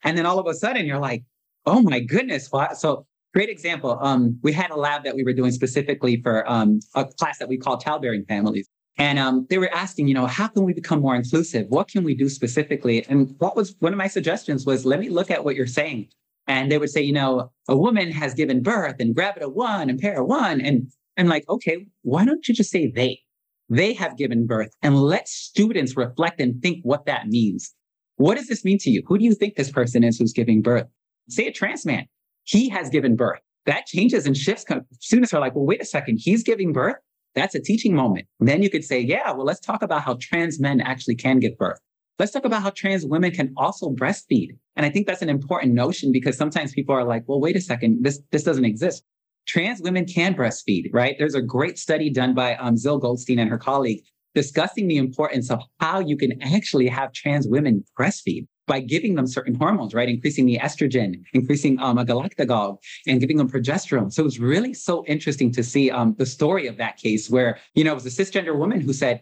And 0.03 0.17
then 0.17 0.25
all 0.25 0.39
of 0.39 0.47
a 0.47 0.53
sudden 0.53 0.85
you're 0.85 0.99
like, 0.99 1.23
oh 1.65 1.81
my 1.81 1.99
goodness. 1.99 2.49
So 2.77 3.05
great 3.33 3.49
example. 3.49 3.97
Um, 4.01 4.39
we 4.43 4.51
had 4.51 4.71
a 4.71 4.75
lab 4.75 5.03
that 5.03 5.15
we 5.15 5.23
were 5.23 5.33
doing 5.33 5.51
specifically 5.51 6.21
for 6.21 6.49
um, 6.49 6.79
a 6.95 7.05
class 7.05 7.39
that 7.39 7.47
we 7.47 7.57
call 7.57 7.77
childbearing 7.77 8.25
families. 8.25 8.67
And 8.97 9.17
um, 9.17 9.47
they 9.49 9.57
were 9.57 9.73
asking, 9.73 10.07
you 10.07 10.13
know, 10.13 10.27
how 10.27 10.47
can 10.47 10.63
we 10.63 10.73
become 10.73 11.01
more 11.01 11.15
inclusive? 11.15 11.65
What 11.69 11.87
can 11.87 12.03
we 12.03 12.13
do 12.13 12.29
specifically? 12.29 13.03
And 13.07 13.33
what 13.39 13.55
was 13.55 13.75
one 13.79 13.91
of 13.91 13.97
my 13.97 14.07
suggestions 14.07 14.65
was, 14.65 14.85
let 14.85 14.99
me 14.99 15.09
look 15.09 15.31
at 15.31 15.43
what 15.43 15.55
you're 15.55 15.65
saying. 15.65 16.09
And 16.45 16.71
they 16.71 16.77
would 16.77 16.91
say, 16.91 17.01
you 17.01 17.13
know, 17.13 17.51
a 17.67 17.75
woman 17.75 18.11
has 18.11 18.35
given 18.35 18.61
birth 18.61 18.97
and 18.99 19.15
gravida 19.15 19.51
one 19.51 19.89
and 19.89 19.99
para 19.99 20.23
one. 20.23 20.61
And 20.61 20.91
I'm 21.17 21.27
like, 21.27 21.47
okay, 21.49 21.87
why 22.03 22.25
don't 22.25 22.47
you 22.47 22.53
just 22.53 22.69
say 22.69 22.91
they? 22.91 23.21
They 23.69 23.93
have 23.93 24.17
given 24.17 24.45
birth 24.45 24.69
and 24.83 25.01
let 25.01 25.27
students 25.27 25.97
reflect 25.97 26.39
and 26.39 26.61
think 26.61 26.79
what 26.83 27.05
that 27.05 27.27
means. 27.29 27.73
What 28.17 28.37
does 28.37 28.47
this 28.47 28.63
mean 28.63 28.77
to 28.79 28.89
you? 28.89 29.03
Who 29.07 29.17
do 29.17 29.25
you 29.25 29.33
think 29.33 29.55
this 29.55 29.71
person 29.71 30.03
is 30.03 30.17
who's 30.17 30.33
giving 30.33 30.61
birth? 30.61 30.87
Say 31.29 31.47
a 31.47 31.51
trans 31.51 31.85
man. 31.85 32.05
He 32.43 32.69
has 32.69 32.89
given 32.89 33.15
birth. 33.15 33.39
That 33.65 33.85
changes 33.85 34.27
and 34.27 34.35
shifts. 34.35 34.65
Students 34.99 35.33
are 35.33 35.39
like, 35.39 35.55
well, 35.55 35.65
wait 35.65 35.81
a 35.81 35.85
second. 35.85 36.17
He's 36.17 36.43
giving 36.43 36.73
birth. 36.73 36.97
That's 37.35 37.55
a 37.55 37.59
teaching 37.59 37.95
moment. 37.95 38.27
then 38.39 38.61
you 38.61 38.69
could 38.69 38.83
say, 38.83 38.99
yeah, 38.99 39.31
well, 39.31 39.45
let's 39.45 39.59
talk 39.59 39.81
about 39.81 40.03
how 40.03 40.17
trans 40.21 40.59
men 40.59 40.81
actually 40.81 41.15
can 41.15 41.39
give 41.39 41.57
birth. 41.57 41.79
Let's 42.19 42.31
talk 42.31 42.45
about 42.45 42.61
how 42.61 42.69
trans 42.69 43.05
women 43.05 43.31
can 43.31 43.53
also 43.57 43.89
breastfeed. 43.89 44.49
And 44.75 44.85
I 44.85 44.89
think 44.89 45.07
that's 45.07 45.23
an 45.23 45.29
important 45.29 45.73
notion 45.73 46.11
because 46.11 46.37
sometimes 46.37 46.73
people 46.73 46.93
are 46.93 47.03
like, 47.03 47.23
well, 47.25 47.39
wait 47.39 47.55
a 47.55 47.61
second. 47.61 48.03
This, 48.03 48.19
this 48.31 48.43
doesn't 48.43 48.65
exist. 48.65 49.03
Trans 49.47 49.81
women 49.81 50.05
can 50.05 50.35
breastfeed, 50.35 50.89
right? 50.93 51.15
There's 51.17 51.35
a 51.35 51.41
great 51.41 51.79
study 51.79 52.11
done 52.11 52.35
by 52.35 52.55
um, 52.57 52.77
Zil 52.77 52.99
Goldstein 52.99 53.39
and 53.39 53.49
her 53.49 53.57
colleague 53.57 54.03
discussing 54.35 54.87
the 54.87 54.97
importance 54.97 55.49
of 55.51 55.61
how 55.79 55.99
you 55.99 56.17
can 56.17 56.41
actually 56.41 56.87
have 56.87 57.13
trans 57.13 57.47
women 57.47 57.83
breastfeed 57.97 58.47
by 58.65 58.79
giving 58.79 59.15
them 59.15 59.27
certain 59.27 59.55
hormones, 59.55 59.93
right? 59.93 60.07
Increasing 60.07 60.45
the 60.45 60.57
estrogen, 60.57 61.21
increasing 61.33 61.79
um, 61.79 61.97
a 61.97 62.05
galactagogue, 62.05 62.77
and 63.07 63.19
giving 63.19 63.37
them 63.37 63.49
progesterone. 63.49 64.11
So 64.11 64.21
it 64.21 64.25
was 64.25 64.39
really 64.39 64.73
so 64.73 65.05
interesting 65.05 65.51
to 65.51 65.63
see 65.63 65.91
um, 65.91 66.15
the 66.17 66.25
story 66.25 66.67
of 66.67 66.77
that 66.77 66.97
case 66.97 67.29
where, 67.29 67.59
you 67.75 67.83
know, 67.83 67.91
it 67.91 67.95
was 67.95 68.05
a 68.05 68.23
cisgender 68.23 68.57
woman 68.57 68.79
who 68.79 68.93
said, 68.93 69.21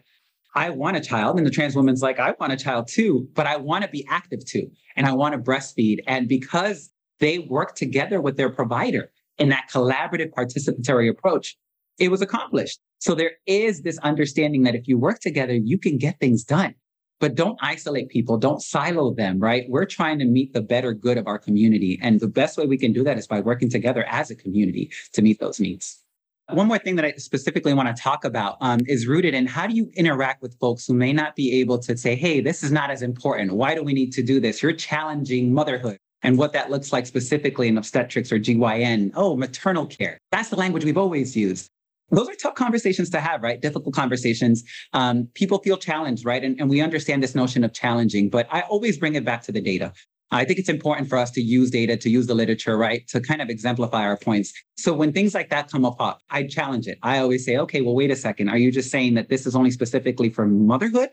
I 0.54 0.70
want 0.70 0.96
a 0.96 1.00
child. 1.00 1.38
And 1.38 1.46
the 1.46 1.50
trans 1.50 1.74
woman's 1.74 2.02
like, 2.02 2.20
I 2.20 2.34
want 2.38 2.52
a 2.52 2.56
child 2.56 2.86
too, 2.86 3.28
but 3.34 3.46
I 3.46 3.56
want 3.56 3.84
to 3.84 3.90
be 3.90 4.06
active 4.08 4.44
too. 4.44 4.70
And 4.96 5.06
I 5.06 5.12
want 5.12 5.32
to 5.32 5.38
breastfeed. 5.38 6.00
And 6.06 6.28
because 6.28 6.90
they 7.20 7.38
work 7.38 7.74
together 7.74 8.20
with 8.20 8.36
their 8.36 8.50
provider 8.50 9.10
in 9.38 9.48
that 9.48 9.68
collaborative 9.72 10.30
participatory 10.30 11.08
approach, 11.08 11.56
it 11.98 12.10
was 12.10 12.22
accomplished. 12.22 12.80
So 12.98 13.14
there 13.14 13.32
is 13.46 13.82
this 13.82 13.98
understanding 13.98 14.62
that 14.62 14.74
if 14.74 14.86
you 14.86 14.98
work 14.98 15.20
together, 15.20 15.54
you 15.54 15.78
can 15.78 15.98
get 15.98 16.20
things 16.20 16.44
done. 16.44 16.74
But 17.20 17.36
don't 17.36 17.58
isolate 17.62 18.08
people, 18.08 18.36
don't 18.36 18.60
silo 18.60 19.14
them, 19.14 19.38
right? 19.38 19.66
We're 19.68 19.86
trying 19.86 20.18
to 20.18 20.24
meet 20.24 20.52
the 20.52 20.60
better 20.60 20.92
good 20.92 21.18
of 21.18 21.28
our 21.28 21.38
community. 21.38 21.98
And 22.02 22.18
the 22.18 22.26
best 22.26 22.58
way 22.58 22.66
we 22.66 22.76
can 22.76 22.92
do 22.92 23.04
that 23.04 23.16
is 23.16 23.28
by 23.28 23.40
working 23.40 23.70
together 23.70 24.04
as 24.08 24.30
a 24.30 24.34
community 24.34 24.90
to 25.12 25.22
meet 25.22 25.38
those 25.38 25.60
needs. 25.60 26.02
One 26.50 26.66
more 26.66 26.78
thing 26.78 26.96
that 26.96 27.04
I 27.04 27.12
specifically 27.12 27.72
want 27.74 27.94
to 27.94 28.02
talk 28.02 28.24
about 28.24 28.56
um, 28.60 28.80
is 28.86 29.06
rooted 29.06 29.34
in 29.34 29.46
how 29.46 29.68
do 29.68 29.74
you 29.74 29.90
interact 29.94 30.42
with 30.42 30.58
folks 30.58 30.86
who 30.86 30.94
may 30.94 31.12
not 31.12 31.36
be 31.36 31.60
able 31.60 31.78
to 31.78 31.96
say, 31.96 32.16
hey, 32.16 32.40
this 32.40 32.64
is 32.64 32.72
not 32.72 32.90
as 32.90 33.02
important. 33.02 33.52
Why 33.52 33.74
do 33.74 33.82
we 33.82 33.92
need 33.92 34.12
to 34.14 34.22
do 34.22 34.40
this? 34.40 34.60
You're 34.60 34.72
challenging 34.72 35.54
motherhood 35.54 35.98
and 36.22 36.36
what 36.36 36.52
that 36.52 36.70
looks 36.70 36.92
like 36.92 37.06
specifically 37.06 37.68
in 37.68 37.78
obstetrics 37.78 38.32
or 38.32 38.38
GYN. 38.38 39.12
Oh, 39.14 39.36
maternal 39.36 39.86
care. 39.86 40.18
That's 40.30 40.48
the 40.48 40.56
language 40.56 40.84
we've 40.84 40.98
always 40.98 41.36
used 41.36 41.70
those 42.12 42.28
are 42.28 42.34
tough 42.34 42.54
conversations 42.54 43.10
to 43.10 43.20
have, 43.20 43.42
right? 43.42 43.60
Difficult 43.60 43.94
conversations. 43.94 44.62
Um, 44.92 45.28
people 45.34 45.58
feel 45.58 45.78
challenged, 45.78 46.24
right? 46.24 46.44
And, 46.44 46.60
and 46.60 46.68
we 46.68 46.80
understand 46.80 47.22
this 47.22 47.34
notion 47.34 47.64
of 47.64 47.72
challenging, 47.72 48.28
but 48.28 48.46
I 48.50 48.60
always 48.62 48.98
bring 48.98 49.14
it 49.14 49.24
back 49.24 49.42
to 49.44 49.52
the 49.52 49.60
data. 49.60 49.92
I 50.30 50.44
think 50.44 50.58
it's 50.58 50.68
important 50.68 51.08
for 51.08 51.18
us 51.18 51.30
to 51.32 51.42
use 51.42 51.70
data, 51.70 51.96
to 51.96 52.08
use 52.08 52.26
the 52.26 52.34
literature, 52.34 52.78
right, 52.78 53.06
to 53.08 53.20
kind 53.20 53.42
of 53.42 53.50
exemplify 53.50 54.02
our 54.02 54.16
points. 54.16 54.52
So 54.76 54.94
when 54.94 55.12
things 55.12 55.34
like 55.34 55.50
that 55.50 55.70
come 55.70 55.84
up, 55.84 56.20
I 56.30 56.44
challenge 56.44 56.86
it. 56.86 56.98
I 57.02 57.18
always 57.18 57.44
say, 57.44 57.58
okay, 57.58 57.82
well, 57.82 57.94
wait 57.94 58.10
a 58.10 58.16
second. 58.16 58.48
Are 58.48 58.56
you 58.56 58.72
just 58.72 58.90
saying 58.90 59.14
that 59.14 59.28
this 59.28 59.46
is 59.46 59.54
only 59.54 59.70
specifically 59.70 60.30
for 60.30 60.46
motherhood? 60.46 61.10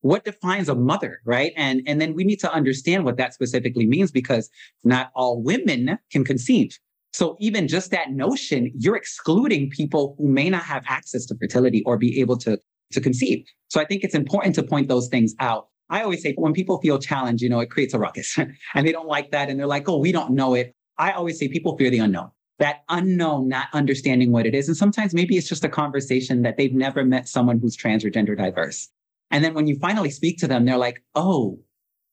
What 0.00 0.24
defines 0.24 0.68
a 0.68 0.74
mother, 0.74 1.20
right? 1.24 1.52
And 1.56 1.82
and 1.86 2.00
then 2.00 2.14
we 2.14 2.22
need 2.22 2.38
to 2.40 2.52
understand 2.52 3.04
what 3.04 3.16
that 3.16 3.34
specifically 3.34 3.86
means 3.86 4.12
because 4.12 4.48
not 4.84 5.10
all 5.14 5.42
women 5.42 5.98
can 6.12 6.24
conceive. 6.24 6.78
So 7.18 7.36
even 7.40 7.66
just 7.66 7.90
that 7.90 8.12
notion, 8.12 8.70
you're 8.78 8.94
excluding 8.94 9.70
people 9.70 10.14
who 10.18 10.28
may 10.28 10.48
not 10.48 10.62
have 10.62 10.84
access 10.86 11.26
to 11.26 11.34
fertility 11.36 11.82
or 11.84 11.98
be 11.98 12.20
able 12.20 12.36
to 12.38 12.60
to 12.92 13.00
conceive. 13.00 13.44
So 13.66 13.80
I 13.80 13.84
think 13.86 14.04
it's 14.04 14.14
important 14.14 14.54
to 14.54 14.62
point 14.62 14.86
those 14.86 15.08
things 15.08 15.34
out. 15.40 15.66
I 15.90 16.02
always 16.02 16.22
say 16.22 16.34
when 16.38 16.52
people 16.52 16.80
feel 16.80 17.00
challenged, 17.00 17.42
you 17.42 17.48
know, 17.48 17.58
it 17.58 17.72
creates 17.72 17.92
a 17.92 17.98
ruckus 17.98 18.38
and 18.74 18.86
they 18.86 18.92
don't 18.92 19.08
like 19.08 19.32
that. 19.32 19.50
And 19.50 19.58
they're 19.58 19.66
like, 19.66 19.88
oh, 19.88 19.98
we 19.98 20.12
don't 20.12 20.30
know 20.30 20.54
it. 20.54 20.76
I 20.96 21.10
always 21.10 21.40
say 21.40 21.48
people 21.48 21.76
fear 21.76 21.90
the 21.90 21.98
unknown, 21.98 22.30
that 22.60 22.84
unknown, 22.88 23.48
not 23.48 23.66
understanding 23.72 24.30
what 24.30 24.46
it 24.46 24.54
is. 24.54 24.68
And 24.68 24.76
sometimes 24.76 25.12
maybe 25.12 25.36
it's 25.36 25.48
just 25.48 25.64
a 25.64 25.68
conversation 25.68 26.42
that 26.42 26.56
they've 26.56 26.72
never 26.72 27.04
met 27.04 27.28
someone 27.28 27.58
who's 27.58 27.74
trans 27.74 28.04
or 28.04 28.10
gender 28.10 28.36
diverse. 28.36 28.88
And 29.32 29.42
then 29.42 29.54
when 29.54 29.66
you 29.66 29.76
finally 29.80 30.10
speak 30.10 30.38
to 30.38 30.46
them, 30.46 30.66
they're 30.66 30.78
like, 30.78 31.02
oh, 31.16 31.58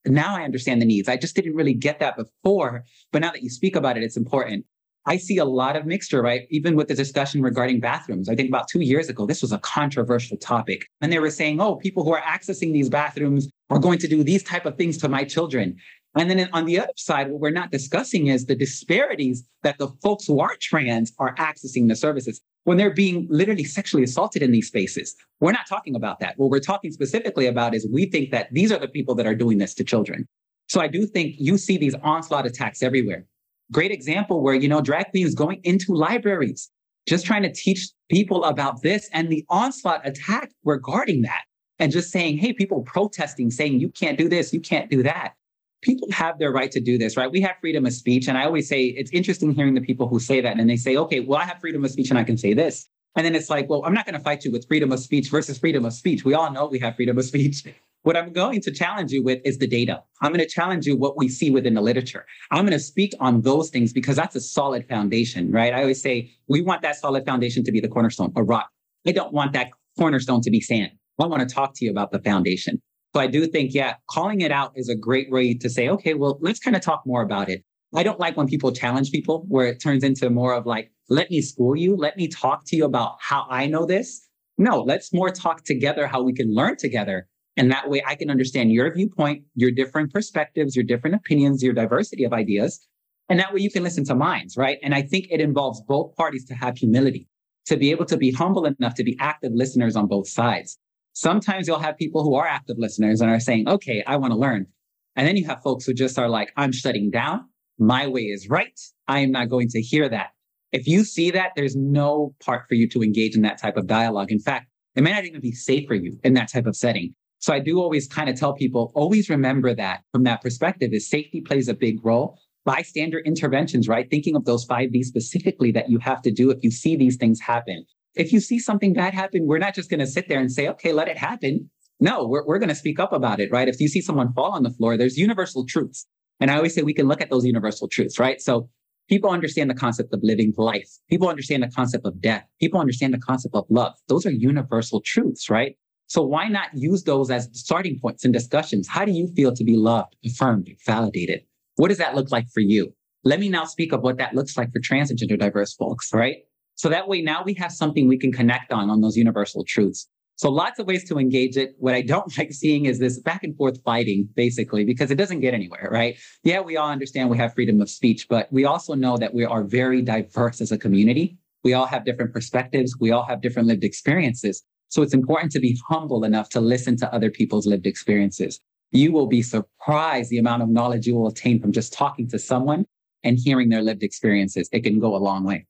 now 0.03 0.35
I 0.35 0.41
understand 0.41 0.81
the 0.81 0.85
needs. 0.87 1.07
I 1.07 1.15
just 1.15 1.35
didn't 1.35 1.53
really 1.53 1.75
get 1.75 1.99
that 1.99 2.17
before. 2.17 2.85
But 3.11 3.21
now 3.21 3.29
that 3.29 3.43
you 3.43 3.51
speak 3.51 3.75
about 3.75 3.97
it, 3.97 4.03
it's 4.03 4.17
important. 4.17 4.65
I 5.07 5.17
see 5.17 5.37
a 5.37 5.45
lot 5.45 5.75
of 5.75 5.85
mixture, 5.85 6.21
right? 6.21 6.47
Even 6.49 6.75
with 6.75 6.87
the 6.87 6.95
discussion 6.95 7.41
regarding 7.41 7.79
bathrooms. 7.79 8.27
I 8.27 8.35
think 8.35 8.49
about 8.49 8.67
two 8.67 8.81
years 8.81 9.07
ago, 9.07 9.25
this 9.25 9.41
was 9.41 9.51
a 9.51 9.59
controversial 9.59 10.35
topic. 10.37 10.85
And 11.01 11.11
they 11.11 11.19
were 11.19 11.29
saying, 11.29 11.61
oh, 11.61 11.75
people 11.75 12.03
who 12.03 12.13
are 12.13 12.21
accessing 12.21 12.73
these 12.73 12.89
bathrooms 12.89 13.47
are 13.69 13.79
going 13.79 13.99
to 13.99 14.07
do 14.07 14.23
these 14.23 14.43
type 14.43 14.65
of 14.65 14.77
things 14.77 14.97
to 14.99 15.09
my 15.09 15.23
children. 15.23 15.77
And 16.15 16.29
then 16.29 16.49
on 16.53 16.65
the 16.65 16.79
other 16.79 16.93
side, 16.95 17.29
what 17.29 17.41
we're 17.41 17.49
not 17.51 17.71
discussing 17.71 18.27
is 18.27 18.45
the 18.45 18.55
disparities 18.55 19.43
that 19.63 19.77
the 19.77 19.89
folks 20.01 20.25
who 20.25 20.39
are 20.39 20.55
trans 20.61 21.13
are 21.19 21.35
accessing 21.35 21.87
the 21.89 21.95
services 21.95 22.41
when 22.63 22.77
they're 22.77 22.93
being 22.93 23.27
literally 23.29 23.65
sexually 23.65 24.03
assaulted 24.03 24.41
in 24.41 24.51
these 24.51 24.67
spaces. 24.67 25.15
We're 25.39 25.51
not 25.51 25.67
talking 25.67 25.95
about 25.95 26.19
that. 26.21 26.37
What 26.37 26.49
we're 26.49 26.59
talking 26.59 26.91
specifically 26.91 27.45
about 27.45 27.75
is 27.75 27.87
we 27.91 28.05
think 28.05 28.31
that 28.31 28.51
these 28.51 28.71
are 28.71 28.79
the 28.79 28.87
people 28.87 29.13
that 29.15 29.27
are 29.27 29.35
doing 29.35 29.59
this 29.59 29.75
to 29.75 29.83
children. 29.83 30.25
So 30.67 30.81
I 30.81 30.87
do 30.87 31.05
think 31.05 31.35
you 31.37 31.57
see 31.57 31.77
these 31.77 31.95
onslaught 32.01 32.47
attacks 32.47 32.81
everywhere. 32.81 33.25
Great 33.71 33.91
example 33.91 34.41
where, 34.41 34.55
you 34.55 34.67
know, 34.67 34.81
drag 34.81 35.09
queens 35.11 35.33
going 35.33 35.59
into 35.63 35.93
libraries, 35.93 36.69
just 37.07 37.25
trying 37.25 37.43
to 37.43 37.51
teach 37.51 37.89
people 38.09 38.43
about 38.43 38.81
this 38.81 39.09
and 39.13 39.29
the 39.29 39.45
onslaught 39.49 40.07
attack 40.07 40.51
regarding 40.63 41.23
that. 41.23 41.41
And 41.77 41.91
just 41.91 42.09
saying, 42.09 42.37
hey, 42.37 42.53
people 42.53 42.83
protesting, 42.83 43.51
saying, 43.51 43.81
you 43.81 43.89
can't 43.89 44.17
do 44.17 44.29
this, 44.29 44.53
you 44.53 44.61
can't 44.61 44.89
do 44.89 45.03
that. 45.03 45.33
People 45.81 46.07
have 46.11 46.39
their 46.39 46.51
right 46.51 46.71
to 46.71 46.79
do 46.79 46.97
this, 46.97 47.17
right? 47.17 47.29
We 47.29 47.41
have 47.41 47.57
freedom 47.59 47.85
of 47.85 47.91
speech. 47.91 48.29
And 48.29 48.37
I 48.37 48.45
always 48.45 48.69
say 48.69 48.85
it's 48.85 49.11
interesting 49.11 49.51
hearing 49.51 49.73
the 49.73 49.81
people 49.81 50.07
who 50.07 50.19
say 50.19 50.39
that 50.39 50.57
and 50.57 50.69
they 50.69 50.77
say, 50.77 50.95
okay, 50.95 51.19
well, 51.19 51.39
I 51.39 51.43
have 51.43 51.59
freedom 51.59 51.83
of 51.83 51.91
speech 51.91 52.09
and 52.11 52.17
I 52.17 52.23
can 52.23 52.37
say 52.37 52.53
this. 52.53 52.87
And 53.17 53.25
then 53.25 53.35
it's 53.35 53.49
like, 53.49 53.69
well, 53.69 53.83
I'm 53.85 53.93
not 53.93 54.05
going 54.05 54.13
to 54.13 54.21
fight 54.21 54.45
you 54.45 54.51
with 54.51 54.67
freedom 54.67 54.91
of 54.91 54.99
speech 54.99 55.29
versus 55.29 55.57
freedom 55.57 55.83
of 55.83 55.93
speech. 55.93 56.23
We 56.23 56.33
all 56.33 56.49
know 56.49 56.65
we 56.65 56.79
have 56.79 56.95
freedom 56.95 57.17
of 57.17 57.25
speech. 57.25 57.65
What 58.05 58.15
I'm 58.15 58.31
going 58.31 58.61
to 58.61 58.71
challenge 58.71 59.11
you 59.11 59.23
with 59.23 59.41
is 59.43 59.57
the 59.57 59.65
data. 59.65 60.03
I'm 60.21 60.31
going 60.31 60.39
to 60.39 60.47
challenge 60.47 60.85
you 60.85 60.95
what 60.95 61.17
we 61.17 61.27
see 61.27 61.49
within 61.49 61.73
the 61.73 61.81
literature. 61.81 62.27
I'm 62.51 62.63
going 62.63 62.77
to 62.77 62.79
speak 62.79 63.13
on 63.19 63.41
those 63.41 63.71
things 63.71 63.93
because 63.93 64.15
that's 64.15 64.35
a 64.35 64.41
solid 64.41 64.87
foundation, 64.87 65.51
right? 65.51 65.73
I 65.73 65.81
always 65.81 66.03
say 66.03 66.31
we 66.47 66.61
want 66.61 66.83
that 66.83 66.97
solid 66.97 67.25
foundation 67.25 67.63
to 67.63 67.71
be 67.71 67.79
the 67.79 67.87
cornerstone, 67.87 68.31
a 68.35 68.43
rock. 68.43 68.69
I 69.07 69.11
don't 69.11 69.33
want 69.33 69.53
that 69.53 69.69
cornerstone 69.97 70.41
to 70.41 70.51
be 70.51 70.61
sand. 70.61 70.91
I 71.19 71.25
want 71.25 71.49
to 71.49 71.51
talk 71.51 71.73
to 71.77 71.85
you 71.85 71.89
about 71.89 72.11
the 72.11 72.19
foundation. 72.19 72.79
So 73.15 73.21
I 73.21 73.25
do 73.25 73.47
think, 73.47 73.73
yeah, 73.73 73.95
calling 74.07 74.41
it 74.41 74.51
out 74.51 74.73
is 74.75 74.87
a 74.87 74.95
great 74.95 75.31
way 75.31 75.55
to 75.55 75.67
say, 75.67 75.89
okay, 75.89 76.13
well, 76.13 76.37
let's 76.41 76.59
kind 76.59 76.75
of 76.75 76.83
talk 76.83 77.01
more 77.07 77.23
about 77.23 77.49
it. 77.49 77.63
I 77.95 78.03
don't 78.03 78.19
like 78.19 78.37
when 78.37 78.45
people 78.45 78.71
challenge 78.71 79.09
people 79.09 79.45
where 79.47 79.65
it 79.65 79.81
turns 79.81 80.03
into 80.03 80.29
more 80.29 80.53
of 80.53 80.67
like, 80.67 80.91
let 81.09 81.31
me 81.31 81.41
school 81.41 81.75
you. 81.75 81.95
Let 81.95 82.17
me 82.17 82.27
talk 82.27 82.65
to 82.67 82.75
you 82.75 82.85
about 82.85 83.15
how 83.19 83.47
I 83.49 83.65
know 83.65 83.87
this. 83.87 84.27
No, 84.59 84.83
let's 84.83 85.11
more 85.11 85.31
talk 85.31 85.63
together 85.63 86.05
how 86.05 86.21
we 86.21 86.33
can 86.33 86.53
learn 86.53 86.77
together 86.77 87.27
and 87.57 87.71
that 87.71 87.89
way 87.89 88.01
I 88.05 88.15
can 88.15 88.29
understand 88.29 88.71
your 88.71 88.93
viewpoint, 88.93 89.43
your 89.55 89.71
different 89.71 90.13
perspectives, 90.13 90.75
your 90.75 90.83
different 90.83 91.15
opinions, 91.15 91.63
your 91.63 91.73
diversity 91.73 92.23
of 92.23 92.33
ideas. 92.33 92.85
And 93.29 93.39
that 93.39 93.53
way 93.53 93.61
you 93.61 93.71
can 93.71 93.83
listen 93.83 94.03
to 94.05 94.15
minds, 94.15 94.57
right? 94.57 94.77
And 94.83 94.93
I 94.93 95.01
think 95.01 95.27
it 95.29 95.41
involves 95.41 95.81
both 95.81 96.15
parties 96.15 96.45
to 96.45 96.53
have 96.53 96.77
humility, 96.77 97.27
to 97.65 97.77
be 97.77 97.91
able 97.91 98.05
to 98.05 98.17
be 98.17 98.31
humble 98.31 98.65
enough 98.65 98.95
to 98.95 99.03
be 99.03 99.17
active 99.19 99.51
listeners 99.53 99.95
on 99.95 100.07
both 100.07 100.27
sides. 100.27 100.77
Sometimes 101.13 101.67
you'll 101.67 101.79
have 101.79 101.97
people 101.97 102.23
who 102.23 102.35
are 102.35 102.45
active 102.45 102.77
listeners 102.77 103.21
and 103.21 103.31
are 103.31 103.39
saying, 103.39 103.67
okay, 103.67 104.03
I 104.05 104.17
want 104.17 104.33
to 104.33 104.37
learn. 104.39 104.67
And 105.15 105.25
then 105.25 105.37
you 105.37 105.45
have 105.45 105.63
folks 105.63 105.85
who 105.85 105.93
just 105.93 106.19
are 106.19 106.29
like, 106.29 106.51
I'm 106.57 106.73
shutting 106.73 107.09
down. 107.09 107.45
My 107.79 108.05
way 108.05 108.23
is 108.23 108.49
right. 108.49 108.77
I 109.07 109.19
am 109.19 109.31
not 109.31 109.49
going 109.49 109.69
to 109.69 109.81
hear 109.81 110.09
that. 110.09 110.31
If 110.71 110.87
you 110.87 111.05
see 111.05 111.31
that, 111.31 111.51
there's 111.55 111.75
no 111.75 112.35
part 112.43 112.67
for 112.67 112.75
you 112.75 112.87
to 112.89 113.01
engage 113.01 113.35
in 113.35 113.43
that 113.43 113.57
type 113.57 113.77
of 113.77 113.87
dialogue. 113.87 114.29
In 114.29 114.39
fact, 114.39 114.67
it 114.95 115.03
may 115.03 115.13
not 115.13 115.23
even 115.23 115.39
be 115.39 115.53
safe 115.53 115.87
for 115.87 115.95
you 115.95 116.19
in 116.23 116.33
that 116.33 116.51
type 116.51 116.65
of 116.65 116.75
setting. 116.75 117.15
So 117.45 117.53
I 117.53 117.59
do 117.59 117.79
always 117.79 118.07
kind 118.07 118.27
of 118.27 118.35
tell 118.35 118.53
people, 118.53 118.91
always 118.95 119.29
remember 119.29 119.75
that 119.75 120.01
from 120.11 120.23
that 120.23 120.41
perspective 120.41 120.93
is 120.93 121.07
safety 121.07 121.41
plays 121.41 121.67
a 121.67 121.75
big 121.75 122.03
role. 122.03 122.39
Bystander 122.65 123.19
interventions, 123.19 123.87
right? 123.87 124.09
Thinking 124.09 124.35
of 124.35 124.45
those 124.45 124.65
five 124.65 124.91
D's 124.91 125.09
specifically 125.09 125.71
that 125.73 125.87
you 125.87 125.99
have 125.99 126.23
to 126.23 126.31
do 126.31 126.49
if 126.49 126.63
you 126.63 126.71
see 126.71 126.95
these 126.95 127.17
things 127.17 127.39
happen. 127.39 127.85
If 128.15 128.33
you 128.33 128.39
see 128.39 128.57
something 128.57 128.93
bad 128.93 129.13
happen, 129.13 129.45
we're 129.45 129.59
not 129.59 129.75
just 129.75 129.91
going 129.91 129.99
to 129.99 130.07
sit 130.07 130.27
there 130.27 130.39
and 130.39 130.51
say, 130.51 130.67
okay, 130.69 130.91
let 130.91 131.07
it 131.07 131.19
happen. 131.19 131.69
No, 131.99 132.25
we're, 132.25 132.43
we're 132.47 132.57
going 132.57 132.69
to 132.69 132.73
speak 132.73 132.99
up 132.99 133.13
about 133.13 133.39
it, 133.39 133.51
right? 133.51 133.67
If 133.67 133.79
you 133.79 133.89
see 133.89 134.01
someone 134.01 134.33
fall 134.33 134.53
on 134.53 134.63
the 134.63 134.71
floor, 134.71 134.97
there's 134.97 135.15
universal 135.15 135.67
truths. 135.67 136.07
And 136.39 136.49
I 136.49 136.55
always 136.55 136.73
say 136.73 136.81
we 136.81 136.95
can 136.95 137.07
look 137.07 137.21
at 137.21 137.29
those 137.29 137.45
universal 137.45 137.87
truths, 137.87 138.17
right? 138.17 138.41
So 138.41 138.71
people 139.07 139.29
understand 139.29 139.69
the 139.69 139.75
concept 139.75 140.11
of 140.15 140.19
living 140.23 140.51
life. 140.57 140.89
People 141.11 141.29
understand 141.29 141.61
the 141.61 141.69
concept 141.69 142.07
of 142.07 142.19
death. 142.19 142.47
People 142.59 142.79
understand 142.79 143.13
the 143.13 143.19
concept 143.19 143.53
of 143.53 143.65
love. 143.69 143.93
Those 144.07 144.25
are 144.25 144.31
universal 144.31 144.99
truths, 145.05 145.47
right? 145.47 145.75
So 146.07 146.21
why 146.21 146.47
not 146.47 146.69
use 146.73 147.03
those 147.03 147.31
as 147.31 147.49
starting 147.53 147.99
points 147.99 148.25
in 148.25 148.31
discussions? 148.31 148.87
How 148.87 149.05
do 149.05 149.11
you 149.11 149.27
feel 149.35 149.53
to 149.53 149.63
be 149.63 149.75
loved, 149.75 150.15
affirmed, 150.25 150.69
validated? 150.85 151.41
What 151.77 151.89
does 151.89 151.97
that 151.97 152.15
look 152.15 152.31
like 152.31 152.47
for 152.49 152.59
you? 152.59 152.93
Let 153.23 153.39
me 153.39 153.49
now 153.49 153.65
speak 153.65 153.91
of 153.91 154.01
what 154.01 154.17
that 154.17 154.35
looks 154.35 154.55
like 154.55 154.71
for 154.71 154.79
trans 154.79 155.09
and 155.09 155.17
gender 155.17 155.35
diverse 155.35 155.73
folks, 155.73 156.13
right? 156.13 156.37
So 156.75 156.89
that 156.89 157.07
way 157.07 157.21
now 157.21 157.43
we 157.43 157.53
have 157.55 157.71
something 157.71 158.07
we 158.07 158.17
can 158.17 158.31
connect 158.31 158.71
on, 158.71 158.89
on 158.89 159.01
those 159.01 159.17
universal 159.17 159.63
truths. 159.63 160.07
So 160.37 160.51
lots 160.51 160.79
of 160.79 160.85
ways 160.85 161.07
to 161.07 161.17
engage 161.17 161.55
it. 161.55 161.75
What 161.79 161.95
I 161.95 162.01
don't 162.01 162.37
like 162.37 162.51
seeing 162.51 162.85
is 162.85 162.99
this 162.99 163.19
back 163.19 163.43
and 163.43 163.55
forth 163.55 163.81
fighting, 163.83 164.29
basically, 164.35 164.85
because 164.85 165.09
it 165.09 165.15
doesn't 165.15 165.39
get 165.39 165.53
anywhere, 165.53 165.89
right? 165.91 166.17
Yeah, 166.43 166.59
we 166.59 166.77
all 166.77 166.89
understand 166.89 167.29
we 167.29 167.37
have 167.37 167.53
freedom 167.53 167.81
of 167.81 167.89
speech, 167.89 168.27
but 168.29 168.51
we 168.51 168.65
also 168.65 168.93
know 168.93 169.17
that 169.17 169.33
we 169.33 169.45
are 169.45 169.63
very 169.63 170.01
diverse 170.01 170.61
as 170.61 170.71
a 170.71 170.77
community. 170.77 171.37
We 171.63 171.73
all 171.73 171.87
have 171.87 172.05
different 172.05 172.31
perspectives. 172.31 172.95
We 172.99 173.11
all 173.11 173.25
have 173.25 173.41
different 173.41 173.67
lived 173.67 173.83
experiences. 173.83 174.61
So 174.89 175.01
it's 175.01 175.13
important 175.13 175.51
to 175.53 175.59
be 175.59 175.79
humble 175.89 176.23
enough 176.23 176.49
to 176.49 176.61
listen 176.61 176.95
to 176.97 177.13
other 177.13 177.29
people's 177.29 177.67
lived 177.67 177.87
experiences. 177.87 178.59
You 178.91 179.11
will 179.11 179.27
be 179.27 179.41
surprised 179.41 180.29
the 180.29 180.37
amount 180.37 180.63
of 180.63 180.69
knowledge 180.69 181.07
you 181.07 181.15
will 181.15 181.27
attain 181.27 181.59
from 181.59 181.71
just 181.71 181.91
talking 181.91 182.27
to 182.29 182.39
someone 182.39 182.85
and 183.23 183.37
hearing 183.37 183.69
their 183.69 183.81
lived 183.81 184.03
experiences. 184.03 184.69
It 184.71 184.81
can 184.81 184.99
go 184.99 185.15
a 185.15 185.17
long 185.17 185.43
way. 185.43 185.65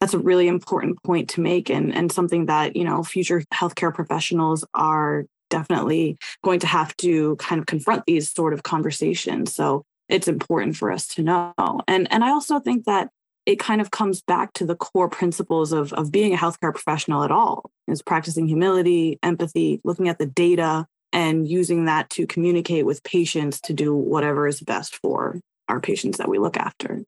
That's 0.00 0.14
a 0.14 0.18
really 0.18 0.48
important 0.48 1.00
point 1.04 1.28
to 1.30 1.40
make 1.40 1.70
and, 1.70 1.94
and 1.94 2.10
something 2.10 2.46
that, 2.46 2.74
you 2.74 2.82
know, 2.82 3.04
future 3.04 3.44
healthcare 3.54 3.94
professionals 3.94 4.64
are 4.74 5.26
definitely 5.48 6.16
going 6.42 6.58
to 6.60 6.66
have 6.66 6.96
to 6.96 7.36
kind 7.36 7.60
of 7.60 7.66
confront 7.66 8.04
these 8.06 8.32
sort 8.32 8.52
of 8.54 8.64
conversations. 8.64 9.54
So 9.54 9.84
it's 10.08 10.26
important 10.26 10.76
for 10.76 10.90
us 10.90 11.06
to 11.08 11.22
know. 11.22 11.52
And 11.86 12.10
and 12.10 12.24
I 12.24 12.30
also 12.30 12.58
think 12.58 12.86
that 12.86 13.10
it 13.44 13.58
kind 13.58 13.80
of 13.80 13.90
comes 13.90 14.22
back 14.22 14.52
to 14.54 14.64
the 14.64 14.76
core 14.76 15.08
principles 15.08 15.72
of, 15.72 15.92
of 15.94 16.12
being 16.12 16.32
a 16.32 16.36
healthcare 16.36 16.72
professional 16.72 17.24
at 17.24 17.30
all 17.30 17.70
is 17.88 18.02
practicing 18.02 18.46
humility 18.46 19.18
empathy 19.22 19.80
looking 19.84 20.08
at 20.08 20.18
the 20.18 20.26
data 20.26 20.86
and 21.12 21.46
using 21.46 21.84
that 21.84 22.08
to 22.10 22.26
communicate 22.26 22.86
with 22.86 23.02
patients 23.02 23.60
to 23.60 23.72
do 23.72 23.94
whatever 23.94 24.46
is 24.46 24.60
best 24.60 24.96
for 24.96 25.40
our 25.68 25.80
patients 25.80 26.18
that 26.18 26.28
we 26.28 26.38
look 26.38 26.56
after 26.56 27.02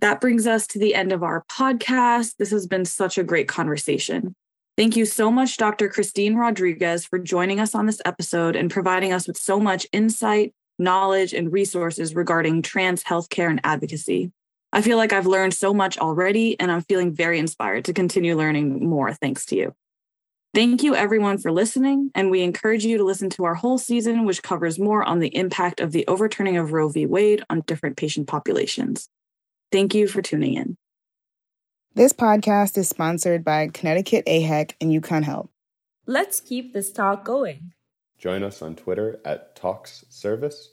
that 0.00 0.20
brings 0.20 0.46
us 0.46 0.66
to 0.66 0.78
the 0.78 0.94
end 0.94 1.12
of 1.12 1.22
our 1.22 1.44
podcast 1.50 2.34
this 2.38 2.50
has 2.50 2.66
been 2.66 2.84
such 2.84 3.18
a 3.18 3.24
great 3.24 3.48
conversation 3.48 4.34
Thank 4.76 4.96
you 4.96 5.06
so 5.06 5.30
much, 5.30 5.56
Dr. 5.56 5.88
Christine 5.88 6.34
Rodriguez, 6.34 7.04
for 7.04 7.20
joining 7.20 7.60
us 7.60 7.76
on 7.76 7.86
this 7.86 8.00
episode 8.04 8.56
and 8.56 8.68
providing 8.68 9.12
us 9.12 9.28
with 9.28 9.36
so 9.36 9.60
much 9.60 9.86
insight, 9.92 10.52
knowledge, 10.80 11.32
and 11.32 11.52
resources 11.52 12.16
regarding 12.16 12.60
trans 12.60 13.04
healthcare 13.04 13.48
and 13.48 13.60
advocacy. 13.62 14.32
I 14.74 14.82
feel 14.82 14.96
like 14.96 15.12
I've 15.12 15.28
learned 15.28 15.54
so 15.54 15.72
much 15.72 15.98
already, 15.98 16.58
and 16.58 16.68
I'm 16.72 16.82
feeling 16.82 17.14
very 17.14 17.38
inspired 17.38 17.84
to 17.84 17.92
continue 17.92 18.36
learning 18.36 18.84
more 18.84 19.12
thanks 19.12 19.46
to 19.46 19.56
you. 19.56 19.74
Thank 20.52 20.82
you, 20.82 20.96
everyone, 20.96 21.38
for 21.38 21.52
listening, 21.52 22.10
and 22.12 22.28
we 22.28 22.42
encourage 22.42 22.84
you 22.84 22.98
to 22.98 23.04
listen 23.04 23.30
to 23.30 23.44
our 23.44 23.54
whole 23.54 23.78
season, 23.78 24.24
which 24.24 24.42
covers 24.42 24.76
more 24.76 25.04
on 25.04 25.20
the 25.20 25.34
impact 25.36 25.78
of 25.78 25.92
the 25.92 26.04
overturning 26.08 26.56
of 26.56 26.72
Roe 26.72 26.88
v. 26.88 27.06
Wade 27.06 27.44
on 27.48 27.60
different 27.60 27.96
patient 27.96 28.26
populations. 28.26 29.08
Thank 29.70 29.94
you 29.94 30.08
for 30.08 30.22
tuning 30.22 30.54
in. 30.54 30.76
This 31.94 32.12
podcast 32.12 32.76
is 32.76 32.88
sponsored 32.88 33.44
by 33.44 33.68
Connecticut 33.68 34.26
AHEC 34.26 34.74
and 34.80 34.90
UConn 34.90 35.22
Health. 35.22 35.50
Let's 36.06 36.40
keep 36.40 36.72
this 36.72 36.90
talk 36.90 37.24
going. 37.24 37.74
Join 38.18 38.42
us 38.42 38.60
on 38.60 38.74
Twitter 38.74 39.20
at 39.24 39.54
Talks 39.54 40.04
Service 40.08 40.70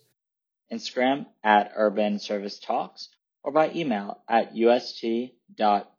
Instagram 0.71 1.27
at 1.43 1.71
Urban 1.75 2.17
Service 2.17 2.57
Talks, 2.57 3.09
or 3.43 3.51
by 3.51 3.71
email 3.73 4.21
at 4.27 4.55
ust.pod 4.55 5.89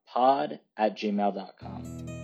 at 0.76 0.96
gmail.com. 0.96 2.21